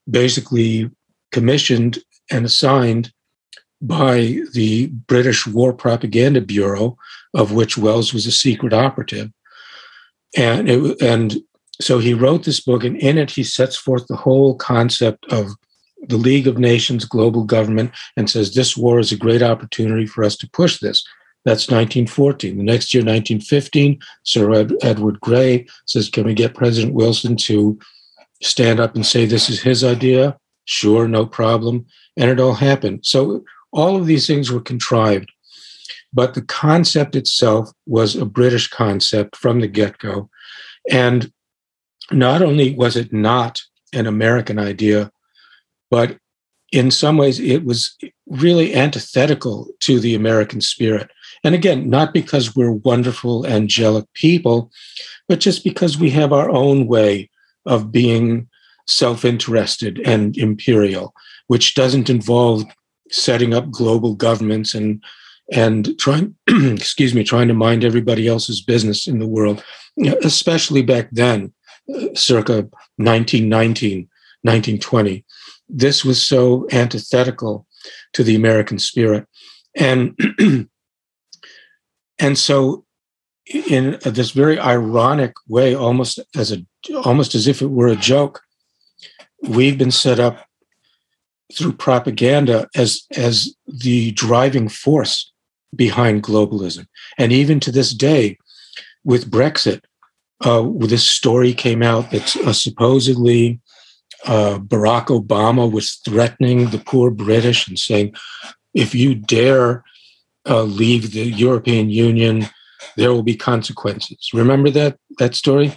basically 0.09 0.89
commissioned 1.31 1.99
and 2.31 2.45
assigned 2.45 3.11
by 3.81 4.39
the 4.53 4.87
British 5.07 5.45
War 5.45 5.73
Propaganda 5.73 6.39
Bureau, 6.39 6.97
of 7.33 7.51
which 7.51 7.77
Wells 7.77 8.13
was 8.13 8.25
a 8.25 8.31
secret 8.31 8.71
operative, 8.71 9.29
and 10.35 10.69
it, 10.69 11.01
and 11.01 11.37
so 11.81 11.99
he 11.99 12.13
wrote 12.13 12.43
this 12.43 12.59
book, 12.59 12.83
and 12.83 12.97
in 12.97 13.17
it 13.17 13.31
he 13.31 13.43
sets 13.43 13.75
forth 13.75 14.07
the 14.07 14.15
whole 14.15 14.55
concept 14.55 15.25
of 15.31 15.51
the 16.07 16.17
League 16.17 16.47
of 16.47 16.57
Nations 16.57 17.05
global 17.05 17.43
government 17.43 17.91
and 18.17 18.29
says 18.29 18.53
this 18.53 18.75
war 18.75 18.99
is 18.99 19.11
a 19.11 19.17
great 19.17 19.41
opportunity 19.41 20.05
for 20.05 20.23
us 20.23 20.35
to 20.37 20.49
push 20.49 20.79
this. 20.79 21.03
That's 21.45 21.67
1914. 21.69 22.57
The 22.57 22.63
next 22.63 22.93
year, 22.93 23.01
1915, 23.01 23.99
Sir 24.23 24.53
Ed- 24.53 24.73
Edward 24.81 25.19
Grey 25.19 25.65
says, 25.85 26.09
Can 26.09 26.25
we 26.25 26.33
get 26.33 26.55
President 26.55 26.93
Wilson 26.93 27.35
to 27.37 27.77
stand 28.41 28.79
up 28.79 28.95
and 28.95 29.05
say, 29.05 29.25
This 29.25 29.49
is 29.49 29.61
his 29.61 29.83
idea. 29.83 30.37
Sure, 30.65 31.07
no 31.07 31.25
problem. 31.25 31.85
And 32.15 32.29
it 32.29 32.39
all 32.39 32.53
happened. 32.53 33.05
So 33.05 33.43
all 33.71 33.97
of 33.97 34.05
these 34.05 34.25
things 34.25 34.51
were 34.51 34.61
contrived. 34.61 35.32
But 36.13 36.33
the 36.33 36.43
concept 36.43 37.15
itself 37.15 37.71
was 37.85 38.15
a 38.15 38.25
British 38.25 38.67
concept 38.67 39.35
from 39.35 39.59
the 39.59 39.67
get 39.67 39.97
go. 39.97 40.29
And 40.89 41.31
not 42.11 42.41
only 42.41 42.75
was 42.75 42.95
it 42.95 43.11
not 43.11 43.61
an 43.93 44.05
American 44.05 44.59
idea, 44.59 45.11
but 45.89 46.17
in 46.71 46.89
some 46.91 47.17
ways 47.17 47.39
it 47.39 47.65
was 47.65 47.95
really 48.27 48.73
antithetical 48.75 49.69
to 49.79 49.99
the 49.99 50.15
American 50.15 50.59
spirit. 50.59 51.09
And 51.43 51.53
again, 51.53 51.89
not 51.89 52.13
because 52.13 52.55
we're 52.55 52.71
wonderful, 52.71 53.45
angelic 53.45 54.11
people, 54.13 54.71
but 55.27 55.39
just 55.39 55.63
because 55.63 55.97
we 55.97 56.09
have 56.11 56.33
our 56.33 56.49
own 56.49 56.87
way 56.87 57.29
of 57.65 57.91
being 57.91 58.47
self 58.87 59.23
interested 59.23 59.99
and 59.99 60.37
imperial, 60.37 61.13
which 61.47 61.75
doesn't 61.75 62.09
involve 62.09 62.63
setting 63.11 63.53
up 63.53 63.69
global 63.69 64.15
governments 64.15 64.73
and 64.73 65.01
and 65.51 65.97
trying 65.99 66.35
excuse 66.47 67.13
me 67.13 67.23
trying 67.23 67.47
to 67.47 67.53
mind 67.53 67.83
everybody 67.83 68.27
else's 68.27 68.61
business 68.61 69.07
in 69.07 69.19
the 69.19 69.27
world. 69.27 69.63
Especially 70.23 70.81
back 70.81 71.09
then 71.11 71.53
uh, 71.93 72.07
circa 72.15 72.67
1919 72.97 74.09
1920 74.41 75.25
this 75.69 76.03
was 76.03 76.21
so 76.21 76.67
antithetical 76.71 77.67
to 78.13 78.23
the 78.23 78.35
american 78.35 78.79
spirit. 78.79 79.25
And 79.75 80.17
and 82.19 82.37
so 82.37 82.85
in 83.45 83.97
this 84.05 84.31
very 84.31 84.59
ironic 84.59 85.33
way 85.47 85.75
almost 85.75 86.19
as 86.35 86.51
a 86.51 86.65
almost 87.03 87.35
as 87.35 87.47
if 87.47 87.61
it 87.61 87.67
were 87.67 87.87
a 87.87 87.95
joke 87.95 88.41
we've 89.41 89.77
been 89.77 89.91
set 89.91 90.19
up 90.19 90.45
through 91.53 91.73
propaganda 91.73 92.67
as 92.75 93.03
as 93.17 93.53
the 93.67 94.11
driving 94.11 94.69
force 94.69 95.32
behind 95.75 96.23
globalism. 96.23 96.87
And 97.17 97.31
even 97.31 97.59
to 97.61 97.71
this 97.71 97.93
day 97.93 98.37
with 99.03 99.29
brexit 99.29 99.81
uh, 100.41 100.67
this 100.79 101.07
story 101.07 101.53
came 101.53 101.81
out 101.81 102.11
that 102.11 102.35
uh, 102.37 102.53
supposedly 102.53 103.59
uh, 104.25 104.57
barack 104.59 105.07
obama 105.07 105.69
was 105.69 105.95
threatening 106.05 106.69
the 106.69 106.79
poor 106.79 107.11
british 107.11 107.67
and 107.67 107.77
saying 107.77 108.13
if 108.73 108.95
you 108.95 109.13
dare 109.13 109.83
uh, 110.49 110.63
leave 110.63 111.11
the 111.11 111.25
european 111.25 111.89
union 111.89 112.47
there 112.97 113.13
will 113.13 113.23
be 113.23 113.35
consequences. 113.35 114.29
Remember 114.33 114.69
that 114.71 114.97
that 115.17 115.35
story? 115.35 115.73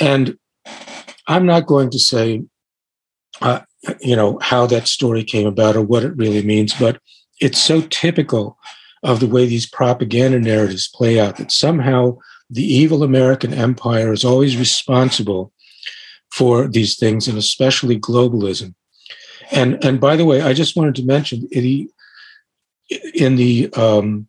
And 0.00 0.38
i'm 1.28 1.46
not 1.46 1.66
going 1.66 1.90
to 1.90 1.98
say 1.98 2.42
uh, 3.40 3.60
you 4.00 4.16
know 4.16 4.38
how 4.40 4.66
that 4.66 4.88
story 4.88 5.24
came 5.24 5.46
about 5.46 5.76
or 5.76 5.82
what 5.82 6.04
it 6.04 6.16
really 6.16 6.42
means 6.42 6.74
but 6.74 7.00
it's 7.40 7.60
so 7.60 7.80
typical 7.82 8.58
of 9.02 9.20
the 9.20 9.26
way 9.26 9.46
these 9.46 9.66
propaganda 9.66 10.38
narratives 10.38 10.88
play 10.88 11.18
out 11.18 11.36
that 11.36 11.52
somehow 11.52 12.16
the 12.50 12.62
evil 12.62 13.02
american 13.02 13.52
empire 13.52 14.12
is 14.12 14.24
always 14.24 14.56
responsible 14.56 15.52
for 16.30 16.68
these 16.68 16.96
things 16.96 17.28
and 17.28 17.38
especially 17.38 17.98
globalism 17.98 18.74
and 19.50 19.82
and 19.84 20.00
by 20.00 20.16
the 20.16 20.24
way 20.24 20.40
i 20.42 20.52
just 20.52 20.76
wanted 20.76 20.94
to 20.94 21.04
mention 21.04 21.48
in 23.14 23.36
the 23.36 23.72
um, 23.74 24.28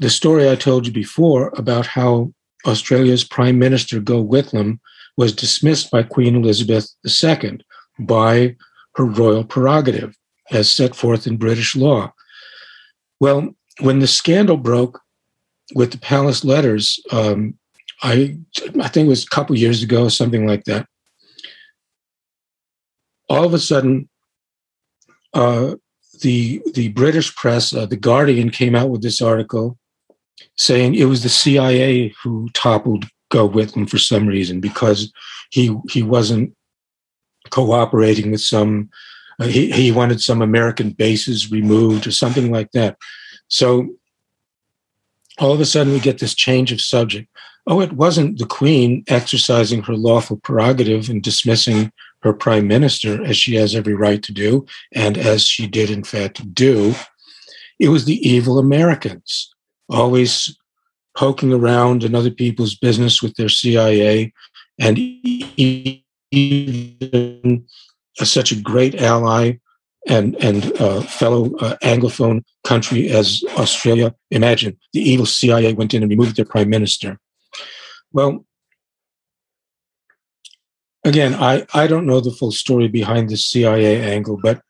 the 0.00 0.10
story 0.10 0.48
i 0.48 0.56
told 0.56 0.86
you 0.86 0.92
before 0.92 1.52
about 1.56 1.86
how 1.86 2.32
australia's 2.66 3.24
prime 3.24 3.58
minister 3.58 4.00
Gough 4.00 4.26
Whitlam 4.26 4.80
was 5.16 5.34
dismissed 5.34 5.90
by 5.90 6.02
queen 6.02 6.36
elizabeth 6.36 6.88
ii 7.22 7.60
by 7.98 8.56
her 8.96 9.04
royal 9.04 9.44
prerogative 9.44 10.16
as 10.50 10.70
set 10.70 10.94
forth 10.94 11.26
in 11.26 11.36
British 11.36 11.76
law. 11.76 12.12
Well, 13.20 13.54
when 13.80 13.98
the 13.98 14.06
scandal 14.06 14.56
broke 14.56 15.00
with 15.74 15.92
the 15.92 15.98
palace 15.98 16.44
letters, 16.44 17.00
um, 17.10 17.58
I, 18.02 18.38
I 18.80 18.88
think 18.88 19.06
it 19.06 19.08
was 19.08 19.24
a 19.24 19.28
couple 19.28 19.56
years 19.56 19.82
ago, 19.82 20.08
something 20.08 20.46
like 20.46 20.64
that. 20.64 20.86
All 23.28 23.44
of 23.44 23.54
a 23.54 23.58
sudden, 23.58 24.08
uh, 25.32 25.76
the 26.20 26.62
the 26.74 26.88
British 26.88 27.34
press, 27.34 27.74
uh, 27.74 27.86
the 27.86 27.96
Guardian, 27.96 28.50
came 28.50 28.74
out 28.74 28.90
with 28.90 29.02
this 29.02 29.20
article 29.20 29.78
saying 30.56 30.94
it 30.94 31.06
was 31.06 31.22
the 31.22 31.28
CIA 31.28 32.14
who 32.22 32.48
toppled 32.50 33.06
Gough 33.30 33.52
Whitlam 33.52 33.88
for 33.88 33.98
some 33.98 34.26
reason 34.26 34.60
because 34.60 35.12
he 35.50 35.76
he 35.90 36.02
wasn't 36.02 36.54
cooperating 37.50 38.30
with 38.30 38.40
some 38.40 38.90
uh, 39.40 39.46
he, 39.46 39.70
he 39.70 39.92
wanted 39.92 40.20
some 40.20 40.40
american 40.40 40.90
bases 40.90 41.50
removed 41.50 42.06
or 42.06 42.10
something 42.10 42.50
like 42.50 42.70
that 42.72 42.96
so 43.54 43.88
all 45.38 45.52
of 45.52 45.60
a 45.60 45.64
sudden 45.64 45.92
we 45.92 46.00
get 46.00 46.18
this 46.18 46.34
change 46.34 46.72
of 46.72 46.80
subject. 46.80 47.28
Oh 47.68 47.80
it 47.80 47.92
wasn't 47.92 48.40
the 48.40 48.46
queen 48.46 49.04
exercising 49.06 49.84
her 49.84 49.94
lawful 49.94 50.38
prerogative 50.38 51.08
and 51.08 51.22
dismissing 51.22 51.92
her 52.22 52.32
prime 52.32 52.66
minister 52.66 53.24
as 53.24 53.36
she 53.36 53.54
has 53.54 53.76
every 53.76 53.94
right 53.94 54.20
to 54.24 54.32
do 54.32 54.66
and 54.92 55.16
as 55.16 55.46
she 55.46 55.68
did 55.68 55.88
in 55.88 56.02
fact 56.02 56.52
do. 56.52 56.96
It 57.78 57.90
was 57.90 58.06
the 58.06 58.28
evil 58.28 58.58
americans 58.58 59.54
always 59.88 60.58
poking 61.16 61.52
around 61.52 62.02
in 62.02 62.16
other 62.16 62.32
people's 62.32 62.74
business 62.74 63.22
with 63.22 63.36
their 63.36 63.48
cia 63.48 64.32
and 64.80 64.98
even 64.98 66.02
such 68.16 68.50
a 68.50 68.60
great 68.60 68.96
ally 68.96 69.58
and 70.08 70.36
and 70.42 70.72
uh, 70.80 71.00
fellow 71.02 71.54
uh, 71.56 71.76
anglophone 71.82 72.42
country 72.64 73.10
as 73.10 73.42
Australia. 73.56 74.14
Imagine 74.30 74.76
the 74.92 75.00
evil 75.00 75.26
CIA 75.26 75.72
went 75.72 75.94
in 75.94 76.02
and 76.02 76.10
removed 76.10 76.36
their 76.36 76.44
prime 76.44 76.70
minister. 76.70 77.18
Well, 78.12 78.44
again, 81.04 81.34
I 81.34 81.66
I 81.74 81.86
don't 81.86 82.06
know 82.06 82.20
the 82.20 82.30
full 82.30 82.52
story 82.52 82.88
behind 82.88 83.28
the 83.28 83.36
CIA 83.36 84.02
angle, 84.14 84.38
but 84.42 84.62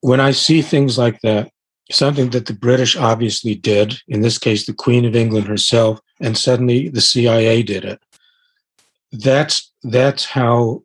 when 0.00 0.20
I 0.20 0.32
see 0.32 0.60
things 0.60 0.98
like 0.98 1.20
that, 1.22 1.50
something 1.90 2.30
that 2.30 2.46
the 2.46 2.54
British 2.54 2.96
obviously 2.96 3.54
did, 3.54 3.98
in 4.08 4.20
this 4.20 4.38
case, 4.38 4.66
the 4.66 4.74
Queen 4.74 5.04
of 5.04 5.16
England 5.16 5.46
herself, 5.46 6.00
and 6.20 6.36
suddenly 6.36 6.88
the 6.88 7.00
CIA 7.00 7.62
did 7.62 7.84
it. 7.84 8.00
That's 9.12 9.72
that's 9.82 10.24
how 10.24 10.83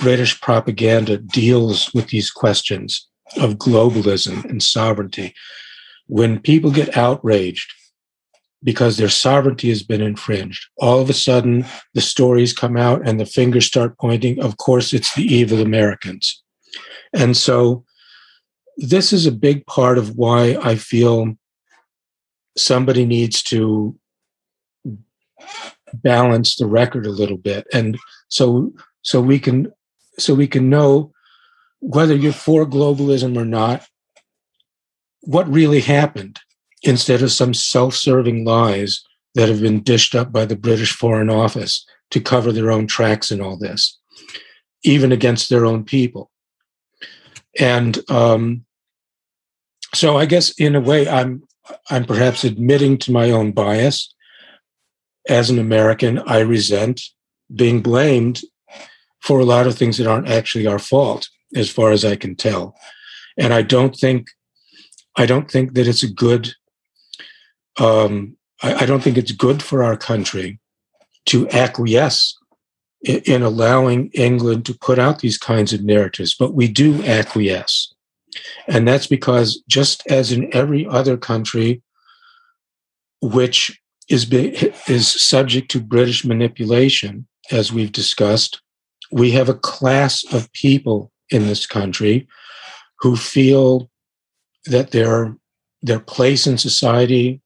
British 0.00 0.40
propaganda 0.40 1.18
deals 1.18 1.92
with 1.94 2.08
these 2.08 2.30
questions 2.30 3.08
of 3.38 3.54
globalism 3.54 4.44
and 4.44 4.62
sovereignty. 4.62 5.34
When 6.06 6.38
people 6.38 6.70
get 6.70 6.96
outraged 6.96 7.72
because 8.62 8.96
their 8.96 9.08
sovereignty 9.08 9.68
has 9.68 9.82
been 9.82 10.00
infringed, 10.00 10.66
all 10.78 11.00
of 11.00 11.10
a 11.10 11.14
sudden 11.14 11.66
the 11.92 12.00
stories 12.00 12.52
come 12.52 12.76
out 12.76 13.06
and 13.06 13.20
the 13.20 13.26
fingers 13.26 13.66
start 13.66 13.98
pointing. 13.98 14.40
Of 14.40 14.56
course, 14.56 14.92
it's 14.92 15.14
the 15.14 15.22
evil 15.22 15.60
Americans. 15.60 16.42
And 17.12 17.36
so 17.36 17.84
this 18.76 19.12
is 19.12 19.26
a 19.26 19.32
big 19.32 19.66
part 19.66 19.98
of 19.98 20.16
why 20.16 20.56
I 20.62 20.76
feel 20.76 21.34
somebody 22.56 23.04
needs 23.04 23.42
to 23.44 23.96
balance 25.92 26.56
the 26.56 26.66
record 26.66 27.06
a 27.06 27.10
little 27.10 27.36
bit 27.36 27.66
and 27.72 27.96
so 28.28 28.72
so 29.02 29.20
we 29.20 29.38
can 29.38 29.72
so 30.18 30.34
we 30.34 30.46
can 30.46 30.68
know 30.68 31.12
whether 31.80 32.14
you're 32.14 32.32
for 32.32 32.66
globalism 32.66 33.36
or 33.36 33.44
not 33.44 33.86
what 35.22 35.48
really 35.48 35.80
happened 35.80 36.40
instead 36.82 37.22
of 37.22 37.32
some 37.32 37.54
self-serving 37.54 38.44
lies 38.44 39.02
that 39.34 39.48
have 39.48 39.60
been 39.60 39.82
dished 39.82 40.14
up 40.14 40.30
by 40.30 40.44
the 40.44 40.56
British 40.56 40.92
Foreign 40.94 41.30
Office 41.30 41.84
to 42.10 42.20
cover 42.20 42.52
their 42.52 42.70
own 42.70 42.86
tracks 42.86 43.30
in 43.30 43.40
all 43.40 43.56
this, 43.56 43.98
even 44.82 45.12
against 45.12 45.48
their 45.48 45.64
own 45.64 45.84
people. 45.84 46.30
And 47.58 47.98
um, 48.10 48.64
so, 49.94 50.16
I 50.18 50.26
guess 50.26 50.50
in 50.58 50.74
a 50.74 50.80
way, 50.80 51.08
I'm 51.08 51.42
I'm 51.88 52.04
perhaps 52.04 52.44
admitting 52.44 52.98
to 52.98 53.12
my 53.12 53.30
own 53.30 53.52
bias 53.52 54.14
as 55.28 55.50
an 55.50 55.58
American, 55.58 56.18
I 56.26 56.40
resent 56.40 57.00
being 57.54 57.80
blamed 57.80 58.42
for 59.24 59.40
a 59.40 59.44
lot 59.44 59.66
of 59.66 59.74
things 59.76 59.96
that 59.96 60.06
aren't 60.06 60.28
actually 60.28 60.66
our 60.66 60.78
fault, 60.78 61.28
as 61.54 61.70
far 61.70 61.92
as 61.92 62.04
I 62.04 62.14
can 62.16 62.36
tell. 62.36 62.76
And 63.38 63.54
I 63.54 63.62
don't 63.62 63.96
think, 63.96 64.28
I 65.16 65.24
don't 65.26 65.50
think 65.50 65.74
that 65.74 65.88
it's 65.88 66.02
a 66.02 66.12
good, 66.12 66.54
um, 67.80 68.36
I, 68.62 68.74
I 68.82 68.86
don't 68.86 69.02
think 69.02 69.16
it's 69.16 69.32
good 69.32 69.62
for 69.62 69.82
our 69.82 69.96
country 69.96 70.60
to 71.26 71.48
acquiesce 71.48 72.36
in, 73.02 73.20
in 73.20 73.42
allowing 73.42 74.10
England 74.12 74.66
to 74.66 74.78
put 74.78 74.98
out 74.98 75.20
these 75.20 75.38
kinds 75.38 75.72
of 75.72 75.82
narratives, 75.82 76.34
but 76.38 76.54
we 76.54 76.68
do 76.68 77.02
acquiesce. 77.04 77.94
And 78.66 78.86
that's 78.86 79.06
because 79.06 79.62
just 79.68 80.06
as 80.10 80.32
in 80.32 80.54
every 80.54 80.86
other 80.86 81.16
country, 81.16 81.82
which 83.22 83.80
is 84.10 84.26
be, 84.26 84.72
is 84.86 85.08
subject 85.08 85.70
to 85.70 85.80
British 85.80 86.24
manipulation, 86.26 87.26
as 87.50 87.72
we've 87.72 87.92
discussed. 87.92 88.60
We 89.14 89.30
have 89.30 89.48
a 89.48 89.54
class 89.54 90.24
of 90.34 90.52
people 90.52 91.12
in 91.30 91.46
this 91.46 91.66
country 91.66 92.26
who 92.98 93.14
feel 93.14 93.88
that 94.66 94.90
their 94.90 95.36
their 95.82 96.00
place 96.00 96.48
in 96.48 96.58
society, 96.58 97.40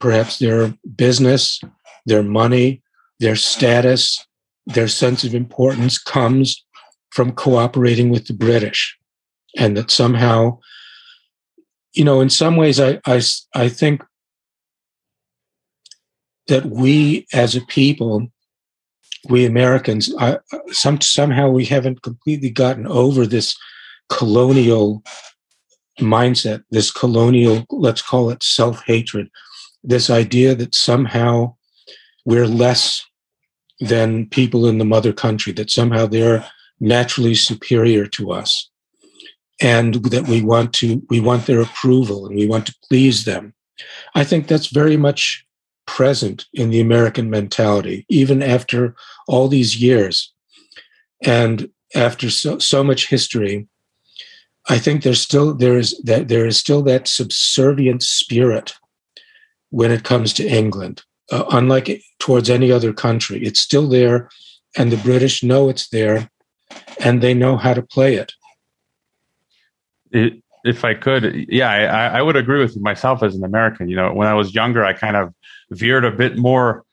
perhaps 0.00 0.38
their 0.38 0.74
business, 0.96 1.60
their 2.04 2.22
money, 2.22 2.82
their 3.20 3.36
status, 3.36 4.22
their 4.66 4.88
sense 4.88 5.24
of 5.24 5.34
importance 5.34 5.96
comes 5.96 6.62
from 7.10 7.32
cooperating 7.32 8.10
with 8.10 8.26
the 8.26 8.34
British. 8.34 8.94
And 9.56 9.76
that 9.78 9.90
somehow, 9.90 10.58
you 11.94 12.04
know, 12.04 12.20
in 12.20 12.28
some 12.28 12.56
ways, 12.56 12.78
I, 12.80 13.00
I, 13.06 13.22
I 13.54 13.68
think 13.68 14.02
that 16.48 16.66
we 16.66 17.26
as 17.32 17.54
a 17.54 17.62
people, 17.62 18.28
we 19.28 19.44
Americans, 19.44 20.12
some, 20.70 21.00
somehow 21.00 21.48
we 21.48 21.64
haven't 21.64 22.02
completely 22.02 22.50
gotten 22.50 22.86
over 22.86 23.26
this 23.26 23.56
colonial 24.08 25.02
mindset, 26.00 26.62
this 26.70 26.90
colonial, 26.90 27.64
let's 27.70 28.02
call 28.02 28.30
it 28.30 28.42
self 28.42 28.84
hatred, 28.84 29.28
this 29.82 30.10
idea 30.10 30.54
that 30.54 30.74
somehow 30.74 31.54
we're 32.24 32.46
less 32.46 33.04
than 33.80 34.26
people 34.26 34.66
in 34.66 34.78
the 34.78 34.84
mother 34.84 35.12
country, 35.12 35.52
that 35.52 35.70
somehow 35.70 36.06
they're 36.06 36.46
naturally 36.80 37.34
superior 37.34 38.06
to 38.06 38.32
us 38.32 38.70
and 39.60 39.96
that 40.06 40.28
we 40.28 40.40
want 40.40 40.72
to 40.72 41.02
we 41.10 41.20
want 41.20 41.46
their 41.46 41.60
approval 41.60 42.26
and 42.26 42.36
we 42.36 42.46
want 42.46 42.66
to 42.66 42.74
please 42.88 43.24
them. 43.24 43.54
I 44.14 44.24
think 44.24 44.46
that's 44.46 44.68
very 44.68 44.96
much 44.96 45.44
present 45.88 46.46
in 46.52 46.70
the 46.70 46.80
american 46.80 47.28
mentality 47.30 48.04
even 48.08 48.42
after 48.42 48.94
all 49.26 49.48
these 49.48 49.80
years 49.80 50.32
and 51.24 51.68
after 51.94 52.30
so, 52.30 52.58
so 52.58 52.84
much 52.84 53.08
history 53.08 53.66
i 54.68 54.78
think 54.78 55.02
there's 55.02 55.20
still 55.20 55.54
there 55.54 55.78
is 55.78 56.00
that 56.04 56.28
there 56.28 56.46
is 56.46 56.56
still 56.56 56.82
that 56.82 57.08
subservient 57.08 58.02
spirit 58.02 58.74
when 59.70 59.90
it 59.90 60.04
comes 60.04 60.32
to 60.32 60.46
england 60.46 61.02
uh, 61.32 61.44
unlike 61.52 62.02
towards 62.18 62.50
any 62.50 62.70
other 62.70 62.92
country 62.92 63.42
it's 63.42 63.60
still 63.60 63.88
there 63.88 64.28
and 64.76 64.92
the 64.92 64.96
british 64.98 65.42
know 65.42 65.68
it's 65.68 65.88
there 65.88 66.30
and 67.00 67.22
they 67.22 67.34
know 67.34 67.56
how 67.56 67.74
to 67.74 67.82
play 67.82 68.14
it. 68.14 68.32
it 70.12 70.42
if 70.64 70.84
I 70.84 70.94
could, 70.94 71.46
yeah, 71.48 71.70
I, 71.70 72.18
I 72.18 72.22
would 72.22 72.36
agree 72.36 72.60
with 72.60 72.76
myself 72.80 73.22
as 73.22 73.36
an 73.36 73.44
American. 73.44 73.88
You 73.88 73.96
know, 73.96 74.12
when 74.12 74.28
I 74.28 74.34
was 74.34 74.54
younger, 74.54 74.84
I 74.84 74.92
kind 74.92 75.16
of 75.16 75.32
veered 75.70 76.04
a 76.04 76.10
bit 76.10 76.36
more. 76.36 76.84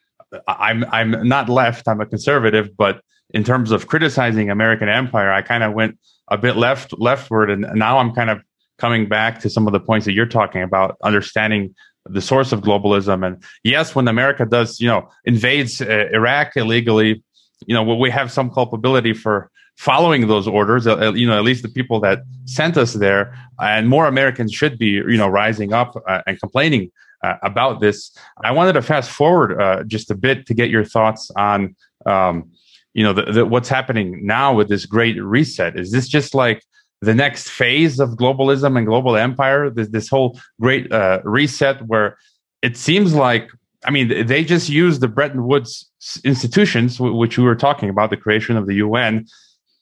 I'm 0.47 0.83
I'm 0.91 1.27
not 1.27 1.49
left. 1.49 1.87
I'm 1.87 2.01
a 2.01 2.05
conservative, 2.05 2.75
but 2.75 3.01
in 3.31 3.43
terms 3.43 3.71
of 3.71 3.87
criticizing 3.87 4.49
American 4.49 4.89
empire, 4.89 5.31
I 5.31 5.41
kind 5.41 5.63
of 5.63 5.73
went 5.73 5.97
a 6.29 6.37
bit 6.37 6.57
left 6.57 6.93
leftward, 6.99 7.49
and 7.49 7.65
now 7.75 7.97
I'm 7.97 8.13
kind 8.13 8.29
of 8.29 8.41
coming 8.77 9.07
back 9.07 9.39
to 9.39 9.49
some 9.49 9.67
of 9.67 9.73
the 9.73 9.79
points 9.79 10.05
that 10.05 10.13
you're 10.13 10.25
talking 10.25 10.61
about, 10.61 10.97
understanding 11.03 11.73
the 12.05 12.21
source 12.21 12.51
of 12.51 12.61
globalism. 12.61 13.25
And 13.25 13.43
yes, 13.63 13.95
when 13.95 14.07
America 14.07 14.45
does, 14.45 14.79
you 14.79 14.87
know, 14.87 15.09
invades 15.23 15.81
uh, 15.81 16.09
Iraq 16.13 16.55
illegally, 16.55 17.23
you 17.65 17.73
know, 17.73 17.83
we 17.83 18.09
have 18.09 18.31
some 18.31 18.49
culpability 18.51 19.13
for 19.13 19.49
following 19.77 20.27
those 20.27 20.47
orders. 20.47 20.87
Uh, 20.87 21.13
you 21.13 21.27
know, 21.27 21.37
at 21.37 21.43
least 21.43 21.63
the 21.63 21.69
people 21.69 21.99
that 22.01 22.19
sent 22.45 22.77
us 22.77 22.93
there, 22.93 23.35
and 23.59 23.87
more 23.89 24.07
Americans 24.07 24.53
should 24.53 24.77
be, 24.77 24.87
you 24.87 25.17
know, 25.17 25.27
rising 25.27 25.73
up 25.73 25.95
uh, 26.07 26.21
and 26.27 26.39
complaining 26.39 26.91
uh, 27.25 27.37
about 27.41 27.79
this. 27.79 27.97
I 28.43 28.51
wanted 28.51 28.73
to 28.73 28.81
fast 28.81 29.09
forward 29.09 29.61
uh, 29.61 29.83
just 29.83 30.11
a 30.11 30.15
bit 30.15 30.45
to 30.47 30.53
get 30.53 30.69
your 30.69 30.85
thoughts 30.85 31.31
on, 31.35 31.75
um, 32.05 32.51
you 32.93 33.03
know, 33.03 33.13
the, 33.13 33.25
the, 33.31 33.45
what's 33.45 33.69
happening 33.69 34.25
now 34.25 34.53
with 34.53 34.69
this 34.69 34.85
great 34.85 35.21
reset. 35.21 35.77
Is 35.79 35.91
this 35.91 36.07
just 36.07 36.35
like 36.35 36.63
the 37.01 37.15
next 37.15 37.49
phase 37.49 37.99
of 37.99 38.09
globalism 38.11 38.77
and 38.77 38.85
global 38.85 39.15
empire? 39.15 39.69
This, 39.69 39.89
this 39.89 40.09
whole 40.09 40.39
great 40.61 40.91
uh, 40.91 41.19
reset 41.23 41.81
where 41.87 42.17
it 42.61 42.77
seems 42.77 43.13
like 43.13 43.49
I 43.87 43.91
mean, 43.91 44.25
they 44.25 44.43
just 44.43 44.67
use 44.67 44.97
the 44.97 45.07
Bretton 45.07 45.45
Woods 45.45 45.91
institutions, 46.23 46.99
which 46.99 47.37
we 47.37 47.43
were 47.43 47.55
talking 47.55 47.87
about, 47.89 48.09
the 48.09 48.17
creation 48.17 48.57
of 48.57 48.65
the 48.65 48.75
UN, 48.75 49.27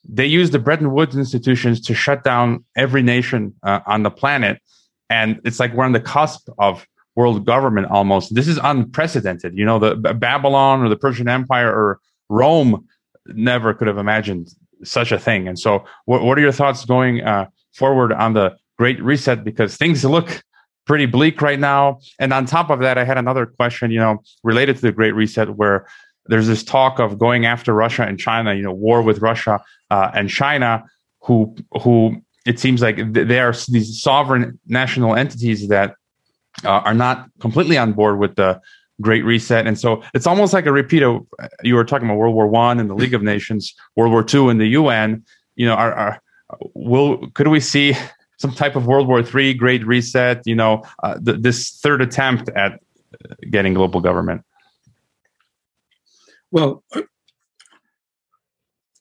they 0.06 0.26
use 0.26 0.50
the 0.50 0.58
Bretton 0.58 0.92
Woods 0.92 1.16
institutions 1.16 1.80
to 1.82 1.94
shut 1.94 2.22
down 2.22 2.64
every 2.76 3.02
nation 3.02 3.54
uh, 3.62 3.80
on 3.86 4.02
the 4.02 4.10
planet. 4.10 4.60
And 5.08 5.40
it's 5.44 5.58
like 5.58 5.72
we're 5.72 5.84
on 5.84 5.92
the 5.92 6.00
cusp 6.00 6.48
of 6.58 6.86
world 7.16 7.44
government 7.44 7.88
almost. 7.90 8.34
This 8.34 8.48
is 8.48 8.58
unprecedented. 8.62 9.56
You 9.56 9.64
know, 9.64 9.78
the 9.78 9.94
Babylon 10.14 10.82
or 10.82 10.88
the 10.88 10.96
Persian 10.96 11.28
Empire 11.28 11.70
or 11.70 12.00
Rome 12.28 12.86
never 13.26 13.74
could 13.74 13.86
have 13.86 13.98
imagined 13.98 14.48
such 14.82 15.12
a 15.12 15.18
thing. 15.18 15.48
And 15.48 15.58
so, 15.58 15.84
what, 16.06 16.22
what 16.22 16.38
are 16.38 16.42
your 16.42 16.52
thoughts 16.52 16.84
going 16.84 17.22
uh, 17.22 17.46
forward 17.72 18.12
on 18.12 18.34
the 18.34 18.56
Great 18.78 19.02
Reset? 19.02 19.44
Because 19.44 19.76
things 19.76 20.04
look 20.04 20.42
pretty 20.86 21.06
bleak 21.06 21.40
right 21.40 21.58
now. 21.58 22.00
And 22.18 22.32
on 22.32 22.46
top 22.46 22.70
of 22.70 22.80
that, 22.80 22.98
I 22.98 23.04
had 23.04 23.16
another 23.16 23.46
question, 23.46 23.90
you 23.90 24.00
know, 24.00 24.22
related 24.42 24.76
to 24.76 24.82
the 24.82 24.92
Great 24.92 25.14
Reset, 25.14 25.56
where 25.56 25.86
there's 26.26 26.46
this 26.46 26.62
talk 26.62 26.98
of 26.98 27.18
going 27.18 27.46
after 27.46 27.72
Russia 27.72 28.02
and 28.02 28.18
China, 28.18 28.54
you 28.54 28.62
know, 28.62 28.72
war 28.72 29.02
with 29.02 29.18
Russia 29.18 29.62
uh, 29.90 30.10
and 30.14 30.28
China, 30.28 30.84
who 31.20 31.54
who 31.82 32.16
it 32.46 32.58
seems 32.58 32.82
like 32.82 33.12
they 33.12 33.40
are 33.40 33.54
these 33.68 34.00
sovereign 34.00 34.58
national 34.66 35.14
entities 35.14 35.68
that 35.68 35.94
uh, 36.64 36.68
are 36.68 36.94
not 36.94 37.28
completely 37.40 37.78
on 37.78 37.92
board 37.92 38.18
with 38.18 38.36
the 38.36 38.60
Great 39.00 39.24
Reset, 39.24 39.66
and 39.66 39.78
so 39.78 40.02
it's 40.14 40.26
almost 40.26 40.52
like 40.52 40.66
a 40.66 40.72
repeat 40.72 41.02
of 41.02 41.26
you 41.62 41.74
were 41.74 41.84
talking 41.84 42.06
about 42.06 42.16
World 42.16 42.34
War 42.34 42.46
One 42.46 42.78
and 42.78 42.88
the 42.88 42.94
League 42.94 43.14
of 43.14 43.22
Nations, 43.22 43.74
World 43.96 44.12
War 44.12 44.22
Two 44.22 44.48
and 44.48 44.60
the 44.60 44.68
UN. 44.68 45.24
You 45.56 45.66
know, 45.66 45.74
are, 45.74 45.92
are 45.92 46.20
will 46.74 47.28
could 47.30 47.48
we 47.48 47.58
see 47.58 47.96
some 48.38 48.52
type 48.52 48.76
of 48.76 48.86
World 48.86 49.08
War 49.08 49.22
Three 49.22 49.52
Great 49.52 49.84
Reset? 49.84 50.42
You 50.46 50.54
know, 50.54 50.82
uh, 51.02 51.18
th- 51.18 51.40
this 51.40 51.78
third 51.82 52.02
attempt 52.02 52.48
at 52.50 52.80
getting 53.50 53.74
global 53.74 54.00
government. 54.00 54.42
Well, 56.50 56.84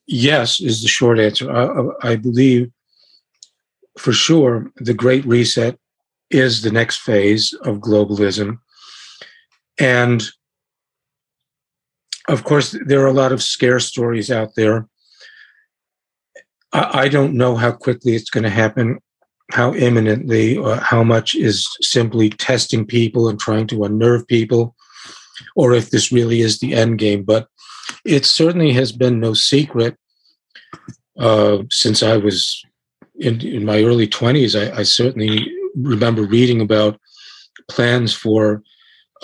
yes, 0.07 0.59
is 0.59 0.81
the 0.81 0.87
short 0.87 1.19
answer. 1.19 1.51
I, 1.51 2.13
I, 2.13 2.15
believe 2.15 2.71
for 3.97 4.11
sure 4.11 4.71
the 4.77 4.93
Great 4.93 5.25
Reset 5.25 5.77
is 6.33 6.61
the 6.61 6.71
next 6.71 6.97
phase 6.97 7.53
of 7.63 7.77
globalism. 7.77 8.59
And 9.79 10.23
of 12.27 12.43
course, 12.43 12.75
there 12.85 13.01
are 13.01 13.07
a 13.07 13.13
lot 13.13 13.31
of 13.31 13.43
scare 13.43 13.79
stories 13.79 14.31
out 14.31 14.55
there. 14.55 14.87
I, 16.71 17.03
I 17.03 17.07
don't 17.09 17.35
know 17.35 17.55
how 17.55 17.71
quickly 17.71 18.15
it's 18.15 18.29
going 18.29 18.45
to 18.45 18.49
happen, 18.49 18.99
how 19.51 19.73
imminently, 19.73 20.57
or 20.57 20.77
how 20.77 21.03
much 21.03 21.35
is 21.35 21.67
simply 21.81 22.29
testing 22.29 22.85
people 22.85 23.27
and 23.27 23.39
trying 23.39 23.67
to 23.67 23.83
unnerve 23.83 24.27
people 24.27 24.75
or 25.55 25.73
if 25.73 25.89
this 25.89 26.11
really 26.11 26.41
is 26.41 26.59
the 26.59 26.73
end 26.73 26.99
game. 26.99 27.23
But 27.23 27.47
it 28.05 28.25
certainly 28.25 28.73
has 28.73 28.91
been 28.91 29.19
no 29.19 29.33
secret 29.33 29.97
uh, 31.17 31.59
since 31.69 32.01
I 32.01 32.17
was 32.17 32.63
in, 33.15 33.41
in 33.41 33.65
my 33.65 33.83
early 33.83 34.07
20s. 34.07 34.59
I, 34.59 34.79
I, 34.79 34.83
certainly 34.83 35.51
remember 35.75 36.23
reading 36.23 36.61
about 36.61 36.99
plans 37.69 38.13
for 38.13 38.63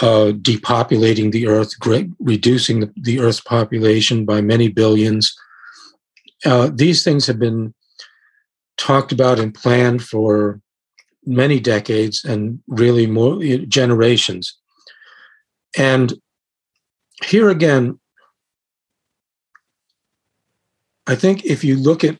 uh, 0.01 0.31
depopulating 0.41 1.31
the 1.31 1.47
earth, 1.47 1.77
great, 1.79 2.09
reducing 2.19 2.79
the, 2.79 2.91
the, 2.95 3.19
earth's 3.19 3.41
population 3.41 4.25
by 4.25 4.39
many 4.39 4.69
billions. 4.69 5.35
Uh, 6.45 6.69
these 6.73 7.03
things 7.03 7.27
have 7.27 7.37
been 7.37 7.73
talked 8.77 9.11
about 9.11 9.39
and 9.39 9.53
planned 9.53 10.01
for 10.01 10.61
many 11.25 11.59
decades 11.59 12.23
and 12.23 12.59
really 12.67 13.05
more 13.05 13.43
generations. 13.67 14.57
And 15.77 16.13
here 17.25 17.49
again, 17.49 17.99
I 21.07 21.15
think 21.15 21.43
if 21.43 21.63
you 21.63 21.75
look 21.75 22.03
at 22.03 22.17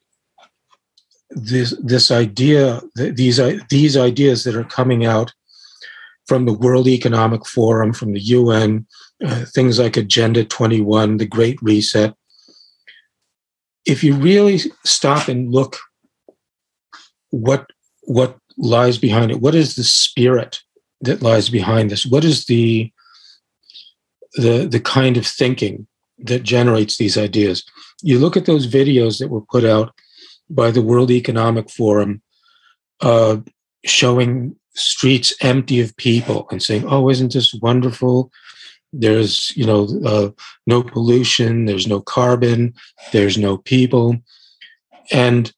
this 1.31 1.75
this 1.83 2.11
idea, 2.11 2.81
these 2.95 3.39
these 3.69 3.97
ideas 3.97 4.43
that 4.43 4.55
are 4.55 4.63
coming 4.63 5.05
out 5.05 5.33
from 6.27 6.45
the 6.45 6.53
World 6.53 6.87
Economic 6.87 7.45
Forum, 7.45 7.93
from 7.93 8.13
the 8.13 8.19
UN, 8.19 8.85
uh, 9.23 9.45
things 9.45 9.79
like 9.79 9.97
Agenda 9.97 10.43
21, 10.43 11.17
the 11.17 11.25
Great 11.25 11.61
Reset. 11.61 12.13
If 13.85 14.03
you 14.03 14.13
really 14.15 14.59
stop 14.85 15.27
and 15.27 15.51
look, 15.51 15.77
what 17.29 17.67
what 18.03 18.37
lies 18.57 18.97
behind 18.97 19.31
it? 19.31 19.41
What 19.41 19.55
is 19.55 19.75
the 19.75 19.83
spirit 19.83 20.61
that 21.01 21.21
lies 21.21 21.49
behind 21.49 21.89
this? 21.89 22.05
What 22.05 22.23
is 22.23 22.45
the 22.45 22.91
the 24.33 24.67
the 24.67 24.79
kind 24.79 25.17
of 25.17 25.25
thinking 25.25 25.87
that 26.19 26.43
generates 26.43 26.97
these 26.97 27.17
ideas. 27.17 27.63
You 28.01 28.19
look 28.19 28.35
at 28.35 28.45
those 28.45 28.67
videos 28.67 29.19
that 29.19 29.29
were 29.29 29.41
put 29.41 29.63
out 29.63 29.93
by 30.49 30.71
the 30.71 30.81
World 30.81 31.11
Economic 31.11 31.69
Forum, 31.69 32.21
uh, 33.01 33.37
showing 33.85 34.55
streets 34.73 35.33
empty 35.41 35.79
of 35.79 35.95
people 35.97 36.47
and 36.51 36.61
saying, 36.61 36.85
"Oh, 36.87 37.09
isn't 37.09 37.33
this 37.33 37.53
wonderful? 37.53 38.31
There's, 38.91 39.55
you 39.55 39.65
know, 39.65 39.87
uh, 40.05 40.29
no 40.65 40.81
pollution, 40.81 41.65
there's 41.65 41.87
no 41.87 42.01
carbon, 42.01 42.73
there's 43.11 43.37
no 43.37 43.57
people. 43.57 44.17
And 45.11 45.53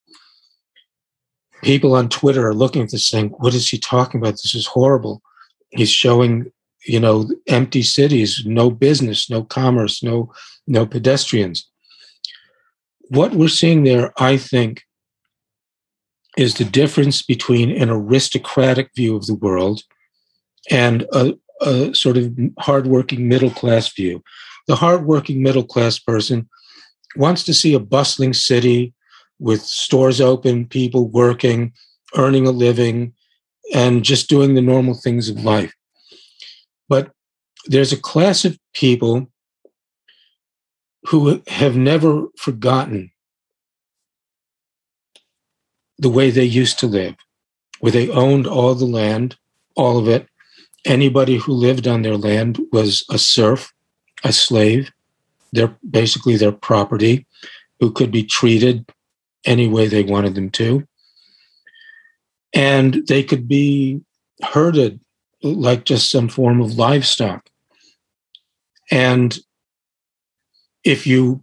people 1.61 1.95
on 1.95 2.09
Twitter 2.09 2.47
are 2.47 2.53
looking 2.53 2.81
at 2.81 2.91
this 2.91 3.05
saying, 3.05 3.29
what 3.37 3.53
is 3.53 3.69
he 3.69 3.77
talking 3.77 4.19
about? 4.19 4.33
This 4.33 4.55
is 4.55 4.65
horrible. 4.65 5.21
He's 5.69 5.89
showing, 5.89 6.51
you 6.85 6.99
know, 6.99 7.29
empty 7.47 7.83
cities, 7.83 8.43
no 8.45 8.69
business, 8.69 9.29
no 9.29 9.43
commerce, 9.43 10.03
no 10.03 10.31
no 10.67 10.85
pedestrians. 10.85 11.67
What 13.11 13.33
we're 13.33 13.49
seeing 13.49 13.83
there, 13.83 14.13
I 14.17 14.37
think, 14.37 14.83
is 16.37 16.53
the 16.53 16.63
difference 16.63 17.21
between 17.21 17.69
an 17.69 17.89
aristocratic 17.89 18.91
view 18.95 19.17
of 19.17 19.25
the 19.25 19.35
world 19.35 19.81
and 20.69 21.05
a, 21.11 21.33
a 21.59 21.93
sort 21.93 22.15
of 22.15 22.33
hardworking 22.57 23.27
middle 23.27 23.49
class 23.49 23.93
view. 23.93 24.23
The 24.67 24.77
hardworking 24.77 25.43
middle 25.43 25.65
class 25.65 25.99
person 25.99 26.47
wants 27.17 27.43
to 27.43 27.53
see 27.53 27.73
a 27.73 27.81
bustling 27.81 28.33
city 28.33 28.93
with 29.39 29.61
stores 29.61 30.21
open, 30.21 30.65
people 30.65 31.09
working, 31.09 31.73
earning 32.15 32.47
a 32.47 32.51
living, 32.51 33.13
and 33.73 34.05
just 34.05 34.29
doing 34.29 34.53
the 34.53 34.61
normal 34.61 34.93
things 34.93 35.27
of 35.27 35.43
life. 35.43 35.73
But 36.87 37.11
there's 37.65 37.91
a 37.91 37.97
class 37.97 38.45
of 38.45 38.57
people 38.73 39.30
who 41.05 41.41
have 41.47 41.75
never 41.75 42.27
forgotten 42.37 43.11
the 45.97 46.09
way 46.09 46.29
they 46.29 46.43
used 46.43 46.79
to 46.79 46.87
live, 46.87 47.15
where 47.79 47.91
they 47.91 48.09
owned 48.09 48.47
all 48.47 48.75
the 48.75 48.85
land, 48.85 49.37
all 49.75 49.97
of 49.97 50.07
it. 50.07 50.27
Anybody 50.85 51.37
who 51.37 51.53
lived 51.53 51.87
on 51.87 52.01
their 52.01 52.17
land 52.17 52.59
was 52.71 53.05
a 53.09 53.17
serf, 53.17 53.71
a 54.23 54.33
slave. 54.33 54.91
They're 55.51 55.75
basically 55.87 56.37
their 56.37 56.51
property, 56.51 57.27
who 57.79 57.91
could 57.91 58.11
be 58.11 58.23
treated 58.23 58.85
any 59.45 59.67
way 59.67 59.87
they 59.87 60.03
wanted 60.03 60.35
them 60.35 60.49
to. 60.51 60.87
And 62.53 63.05
they 63.07 63.23
could 63.23 63.47
be 63.47 64.01
herded 64.41 64.99
like 65.43 65.85
just 65.85 66.11
some 66.11 66.29
form 66.29 66.61
of 66.61 66.77
livestock. 66.77 67.49
And 68.91 69.37
if 70.83 71.05
you 71.05 71.41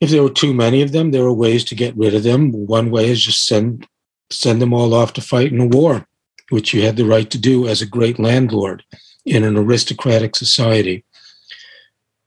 if 0.00 0.10
there 0.10 0.22
were 0.22 0.30
too 0.30 0.52
many 0.52 0.82
of 0.82 0.90
them, 0.90 1.12
there 1.12 1.22
were 1.22 1.32
ways 1.32 1.62
to 1.64 1.76
get 1.76 1.96
rid 1.96 2.12
of 2.12 2.24
them. 2.24 2.50
One 2.50 2.90
way 2.90 3.08
is 3.08 3.22
just 3.22 3.46
send 3.46 3.86
send 4.30 4.60
them 4.60 4.72
all 4.72 4.94
off 4.94 5.12
to 5.12 5.20
fight 5.20 5.52
in 5.52 5.60
a 5.60 5.66
war, 5.66 6.06
which 6.50 6.74
you 6.74 6.82
had 6.82 6.96
the 6.96 7.04
right 7.04 7.30
to 7.30 7.38
do 7.38 7.68
as 7.68 7.80
a 7.80 7.86
great 7.86 8.18
landlord 8.18 8.82
in 9.24 9.44
an 9.44 9.56
aristocratic 9.56 10.34
society. 10.34 11.04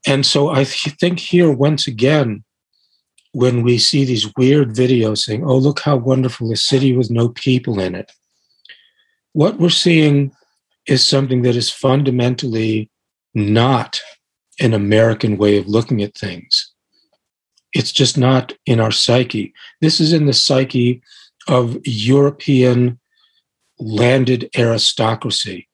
And 0.06 0.24
so 0.24 0.48
I 0.48 0.64
th- 0.64 0.96
think 0.98 1.18
here 1.18 1.50
once 1.50 1.86
again, 1.86 2.44
when 3.32 3.62
we 3.62 3.76
see 3.76 4.04
these 4.04 4.32
weird 4.36 4.70
videos 4.70 5.18
saying, 5.18 5.44
"Oh, 5.44 5.58
look 5.58 5.80
how 5.80 5.96
wonderful 5.96 6.50
a 6.52 6.56
city 6.56 6.96
with 6.96 7.10
no 7.10 7.28
people 7.28 7.78
in 7.78 7.94
it," 7.94 8.10
what 9.34 9.60
we're 9.60 9.68
seeing 9.68 10.32
is 10.86 11.04
something 11.04 11.42
that 11.42 11.56
is 11.56 11.68
fundamentally 11.68 12.90
not 13.34 14.00
an 14.60 14.74
American 14.74 15.36
way 15.36 15.58
of 15.58 15.66
looking 15.66 16.02
at 16.02 16.16
things. 16.16 16.72
It's 17.72 17.92
just 17.92 18.16
not 18.16 18.54
in 18.64 18.80
our 18.80 18.90
psyche. 18.90 19.52
This 19.80 20.00
is 20.00 20.12
in 20.12 20.26
the 20.26 20.32
psyche 20.32 21.02
of 21.48 21.76
European 21.84 22.98
landed 23.78 24.48
aristocracy. 24.56 25.68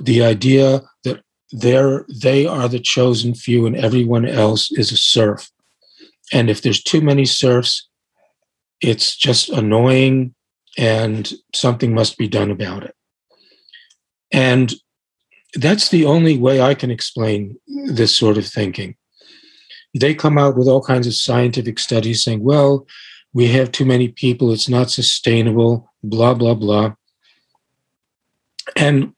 The 0.00 0.24
idea 0.24 0.82
that 1.04 1.22
they're, 1.52 2.04
they 2.08 2.46
are 2.46 2.68
the 2.68 2.80
chosen 2.80 3.34
few 3.34 3.66
and 3.66 3.76
everyone 3.76 4.26
else 4.26 4.72
is 4.72 4.90
a 4.90 4.96
serf. 4.96 5.50
And 6.32 6.50
if 6.50 6.62
there's 6.62 6.82
too 6.82 7.00
many 7.00 7.24
serfs, 7.24 7.88
it's 8.80 9.16
just 9.16 9.48
annoying 9.50 10.34
and 10.76 11.32
something 11.54 11.94
must 11.94 12.18
be 12.18 12.26
done 12.26 12.50
about 12.50 12.82
it. 12.82 12.94
And 14.32 14.74
that's 15.56 15.88
the 15.88 16.04
only 16.04 16.38
way 16.38 16.60
I 16.60 16.74
can 16.74 16.90
explain 16.90 17.58
this 17.86 18.14
sort 18.14 18.38
of 18.38 18.46
thinking. 18.46 18.96
They 19.98 20.14
come 20.14 20.38
out 20.38 20.56
with 20.56 20.66
all 20.66 20.82
kinds 20.82 21.06
of 21.06 21.14
scientific 21.14 21.78
studies 21.78 22.22
saying, 22.22 22.42
well, 22.42 22.86
we 23.32 23.48
have 23.48 23.72
too 23.72 23.84
many 23.84 24.08
people, 24.08 24.52
it's 24.52 24.68
not 24.68 24.90
sustainable, 24.90 25.92
blah, 26.02 26.34
blah, 26.34 26.54
blah. 26.54 26.94
And 28.76 29.12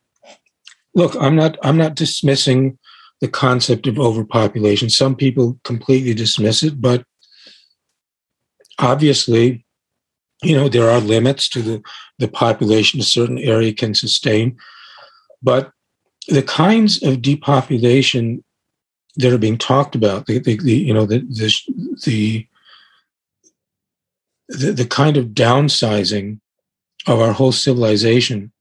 look, 0.94 1.14
I'm 1.20 1.36
not 1.36 1.56
I'm 1.62 1.76
not 1.76 1.94
dismissing 1.94 2.78
the 3.20 3.28
concept 3.28 3.86
of 3.86 3.98
overpopulation. 3.98 4.90
Some 4.90 5.14
people 5.14 5.58
completely 5.64 6.14
dismiss 6.14 6.62
it, 6.62 6.80
but 6.80 7.04
obviously, 8.78 9.64
you 10.42 10.54
know, 10.56 10.68
there 10.68 10.90
are 10.90 11.00
limits 11.00 11.48
to 11.50 11.62
the, 11.62 11.82
the 12.18 12.28
population 12.28 13.00
a 13.00 13.04
certain 13.04 13.38
area 13.38 13.72
can 13.72 13.94
sustain. 13.94 14.56
But 15.42 15.70
the 16.28 16.42
kinds 16.42 17.02
of 17.02 17.22
depopulation 17.22 18.42
that 19.16 19.32
are 19.32 19.38
being 19.38 19.58
talked 19.58 19.94
about, 19.94 20.26
the, 20.26 20.38
the, 20.38 20.56
the 20.58 20.76
you 20.76 20.92
know, 20.92 21.06
the, 21.06 21.20
the, 22.04 22.46
the, 24.48 24.72
the 24.72 24.86
kind 24.86 25.16
of 25.16 25.26
downsizing 25.26 26.40
of 27.06 27.20
our 27.20 27.32
whole 27.32 27.52
civilization, 27.52 28.52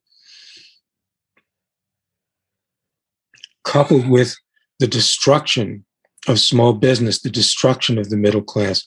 coupled 3.64 4.08
with 4.08 4.36
the 4.80 4.88
destruction 4.88 5.86
of 6.28 6.40
small 6.40 6.74
business, 6.74 7.22
the 7.22 7.30
destruction 7.30 7.98
of 7.98 8.10
the 8.10 8.18
middle 8.18 8.42
class, 8.42 8.86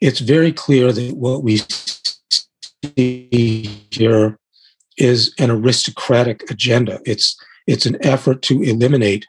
it's 0.00 0.20
very 0.20 0.52
clear 0.52 0.92
that 0.92 1.16
what 1.16 1.42
we 1.42 1.60
see 2.96 3.84
here 3.90 4.38
is 4.96 5.34
an 5.38 5.50
aristocratic 5.50 6.50
agenda. 6.50 7.00
It's 7.04 7.36
it's 7.70 7.86
an 7.86 8.04
effort 8.04 8.42
to 8.42 8.62
eliminate 8.62 9.26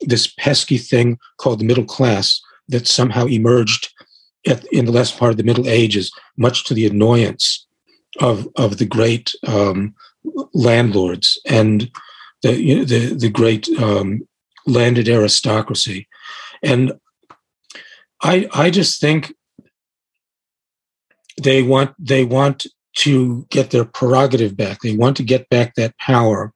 this 0.00 0.26
pesky 0.38 0.76
thing 0.76 1.18
called 1.38 1.58
the 1.58 1.64
middle 1.64 1.84
class 1.84 2.40
that 2.68 2.86
somehow 2.86 3.26
emerged 3.26 3.92
at, 4.46 4.64
in 4.66 4.84
the 4.84 4.92
last 4.92 5.18
part 5.18 5.30
of 5.30 5.38
the 5.38 5.42
Middle 5.42 5.68
Ages, 5.68 6.12
much 6.36 6.64
to 6.64 6.74
the 6.74 6.86
annoyance 6.86 7.66
of 8.20 8.46
of 8.56 8.78
the 8.78 8.84
great 8.84 9.34
um, 9.46 9.94
landlords 10.52 11.40
and 11.46 11.90
the 12.42 12.60
you 12.60 12.76
know, 12.76 12.84
the 12.84 13.14
the 13.14 13.30
great 13.30 13.68
um, 13.80 14.20
landed 14.66 15.08
aristocracy, 15.08 16.06
and 16.62 16.92
I 18.22 18.48
I 18.52 18.70
just 18.70 19.00
think 19.00 19.34
they 21.42 21.62
want 21.62 21.94
they 21.98 22.24
want 22.24 22.66
to 22.98 23.46
get 23.50 23.70
their 23.70 23.84
prerogative 23.84 24.56
back. 24.56 24.80
They 24.80 24.94
want 24.94 25.16
to 25.16 25.22
get 25.22 25.48
back 25.48 25.74
that 25.74 25.96
power 25.98 26.52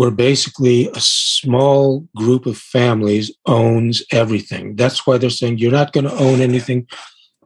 where 0.00 0.10
basically 0.10 0.88
a 0.94 1.00
small 1.00 2.08
group 2.16 2.46
of 2.46 2.56
families 2.56 3.30
owns 3.44 4.02
everything. 4.10 4.74
That's 4.74 5.06
why 5.06 5.18
they're 5.18 5.28
saying 5.28 5.58
you're 5.58 5.70
not 5.70 5.92
going 5.92 6.08
to 6.08 6.16
own 6.16 6.40
anything, 6.40 6.86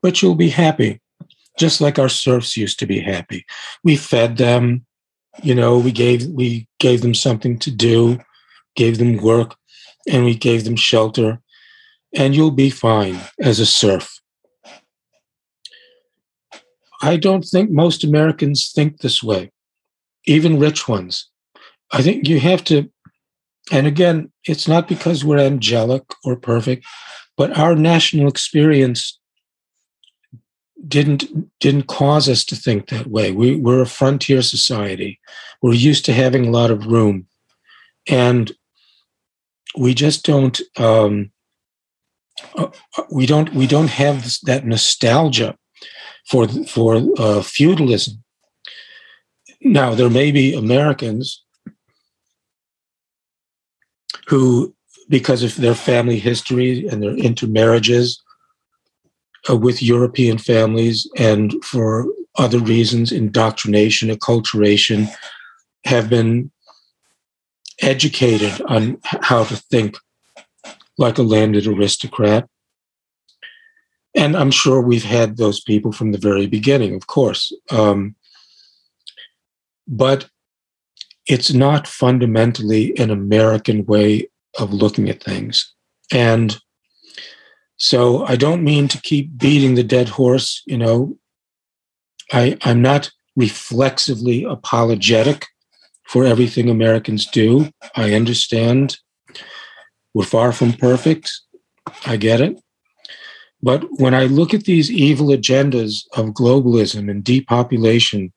but 0.02 0.22
you'll 0.22 0.36
be 0.36 0.50
happy, 0.50 1.00
just 1.58 1.80
like 1.80 1.98
our 1.98 2.08
serfs 2.08 2.56
used 2.56 2.78
to 2.78 2.86
be 2.86 3.00
happy. 3.00 3.44
We 3.82 3.96
fed 3.96 4.36
them, 4.36 4.86
you 5.42 5.52
know, 5.52 5.80
we 5.80 5.90
gave 5.90 6.28
we 6.28 6.68
gave 6.78 7.02
them 7.02 7.12
something 7.12 7.58
to 7.58 7.72
do, 7.72 8.20
gave 8.76 8.98
them 8.98 9.16
work, 9.16 9.56
and 10.08 10.24
we 10.24 10.36
gave 10.36 10.62
them 10.62 10.76
shelter, 10.76 11.40
and 12.14 12.36
you'll 12.36 12.52
be 12.52 12.70
fine 12.70 13.18
as 13.40 13.58
a 13.58 13.66
serf. 13.66 14.20
I 17.02 17.16
don't 17.16 17.44
think 17.44 17.72
most 17.72 18.04
Americans 18.04 18.70
think 18.70 19.00
this 19.00 19.24
way, 19.24 19.50
even 20.24 20.60
rich 20.60 20.86
ones. 20.86 21.30
I 21.94 22.02
think 22.02 22.26
you 22.26 22.40
have 22.40 22.64
to, 22.64 22.90
and 23.70 23.86
again, 23.86 24.32
it's 24.46 24.66
not 24.66 24.88
because 24.88 25.24
we're 25.24 25.38
angelic 25.38 26.02
or 26.24 26.34
perfect, 26.34 26.84
but 27.36 27.56
our 27.56 27.76
national 27.76 28.26
experience 28.26 29.18
didn't 30.88 31.24
didn't 31.60 31.86
cause 31.86 32.28
us 32.28 32.44
to 32.46 32.56
think 32.56 32.88
that 32.88 33.06
way. 33.06 33.30
We, 33.30 33.54
we're 33.54 33.80
a 33.82 33.86
frontier 33.86 34.42
society. 34.42 35.20
We're 35.62 35.74
used 35.74 36.04
to 36.06 36.12
having 36.12 36.46
a 36.46 36.50
lot 36.50 36.72
of 36.72 36.86
room, 36.86 37.26
and 38.08 38.50
we 39.78 39.94
just 39.94 40.26
don't. 40.26 40.60
Um, 40.76 41.30
uh, 42.56 42.70
we 43.10 43.24
don't. 43.24 43.54
We 43.54 43.68
don't 43.68 43.90
have 43.90 44.36
that 44.42 44.66
nostalgia 44.66 45.56
for 46.28 46.48
for 46.48 47.00
uh, 47.18 47.42
feudalism. 47.42 48.24
Now 49.60 49.94
there 49.94 50.10
may 50.10 50.32
be 50.32 50.54
Americans 50.54 51.43
who, 54.26 54.74
because 55.08 55.42
of 55.42 55.56
their 55.56 55.74
family 55.74 56.18
history 56.18 56.86
and 56.88 57.02
their 57.02 57.16
intermarriages 57.16 58.22
uh, 59.48 59.56
with 59.56 59.82
European 59.82 60.38
families 60.38 61.08
and 61.16 61.54
for 61.64 62.06
other 62.36 62.58
reasons, 62.58 63.12
indoctrination, 63.12 64.08
acculturation, 64.08 65.08
have 65.84 66.08
been 66.08 66.50
educated 67.80 68.60
on 68.66 68.98
how 69.02 69.44
to 69.44 69.56
think 69.56 69.96
like 70.96 71.18
a 71.18 71.22
landed 71.22 71.66
aristocrat. 71.66 72.48
And 74.14 74.36
I'm 74.36 74.50
sure 74.50 74.80
we've 74.80 75.04
had 75.04 75.36
those 75.36 75.60
people 75.60 75.92
from 75.92 76.12
the 76.12 76.18
very 76.18 76.46
beginning, 76.46 76.94
of 76.94 77.08
course. 77.08 77.52
Um, 77.70 78.14
but 79.86 80.28
it's 81.26 81.52
not 81.52 81.86
fundamentally 81.86 82.96
an 82.98 83.10
American 83.10 83.84
way 83.86 84.28
of 84.58 84.72
looking 84.72 85.08
at 85.08 85.22
things. 85.22 85.72
And 86.12 86.58
so 87.76 88.24
I 88.24 88.36
don't 88.36 88.62
mean 88.62 88.88
to 88.88 89.00
keep 89.00 89.36
beating 89.36 89.74
the 89.74 89.82
dead 89.82 90.08
horse, 90.08 90.62
you 90.66 90.78
know. 90.78 91.16
I, 92.32 92.56
I'm 92.62 92.80
not 92.80 93.10
reflexively 93.36 94.44
apologetic 94.44 95.46
for 96.06 96.24
everything 96.24 96.68
Americans 96.68 97.26
do. 97.26 97.70
I 97.96 98.14
understand 98.14 98.98
we're 100.14 100.24
far 100.24 100.52
from 100.52 100.72
perfect. 100.72 101.32
I 102.06 102.16
get 102.16 102.40
it. 102.40 102.60
But 103.62 103.84
when 103.98 104.14
I 104.14 104.24
look 104.24 104.54
at 104.54 104.64
these 104.64 104.90
evil 104.90 105.28
agendas 105.28 106.04
of 106.16 106.34
globalism 106.34 107.10
and 107.10 107.24
depopulation 107.24 108.32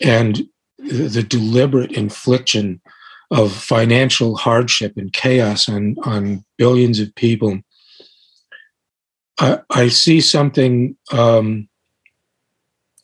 and 0.00 0.48
the 0.84 1.22
deliberate 1.22 1.92
infliction 1.92 2.80
of 3.30 3.52
financial 3.52 4.36
hardship 4.36 4.92
and 4.96 5.12
chaos 5.12 5.68
on, 5.68 5.96
on 6.04 6.44
billions 6.58 7.00
of 7.00 7.14
people, 7.14 7.60
I, 9.38 9.60
I 9.70 9.88
see 9.88 10.20
something 10.20 10.96
um, 11.10 11.68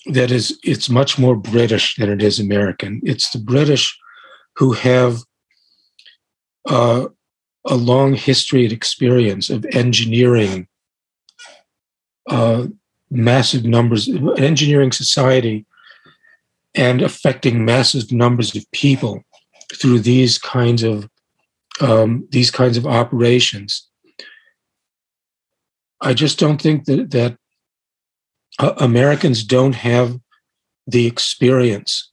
that 0.07 0.31
is 0.31 0.59
it's 0.63 0.89
much 0.89 1.19
more 1.19 1.37
British 1.37 1.97
than 1.97 2.11
it 2.11 2.23
is 2.23 2.39
American. 2.39 3.01
It's 3.05 3.31
the 3.31 3.39
British 3.39 3.99
who 4.57 4.73
have 4.73 5.19
uh, 6.69 7.07
a 7.67 7.75
long 7.75 8.15
history 8.15 8.65
and 8.65 8.73
experience 8.73 9.51
of 9.51 9.67
engineering 9.73 10.69
uh, 12.29 12.67
massive 13.11 13.65
numbers, 13.65 14.09
engineering 14.39 14.93
society, 14.93 15.67
and 16.75 17.03
affecting 17.03 17.65
massive 17.65 18.13
numbers 18.13 18.55
of 18.55 18.71
people 18.73 19.23
through 19.75 20.01
these 20.01 20.39
kinds 20.39 20.83
of 20.83 21.09
um, 21.81 22.27
these 22.31 22.51
kinds 22.51 22.77
of 22.77 22.87
operations. 22.87 23.89
I 26.01 26.15
just 26.15 26.39
don't 26.39 26.61
think 26.61 26.85
that 26.85 27.11
that 27.11 27.37
uh, 28.59 28.75
Americans 28.79 29.45
don't 29.45 29.75
have 29.75 30.19
the 30.87 31.07
experience. 31.07 32.11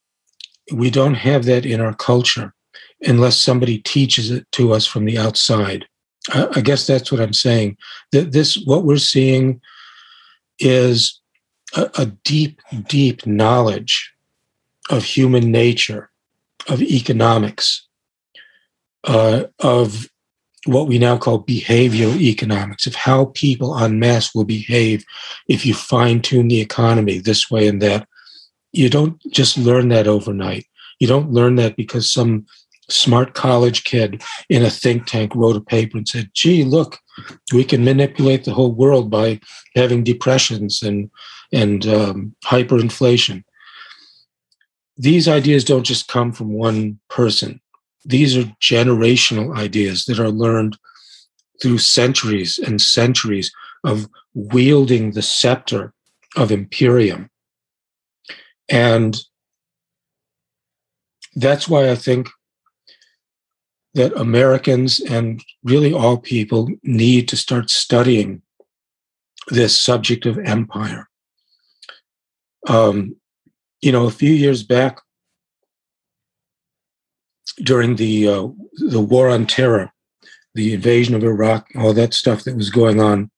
We 0.73 0.89
don't 0.89 1.15
have 1.15 1.45
that 1.45 1.65
in 1.65 1.81
our 1.81 1.93
culture 1.93 2.53
unless 3.01 3.37
somebody 3.37 3.79
teaches 3.79 4.31
it 4.31 4.45
to 4.53 4.73
us 4.73 4.85
from 4.85 5.05
the 5.05 5.17
outside. 5.17 5.85
I, 6.29 6.47
I 6.55 6.61
guess 6.61 6.87
that's 6.87 7.11
what 7.11 7.21
I'm 7.21 7.33
saying. 7.33 7.77
That 8.11 8.31
this, 8.31 8.57
what 8.65 8.83
we're 8.83 8.97
seeing, 8.97 9.61
is 10.59 11.21
a, 11.75 11.89
a 11.97 12.05
deep, 12.05 12.59
deep 12.87 13.25
knowledge 13.25 14.11
of 14.89 15.03
human 15.03 15.51
nature, 15.51 16.09
of 16.67 16.81
economics, 16.81 17.87
uh, 19.03 19.45
of 19.59 20.09
what 20.65 20.87
we 20.87 20.97
now 20.97 21.17
call 21.17 21.43
behavioral 21.43 22.19
economics 22.19 22.85
of 22.85 22.95
how 22.95 23.25
people 23.33 23.77
en 23.77 23.99
masse 23.99 24.35
will 24.35 24.43
behave 24.43 25.05
if 25.47 25.65
you 25.65 25.73
fine 25.73 26.21
tune 26.21 26.49
the 26.49 26.59
economy 26.59 27.19
this 27.19 27.49
way 27.49 27.67
and 27.67 27.81
that. 27.81 28.07
You 28.73 28.89
don't 28.89 29.19
just 29.31 29.57
learn 29.57 29.89
that 29.89 30.07
overnight. 30.07 30.65
You 30.99 31.07
don't 31.07 31.31
learn 31.31 31.55
that 31.55 31.77
because 31.77 32.11
some 32.11 32.45
smart 32.89 33.33
college 33.33 33.83
kid 33.83 34.21
in 34.49 34.63
a 34.63 34.69
think 34.69 35.05
tank 35.05 35.33
wrote 35.35 35.55
a 35.55 35.61
paper 35.61 35.97
and 35.97 36.07
said, 36.07 36.29
gee, 36.33 36.63
look, 36.63 36.97
we 37.53 37.63
can 37.63 37.83
manipulate 37.83 38.43
the 38.43 38.53
whole 38.53 38.71
world 38.71 39.09
by 39.09 39.39
having 39.75 40.03
depressions 40.03 40.83
and, 40.83 41.09
and 41.51 41.87
um, 41.87 42.35
hyperinflation. 42.45 43.43
These 44.97 45.27
ideas 45.27 45.63
don't 45.63 45.83
just 45.83 46.07
come 46.07 46.31
from 46.31 46.53
one 46.53 46.99
person 47.09 47.61
these 48.07 48.37
are 48.37 48.43
generational 48.61 49.55
ideas 49.55 50.05
that 50.05 50.17
are 50.17 50.31
learned 50.31 50.77
through 51.61 51.77
centuries 51.77 52.57
and 52.57 52.81
centuries 52.81 53.51
of 53.83 54.07
wielding 54.33 55.11
the 55.11 55.21
scepter 55.21 55.93
of 56.37 56.51
imperium. 56.51 57.29
And 58.69 59.17
that's 61.35 61.67
why 61.67 61.91
I 61.91 61.95
think 61.95 62.29
that 63.93 64.15
Americans 64.15 64.99
and 65.01 65.43
really 65.63 65.93
all 65.93 66.17
people 66.17 66.69
need 66.83 67.27
to 67.27 67.35
start 67.35 67.69
studying 67.69 68.41
this 69.49 69.77
subject 69.77 70.25
of 70.25 70.37
empire. 70.39 71.09
Um, 72.67 73.17
you 73.81 73.91
know, 73.91 74.05
a 74.05 74.11
few 74.11 74.31
years 74.31 74.63
back, 74.63 74.99
during 77.63 77.95
the 77.95 78.27
uh, 78.27 78.47
the 78.89 79.01
war 79.01 79.29
on 79.29 79.45
terror, 79.45 79.91
the 80.53 80.73
invasion 80.73 81.15
of 81.15 81.23
Iraq, 81.23 81.67
all 81.75 81.93
that 81.93 82.13
stuff 82.13 82.43
that 82.43 82.55
was 82.55 82.69
going 82.69 82.99
on. 82.99 83.31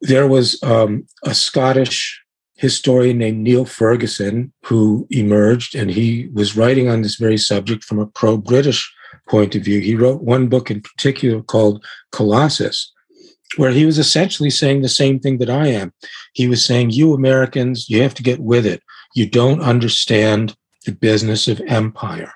There 0.00 0.26
was 0.26 0.62
um, 0.62 1.06
a 1.24 1.34
Scottish 1.34 2.22
historian 2.56 3.18
named 3.18 3.38
Niall 3.46 3.66
Ferguson 3.66 4.52
who 4.64 5.06
emerged, 5.10 5.74
and 5.74 5.90
he 5.90 6.28
was 6.32 6.56
writing 6.56 6.88
on 6.88 7.02
this 7.02 7.16
very 7.16 7.38
subject 7.38 7.84
from 7.84 7.98
a 7.98 8.06
pro-British 8.06 8.92
point 9.28 9.54
of 9.54 9.62
view. 9.62 9.80
He 9.80 9.94
wrote 9.94 10.22
one 10.22 10.48
book 10.48 10.70
in 10.70 10.80
particular 10.80 11.42
called 11.42 11.84
Colossus, 12.12 12.92
where 13.56 13.70
he 13.70 13.86
was 13.86 13.98
essentially 13.98 14.50
saying 14.50 14.82
the 14.82 14.88
same 14.88 15.20
thing 15.20 15.38
that 15.38 15.50
I 15.50 15.68
am. 15.68 15.92
He 16.32 16.48
was 16.48 16.64
saying, 16.64 16.90
"You 16.90 17.14
Americans, 17.14 17.88
you 17.88 18.02
have 18.02 18.14
to 18.14 18.22
get 18.22 18.40
with 18.40 18.66
it. 18.66 18.82
You 19.14 19.26
don't 19.28 19.62
understand 19.62 20.56
the 20.84 20.92
business 20.92 21.48
of 21.48 21.60
empire." 21.66 22.32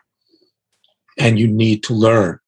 and 1.21 1.39
you 1.39 1.47
need 1.47 1.83
to 1.85 1.95
learn 1.95 2.39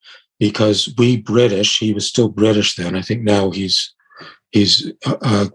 because 0.41 0.93
we 0.99 1.19
British, 1.19 1.79
he 1.79 1.93
was 1.93 2.07
still 2.07 2.29
British 2.29 2.75
then. 2.75 2.97
I 2.97 3.03
think 3.03 3.23
now 3.23 3.51
he's 3.51 3.95
he's 4.51 4.91
uh, 5.07 5.17
uh, 5.21 5.47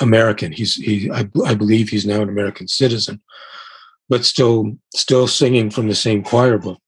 American. 0.00 0.52
He's 0.52 0.76
he 0.76 1.10
I, 1.10 1.28
I 1.44 1.54
believe 1.54 1.88
he's 1.88 2.06
now 2.06 2.22
an 2.22 2.28
American 2.28 2.68
citizen, 2.68 3.20
but 4.08 4.24
still 4.24 4.76
still 4.94 5.26
singing 5.26 5.70
from 5.70 5.88
the 5.88 5.94
same 5.94 6.22
choir 6.22 6.58
book. 6.58 6.80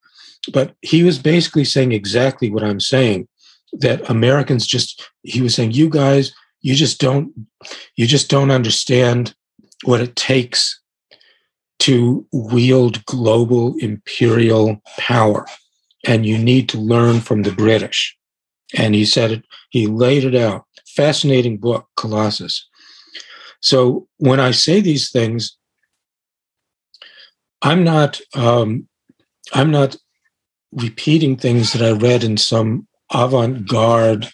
But 0.53 0.75
he 0.83 1.03
was 1.03 1.19
basically 1.19 1.65
saying 1.65 1.93
exactly 1.93 2.51
what 2.51 2.63
I'm 2.63 2.81
saying 2.81 3.27
that 3.81 4.09
Americans 4.09 4.67
just 4.67 5.09
he 5.23 5.41
was 5.41 5.55
saying 5.55 5.73
you 5.73 5.89
guys 5.89 6.33
you 6.61 6.75
just 6.75 7.01
don't 7.01 7.33
you 7.97 8.07
just 8.07 8.31
don't 8.31 8.51
understand 8.51 9.35
what 9.85 10.01
it 10.01 10.17
takes 10.17 10.81
to 11.81 12.27
wield 12.33 13.05
global 13.05 13.75
imperial 13.79 14.81
power. 14.99 15.47
And 16.07 16.25
you 16.25 16.39
need 16.39 16.69
to 16.71 16.79
learn 16.79 17.21
from 17.21 17.43
the 17.43 17.53
British. 17.53 18.17
And 18.75 18.95
he 18.95 19.05
said 19.05 19.31
it, 19.31 19.45
he 19.71 19.87
laid 19.87 20.25
it 20.25 20.35
out. 20.35 20.65
Fascinating 20.87 21.59
book, 21.59 21.87
Colossus. 21.97 22.67
So 23.61 24.09
when 24.19 24.41
I 24.41 24.51
say 24.53 24.81
these 24.81 25.11
things, 25.11 25.57
I'm 27.63 27.85
not 27.85 28.21
um, 28.35 28.89
I'm 29.53 29.71
not 29.71 29.97
repeating 30.73 31.37
things 31.37 31.73
that 31.73 31.83
I 31.83 31.93
read 31.93 32.25
in 32.25 32.37
some 32.37 32.87
avant-garde 33.13 34.29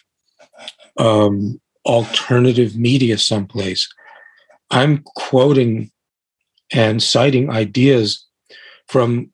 um, 0.97 1.59
alternative 1.85 2.77
media 2.77 3.17
someplace. 3.17 3.87
I'm 4.69 5.03
quoting 5.15 5.91
and 6.73 7.01
citing 7.03 7.49
ideas 7.49 8.25
from 8.87 9.31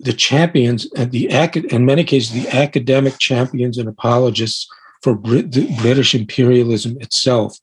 the 0.00 0.12
champions 0.12 0.90
and 0.96 1.12
the 1.12 1.28
in 1.70 1.86
many 1.86 2.02
cases 2.02 2.32
the 2.32 2.48
academic 2.48 3.18
champions 3.18 3.78
and 3.78 3.88
apologists 3.88 4.66
for 5.02 5.14
Brit- 5.14 5.78
British 5.78 6.14
imperialism 6.14 6.96
itself. 7.00 7.58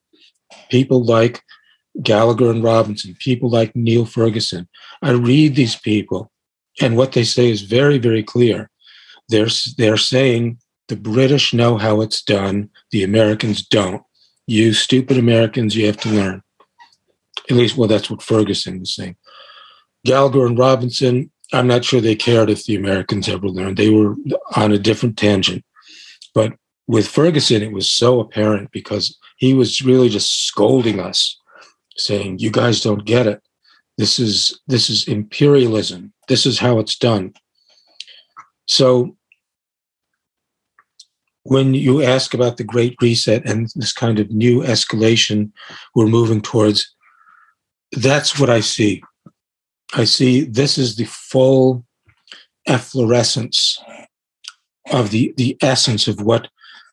People 0.70 1.04
like 1.04 1.42
Gallagher 2.02 2.50
and 2.50 2.64
Robinson, 2.64 3.16
people 3.20 3.50
like 3.50 3.76
Niall 3.76 4.06
Ferguson. 4.06 4.68
I 5.02 5.12
read 5.12 5.56
these 5.56 5.76
people, 5.76 6.32
and 6.82 6.96
what 6.96 7.12
they 7.12 7.24
say 7.24 7.50
is 7.50 7.62
very, 7.62 7.98
very 7.98 8.24
clear. 8.24 8.70
They're 9.28 9.50
they're 9.78 9.98
saying 9.98 10.60
the 10.90 10.98
British 10.98 11.54
know 11.54 11.78
how 11.78 12.02
it's 12.02 12.22
done, 12.22 12.70
the 12.92 13.04
Americans 13.04 13.66
don't. 13.66 14.04
You 14.48 14.74
stupid 14.74 15.18
Americans, 15.18 15.76
you 15.76 15.86
have 15.86 15.98
to 15.98 16.10
learn. 16.10 16.42
At 17.50 17.56
least, 17.56 17.78
well, 17.78 17.88
that's 17.88 18.10
what 18.10 18.22
Ferguson 18.22 18.80
was 18.80 18.94
saying. 18.94 19.16
Gallagher 20.04 20.46
and 20.46 20.58
Robinson, 20.58 21.32
I'm 21.54 21.68
not 21.68 21.86
sure 21.86 22.02
they 22.02 22.16
cared 22.16 22.50
if 22.50 22.66
the 22.66 22.76
Americans 22.76 23.30
ever 23.30 23.48
learned. 23.48 23.78
They 23.78 23.90
were 23.90 24.16
on 24.56 24.72
a 24.72 24.80
different 24.80 25.18
tangent. 25.18 25.64
But 26.34 26.54
with 26.88 27.08
Ferguson, 27.08 27.62
it 27.62 27.72
was 27.72 27.90
so 27.90 28.20
apparent 28.20 28.72
because 28.72 29.18
he 29.38 29.54
was 29.54 29.82
really 29.82 30.10
just 30.10 30.48
scolding 30.48 31.00
us, 31.00 31.40
saying, 31.98 32.40
"You 32.40 32.52
guys 32.52 32.82
don't 32.82 33.06
get 33.06 33.28
it. 33.28 33.42
This 33.98 34.20
is 34.20 34.60
this 34.68 34.90
is 34.90 35.08
imperialism. 35.08 36.14
This 36.28 36.46
is 36.46 36.60
how 36.60 36.80
it's 36.80 36.98
done." 36.98 37.34
So 38.68 39.18
when 41.44 41.74
you 41.74 42.02
ask 42.02 42.34
about 42.34 42.58
the 42.58 42.64
Great 42.64 42.96
Reset 43.02 43.46
and 43.46 43.70
this 43.76 43.94
kind 43.94 44.20
of 44.20 44.32
new 44.32 44.62
escalation 44.62 45.52
we're 45.96 46.08
moving 46.08 46.42
towards, 46.42 46.94
that's 47.92 48.40
what 48.40 48.50
I 48.50 48.60
see. 48.60 49.02
I 49.94 50.04
see 50.04 50.42
this 50.42 50.78
is 50.78 50.96
the 50.96 51.06
full 51.06 51.86
efflorescence 52.68 53.80
of 54.92 55.12
the, 55.12 55.34
the 55.38 55.58
essence 55.62 56.08
of 56.08 56.22
what 56.22 56.48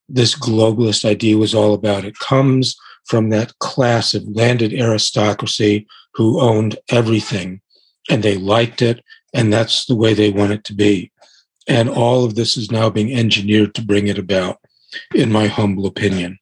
this 0.09 0.35
globalist 0.39 1.05
idea 1.05 1.37
was 1.37 1.55
all 1.55 1.75
about. 1.75 2.05
It 2.05 2.19
comes 2.19 2.77
from 3.05 3.31
that 3.31 3.59
class 3.59 4.15
of 4.15 4.27
landed 4.29 4.73
aristocracy 4.73 5.87
who 6.15 6.41
owned 6.41 6.79
everything 6.89 7.61
and 8.09 8.23
they 8.23 8.37
liked 8.37 8.83
it, 8.83 9.03
and 9.35 9.53
that's 9.53 9.87
the 9.87 9.95
way 9.95 10.15
they 10.15 10.31
want 10.31 10.53
it 10.53 10.65
to 10.65 10.75
be. 10.75 11.11
And 11.69 11.89
all 11.89 12.25
of 12.25 12.35
this 12.35 12.57
is 12.57 12.71
now 12.71 12.91
being 12.91 13.13
engineered 13.13 13.75
to 13.75 13.83
bring 13.83 14.07
it 14.07 14.19
about, 14.19 14.59
in 15.15 15.33
my 15.33 15.47
humble 15.47 15.87
opinion. 15.87 16.39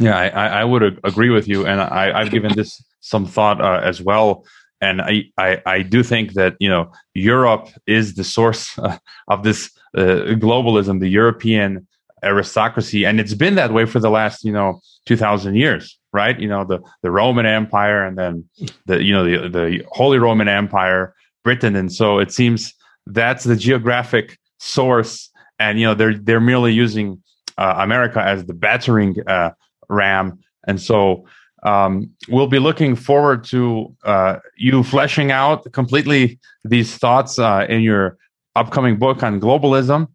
Yeah, 0.00 0.16
I, 0.16 0.60
I 0.60 0.64
would 0.64 0.82
agree 1.04 1.30
with 1.30 1.48
you, 1.48 1.66
and 1.66 1.80
I, 1.80 2.22
have 2.22 2.30
given 2.30 2.54
this 2.54 2.82
some 3.00 3.26
thought 3.26 3.60
uh, 3.60 3.80
as 3.82 4.00
well. 4.00 4.44
And 4.80 5.00
I, 5.00 5.24
I, 5.36 5.60
I, 5.66 5.82
do 5.82 6.04
think 6.04 6.34
that 6.34 6.54
you 6.60 6.68
know 6.68 6.92
Europe 7.14 7.68
is 7.86 8.14
the 8.14 8.22
source 8.22 8.78
uh, 8.78 8.98
of 9.26 9.42
this 9.42 9.70
uh, 9.96 10.36
globalism, 10.38 11.00
the 11.00 11.08
European 11.08 11.88
aristocracy, 12.22 13.04
and 13.04 13.18
it's 13.18 13.34
been 13.34 13.56
that 13.56 13.72
way 13.72 13.86
for 13.86 13.98
the 13.98 14.10
last 14.10 14.44
you 14.44 14.52
know 14.52 14.80
two 15.04 15.16
thousand 15.16 15.56
years, 15.56 15.98
right? 16.12 16.38
You 16.38 16.48
know 16.48 16.64
the 16.64 16.78
the 17.02 17.10
Roman 17.10 17.46
Empire, 17.46 18.04
and 18.04 18.16
then 18.16 18.48
the 18.86 19.02
you 19.02 19.12
know 19.12 19.24
the 19.24 19.48
the 19.48 19.84
Holy 19.90 20.18
Roman 20.18 20.46
Empire, 20.46 21.12
Britain, 21.42 21.74
and 21.74 21.92
so 21.92 22.20
it 22.20 22.30
seems 22.30 22.72
that's 23.08 23.44
the 23.44 23.56
geographic 23.56 24.38
source, 24.58 25.30
and 25.58 25.78
you 25.78 25.86
know 25.86 25.94
they're 25.94 26.16
they're 26.16 26.40
merely 26.40 26.72
using 26.72 27.22
uh, 27.56 27.74
America 27.78 28.20
as 28.20 28.44
the 28.44 28.54
battering 28.54 29.16
uh, 29.26 29.50
ram, 29.88 30.38
and 30.66 30.80
so 30.80 31.26
um, 31.62 32.10
we'll 32.28 32.46
be 32.46 32.58
looking 32.58 32.94
forward 32.94 33.44
to 33.44 33.94
uh, 34.04 34.36
you 34.56 34.82
fleshing 34.82 35.30
out 35.32 35.70
completely 35.72 36.38
these 36.64 36.96
thoughts 36.96 37.38
uh, 37.38 37.66
in 37.68 37.82
your 37.82 38.16
upcoming 38.54 38.96
book 38.96 39.22
on 39.22 39.40
globalism. 39.40 40.08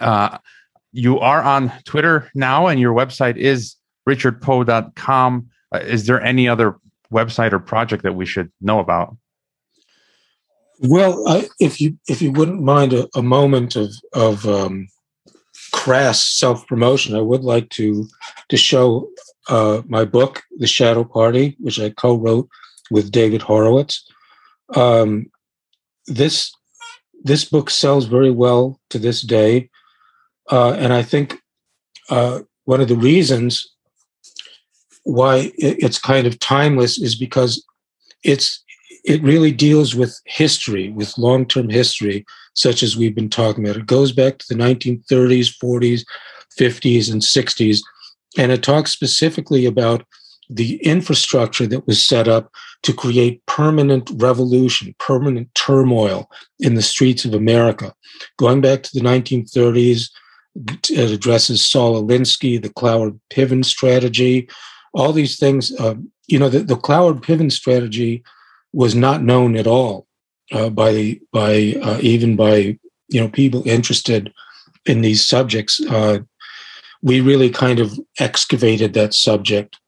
Uh, 0.00 0.38
you 0.92 1.18
are 1.20 1.42
on 1.42 1.72
Twitter 1.84 2.30
now, 2.34 2.66
and 2.66 2.80
your 2.80 2.94
website 2.94 3.36
is 3.36 3.76
richardpoe.com. 4.08 5.48
Uh, 5.72 5.78
is 5.78 6.06
there 6.06 6.20
any 6.20 6.48
other 6.48 6.76
website 7.12 7.52
or 7.52 7.58
project 7.58 8.02
that 8.02 8.14
we 8.14 8.26
should 8.26 8.50
know 8.60 8.78
about? 8.78 9.16
Well, 10.80 11.26
I, 11.28 11.48
if 11.60 11.80
you 11.80 11.98
if 12.08 12.20
you 12.20 12.32
wouldn't 12.32 12.62
mind 12.62 12.92
a, 12.92 13.08
a 13.14 13.22
moment 13.22 13.76
of 13.76 13.90
of 14.12 14.46
um, 14.46 14.88
crass 15.72 16.26
self 16.26 16.66
promotion, 16.66 17.14
I 17.14 17.20
would 17.20 17.44
like 17.44 17.68
to 17.70 18.06
to 18.48 18.56
show 18.56 19.08
uh, 19.48 19.82
my 19.86 20.04
book, 20.04 20.42
The 20.58 20.66
Shadow 20.66 21.04
Party, 21.04 21.56
which 21.60 21.78
I 21.78 21.90
co-wrote 21.90 22.48
with 22.90 23.12
David 23.12 23.42
Horowitz. 23.42 24.04
Um, 24.74 25.30
this 26.06 26.52
this 27.22 27.44
book 27.44 27.70
sells 27.70 28.06
very 28.06 28.30
well 28.30 28.80
to 28.90 28.98
this 28.98 29.22
day, 29.22 29.70
uh, 30.50 30.72
and 30.72 30.92
I 30.92 31.02
think 31.02 31.38
uh, 32.10 32.40
one 32.64 32.80
of 32.80 32.88
the 32.88 32.96
reasons 32.96 33.70
why 35.04 35.52
it's 35.58 35.98
kind 35.98 36.26
of 36.26 36.38
timeless 36.38 36.98
is 36.98 37.14
because 37.14 37.64
it's 38.22 38.63
it 39.04 39.22
really 39.22 39.52
deals 39.52 39.94
with 39.94 40.18
history, 40.24 40.90
with 40.90 41.18
long 41.18 41.46
term 41.46 41.68
history, 41.68 42.24
such 42.54 42.82
as 42.82 42.96
we've 42.96 43.14
been 43.14 43.28
talking 43.28 43.64
about. 43.64 43.76
It 43.76 43.86
goes 43.86 44.12
back 44.12 44.38
to 44.38 44.46
the 44.48 44.54
1930s, 44.54 45.54
40s, 45.62 46.04
50s, 46.58 47.12
and 47.12 47.20
60s. 47.20 47.80
And 48.38 48.50
it 48.50 48.62
talks 48.62 48.90
specifically 48.90 49.66
about 49.66 50.04
the 50.50 50.76
infrastructure 50.84 51.66
that 51.66 51.86
was 51.86 52.04
set 52.04 52.28
up 52.28 52.52
to 52.82 52.92
create 52.92 53.44
permanent 53.46 54.10
revolution, 54.14 54.94
permanent 54.98 55.54
turmoil 55.54 56.30
in 56.60 56.74
the 56.74 56.82
streets 56.82 57.24
of 57.24 57.34
America. 57.34 57.94
Going 58.38 58.60
back 58.60 58.82
to 58.82 58.90
the 58.92 59.04
1930s, 59.04 60.10
it 60.90 61.10
addresses 61.10 61.64
Saul 61.64 62.02
Alinsky, 62.02 62.60
the 62.60 62.68
Cloward 62.68 63.18
Piven 63.30 63.64
strategy, 63.64 64.48
all 64.92 65.12
these 65.12 65.38
things. 65.38 65.72
Uh, 65.78 65.94
you 66.26 66.38
know, 66.38 66.48
the, 66.48 66.60
the 66.60 66.76
Cloward 66.76 67.22
Piven 67.22 67.50
strategy 67.50 68.22
was 68.74 68.94
not 68.94 69.22
known 69.22 69.56
at 69.56 69.66
all 69.66 70.06
uh, 70.52 70.68
by 70.68 71.18
by 71.32 71.74
uh, 71.80 71.98
even 72.02 72.36
by 72.36 72.78
you 73.08 73.20
know 73.20 73.28
people 73.28 73.66
interested 73.66 74.32
in 74.84 75.00
these 75.00 75.26
subjects. 75.26 75.80
Uh, 75.88 76.18
we 77.02 77.20
really 77.20 77.50
kind 77.50 77.78
of 77.78 77.98
excavated 78.18 78.94
that 78.94 79.14
subject 79.14 79.78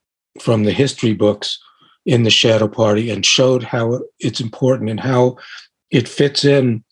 from 0.40 0.64
the 0.64 0.72
history 0.72 1.14
books 1.14 1.58
in 2.04 2.22
the 2.22 2.30
Shadow 2.30 2.68
Party 2.68 3.10
and 3.10 3.26
showed 3.26 3.62
how 3.62 4.00
it's 4.20 4.40
important 4.40 4.90
and 4.90 5.00
how 5.00 5.36
it 5.90 6.06
fits 6.06 6.44
in 6.44 6.84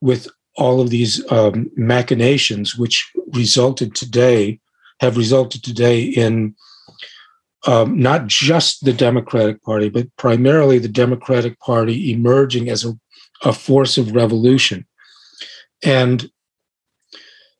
with 0.00 0.28
all 0.56 0.80
of 0.80 0.90
these 0.90 1.24
um, 1.32 1.70
machinations, 1.76 2.76
which 2.76 3.10
resulted 3.32 3.94
today 3.94 4.60
have 5.00 5.16
resulted 5.16 5.62
today 5.62 6.02
in 6.02 6.54
um, 7.68 8.00
not 8.00 8.26
just 8.26 8.86
the 8.86 8.94
Democratic 8.94 9.62
Party, 9.62 9.90
but 9.90 10.08
primarily 10.16 10.78
the 10.78 10.88
Democratic 10.88 11.60
Party 11.60 12.10
emerging 12.10 12.70
as 12.70 12.82
a, 12.82 12.98
a 13.42 13.52
force 13.52 13.98
of 13.98 14.14
revolution. 14.14 14.86
And 15.84 16.30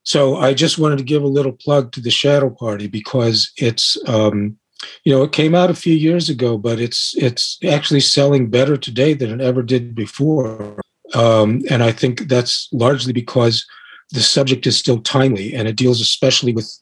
so 0.04 0.36
I 0.36 0.54
just 0.54 0.78
wanted 0.78 0.96
to 0.96 1.04
give 1.04 1.22
a 1.22 1.26
little 1.26 1.52
plug 1.52 1.92
to 1.92 2.00
the 2.00 2.10
Shadow 2.10 2.48
Party 2.48 2.86
because 2.86 3.52
it's, 3.58 3.98
um, 4.08 4.56
you 5.04 5.12
know, 5.12 5.24
it 5.24 5.32
came 5.32 5.54
out 5.54 5.68
a 5.68 5.74
few 5.74 5.94
years 5.94 6.30
ago, 6.30 6.56
but 6.56 6.80
it's 6.80 7.14
it's 7.18 7.58
actually 7.68 8.00
selling 8.00 8.48
better 8.48 8.78
today 8.78 9.12
than 9.12 9.30
it 9.30 9.42
ever 9.42 9.62
did 9.62 9.94
before. 9.94 10.80
Um, 11.12 11.60
and 11.68 11.82
I 11.82 11.92
think 11.92 12.28
that's 12.28 12.70
largely 12.72 13.12
because 13.12 13.66
the 14.12 14.22
subject 14.22 14.66
is 14.66 14.78
still 14.78 15.00
timely 15.02 15.52
and 15.52 15.68
it 15.68 15.76
deals 15.76 16.00
especially 16.00 16.54
with 16.54 16.72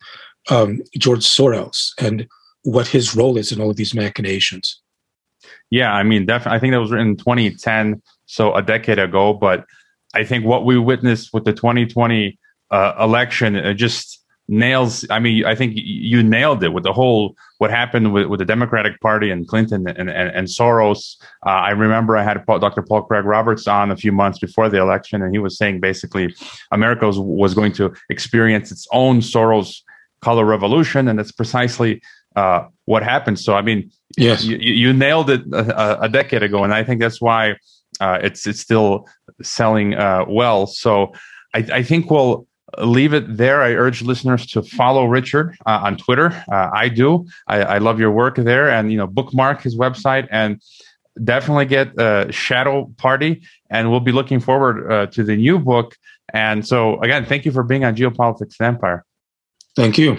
um, 0.49 0.81
George 0.97 1.25
Soros 1.25 1.91
and 1.99 2.29
what 2.67 2.89
his 2.89 3.15
role 3.15 3.39
is 3.39 3.53
in 3.53 3.61
all 3.61 3.71
of 3.71 3.77
these 3.77 3.95
machinations. 3.95 4.83
Yeah, 5.71 5.93
I 5.93 6.03
mean, 6.03 6.27
definitely. 6.27 6.57
I 6.57 6.61
think 6.61 6.73
that 6.73 6.81
was 6.81 6.91
written 6.91 7.11
in 7.11 7.17
2010, 7.17 8.03
so 8.27 8.53
a 8.55 8.63
decade 8.63 8.99
ago. 8.99 9.35
But 9.35 9.65
I 10.15 10.25
think 10.25 10.45
what 10.45 10.65
we 10.65 10.77
witnessed 10.77 11.33
with 11.33 11.45
the 11.45 11.53
2020 11.53 12.39
uh, 12.73 12.95
election 12.99 13.55
it 13.55 13.75
just 13.75 14.25
nails. 14.49 15.07
I 15.11 15.21
mean, 15.21 15.45
I 15.45 15.55
think 15.55 15.75
you 15.77 16.25
nailed 16.25 16.65
it 16.65 16.73
with 16.73 16.83
the 16.83 16.93
whole 16.93 17.37
what 17.59 17.71
happened 17.71 18.13
with, 18.13 18.27
with 18.27 18.39
the 18.39 18.45
Democratic 18.45 19.01
Party 19.01 19.31
and 19.31 19.47
Clinton 19.47 19.89
and, 19.89 20.11
and, 20.11 20.11
and 20.11 20.49
Soros. 20.49 21.17
Uh, 21.47 21.51
I 21.51 21.71
remember 21.71 22.17
I 22.17 22.25
had 22.25 22.45
Dr. 22.47 22.83
Paul 22.83 23.03
Craig 23.03 23.25
Roberts 23.25 23.69
on 23.69 23.93
a 23.93 23.97
few 23.97 24.11
months 24.11 24.41
before 24.41 24.69
the 24.69 24.81
election, 24.81 25.23
and 25.23 25.33
he 25.33 25.39
was 25.39 25.57
saying 25.57 25.79
basically 25.81 26.35
America 26.73 27.07
was, 27.07 27.19
was 27.21 27.55
going 27.55 27.73
to 27.75 27.95
experience 28.11 28.73
its 28.73 28.89
own 28.91 29.21
Soros 29.21 29.83
color 30.21 30.45
revolution, 30.45 31.07
and 31.07 31.19
that's 31.19 31.33
precisely 31.33 32.03
uh, 32.37 32.69
what 32.85 33.03
happened. 33.03 33.41
So, 33.41 33.55
I 33.55 33.63
mean, 33.63 33.91
yes, 34.17 34.45
you, 34.45 34.57
you 34.59 34.93
nailed 34.93 35.31
it 35.31 35.43
a, 35.53 36.03
a, 36.03 36.09
decade 36.09 36.43
ago, 36.43 36.63
and 36.63 36.73
I 36.73 36.85
think 36.85 37.01
that's 37.01 37.21
why 37.21 37.57
uh, 37.99 38.19
it's 38.23 38.47
it's 38.47 38.61
still 38.61 39.09
selling 39.43 39.95
uh, 39.95 40.25
well. 40.29 40.67
So, 40.67 41.13
I, 41.55 41.67
I, 41.73 41.83
think 41.83 42.11
we'll 42.11 42.47
leave 42.79 43.15
it 43.15 43.37
there. 43.37 43.63
I 43.63 43.71
urge 43.71 44.03
listeners 44.03 44.47
to 44.49 44.63
follow 44.63 45.07
Richard 45.07 45.57
uh, 45.67 45.81
on 45.83 45.97
Twitter. 45.97 46.45
Uh, 46.53 46.71
I 46.73 46.89
do. 46.89 47.27
I, 47.49 47.63
I, 47.63 47.79
love 47.79 47.99
your 47.99 48.11
work 48.11 48.37
there, 48.37 48.71
and 48.71 48.93
you 48.93 48.99
know, 48.99 49.07
bookmark 49.07 49.63
his 49.63 49.77
website 49.77 50.29
and 50.31 50.61
definitely 51.25 51.65
get 51.65 51.99
uh, 51.99 52.31
Shadow 52.31 52.93
Party. 52.99 53.43
And 53.71 53.91
we'll 53.91 54.01
be 54.01 54.13
looking 54.13 54.41
forward 54.41 55.11
to 55.13 55.25
the 55.25 55.37
new 55.37 55.59
book. 55.59 55.97
And 56.33 56.67
so, 56.67 57.01
again, 57.01 57.25
thank 57.25 57.45
you 57.45 57.51
for 57.51 57.63
being 57.63 57.85
on 57.85 57.97
Geopolitics 57.97 58.57
and 58.61 58.69
Empire. 58.69 59.05
Thank 59.75 59.99
you. 59.99 60.19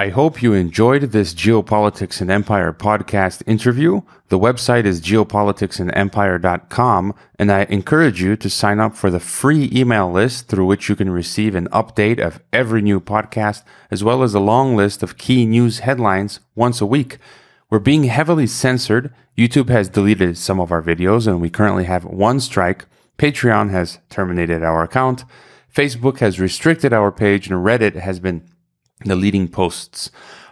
I 0.00 0.10
hope 0.10 0.42
you 0.42 0.52
enjoyed 0.52 1.10
this 1.10 1.34
Geopolitics 1.34 2.20
and 2.20 2.30
Empire 2.30 2.72
podcast 2.72 3.42
interview. 3.48 4.02
The 4.28 4.38
website 4.38 4.84
is 4.84 5.00
geopoliticsandempire.com, 5.00 7.14
and 7.36 7.50
I 7.50 7.64
encourage 7.64 8.22
you 8.22 8.36
to 8.36 8.48
sign 8.48 8.78
up 8.78 8.94
for 8.94 9.10
the 9.10 9.18
free 9.18 9.68
email 9.74 10.08
list 10.08 10.46
through 10.46 10.66
which 10.66 10.88
you 10.88 10.94
can 10.94 11.10
receive 11.10 11.56
an 11.56 11.66
update 11.70 12.24
of 12.24 12.40
every 12.52 12.80
new 12.80 13.00
podcast, 13.00 13.64
as 13.90 14.04
well 14.04 14.22
as 14.22 14.34
a 14.34 14.38
long 14.38 14.76
list 14.76 15.02
of 15.02 15.18
key 15.18 15.44
news 15.44 15.80
headlines 15.80 16.38
once 16.54 16.80
a 16.80 16.86
week. 16.86 17.18
We're 17.68 17.80
being 17.80 18.04
heavily 18.04 18.46
censored. 18.46 19.12
YouTube 19.36 19.68
has 19.68 19.88
deleted 19.88 20.38
some 20.38 20.60
of 20.60 20.70
our 20.70 20.80
videos, 20.80 21.26
and 21.26 21.40
we 21.40 21.50
currently 21.50 21.86
have 21.86 22.04
one 22.04 22.38
strike. 22.38 22.86
Patreon 23.18 23.70
has 23.70 23.98
terminated 24.10 24.62
our 24.62 24.84
account. 24.84 25.24
Facebook 25.74 26.20
has 26.20 26.38
restricted 26.38 26.92
our 26.92 27.10
page, 27.10 27.48
and 27.48 27.66
Reddit 27.66 27.96
has 27.96 28.20
been 28.20 28.48
the 29.04 29.16
leading 29.16 29.48
posts. 29.48 30.10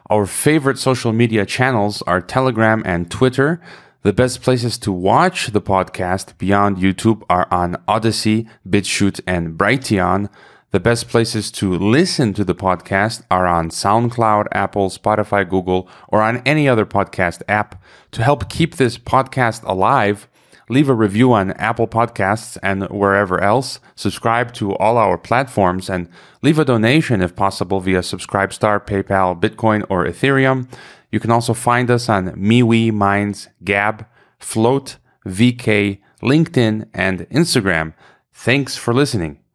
Our 0.08 0.26
favorite 0.26 0.78
social 0.78 1.12
media 1.12 1.44
channels 1.44 2.02
are 2.02 2.20
Telegram 2.20 2.82
and 2.86 3.10
Twitter. 3.10 3.60
The 4.02 4.12
best 4.12 4.40
places 4.40 4.78
to 4.78 4.92
watch 4.92 5.48
the 5.48 5.60
podcast 5.60 6.38
beyond 6.38 6.76
YouTube 6.76 7.22
are 7.28 7.48
on 7.50 7.76
Odysee, 7.88 8.48
BitChute, 8.68 9.20
and 9.26 9.58
Brighteon. 9.58 10.30
The 10.70 10.78
best 10.78 11.08
places 11.08 11.50
to 11.52 11.74
listen 11.74 12.34
to 12.34 12.44
the 12.44 12.54
podcast 12.54 13.22
are 13.30 13.46
on 13.46 13.70
SoundCloud, 13.70 14.46
Apple, 14.52 14.90
Spotify, 14.90 15.48
Google, 15.48 15.88
or 16.08 16.22
on 16.22 16.42
any 16.46 16.68
other 16.68 16.86
podcast 16.86 17.42
app. 17.48 17.82
To 18.12 18.22
help 18.22 18.48
keep 18.48 18.76
this 18.76 18.98
podcast 18.98 19.64
alive, 19.64 20.28
leave 20.68 20.88
a 20.88 20.94
review 20.94 21.32
on 21.32 21.52
Apple 21.52 21.86
Podcasts 21.86 22.58
and 22.62 22.88
wherever 22.88 23.40
else. 23.40 23.80
Subscribe 23.94 24.52
to 24.54 24.74
all 24.76 24.98
our 24.98 25.16
platforms 25.16 25.88
and 25.88 26.08
leave 26.42 26.58
a 26.58 26.64
donation 26.64 27.22
if 27.22 27.36
possible 27.36 27.80
via 27.80 28.00
Subscribestar, 28.00 28.84
PayPal, 28.84 29.40
Bitcoin, 29.40 29.84
or 29.88 30.04
Ethereum. 30.04 30.68
You 31.10 31.20
can 31.20 31.30
also 31.30 31.54
find 31.54 31.90
us 31.90 32.08
on 32.08 32.32
MeWe, 32.32 32.92
Minds, 32.92 33.48
Gab, 33.64 34.06
Flote, 34.40 34.96
VK, 35.24 36.00
LinkedIn, 36.22 36.88
and 36.92 37.20
Instagram. 37.30 37.94
Thanks 38.32 38.76
for 38.76 38.92
listening. 38.92 39.45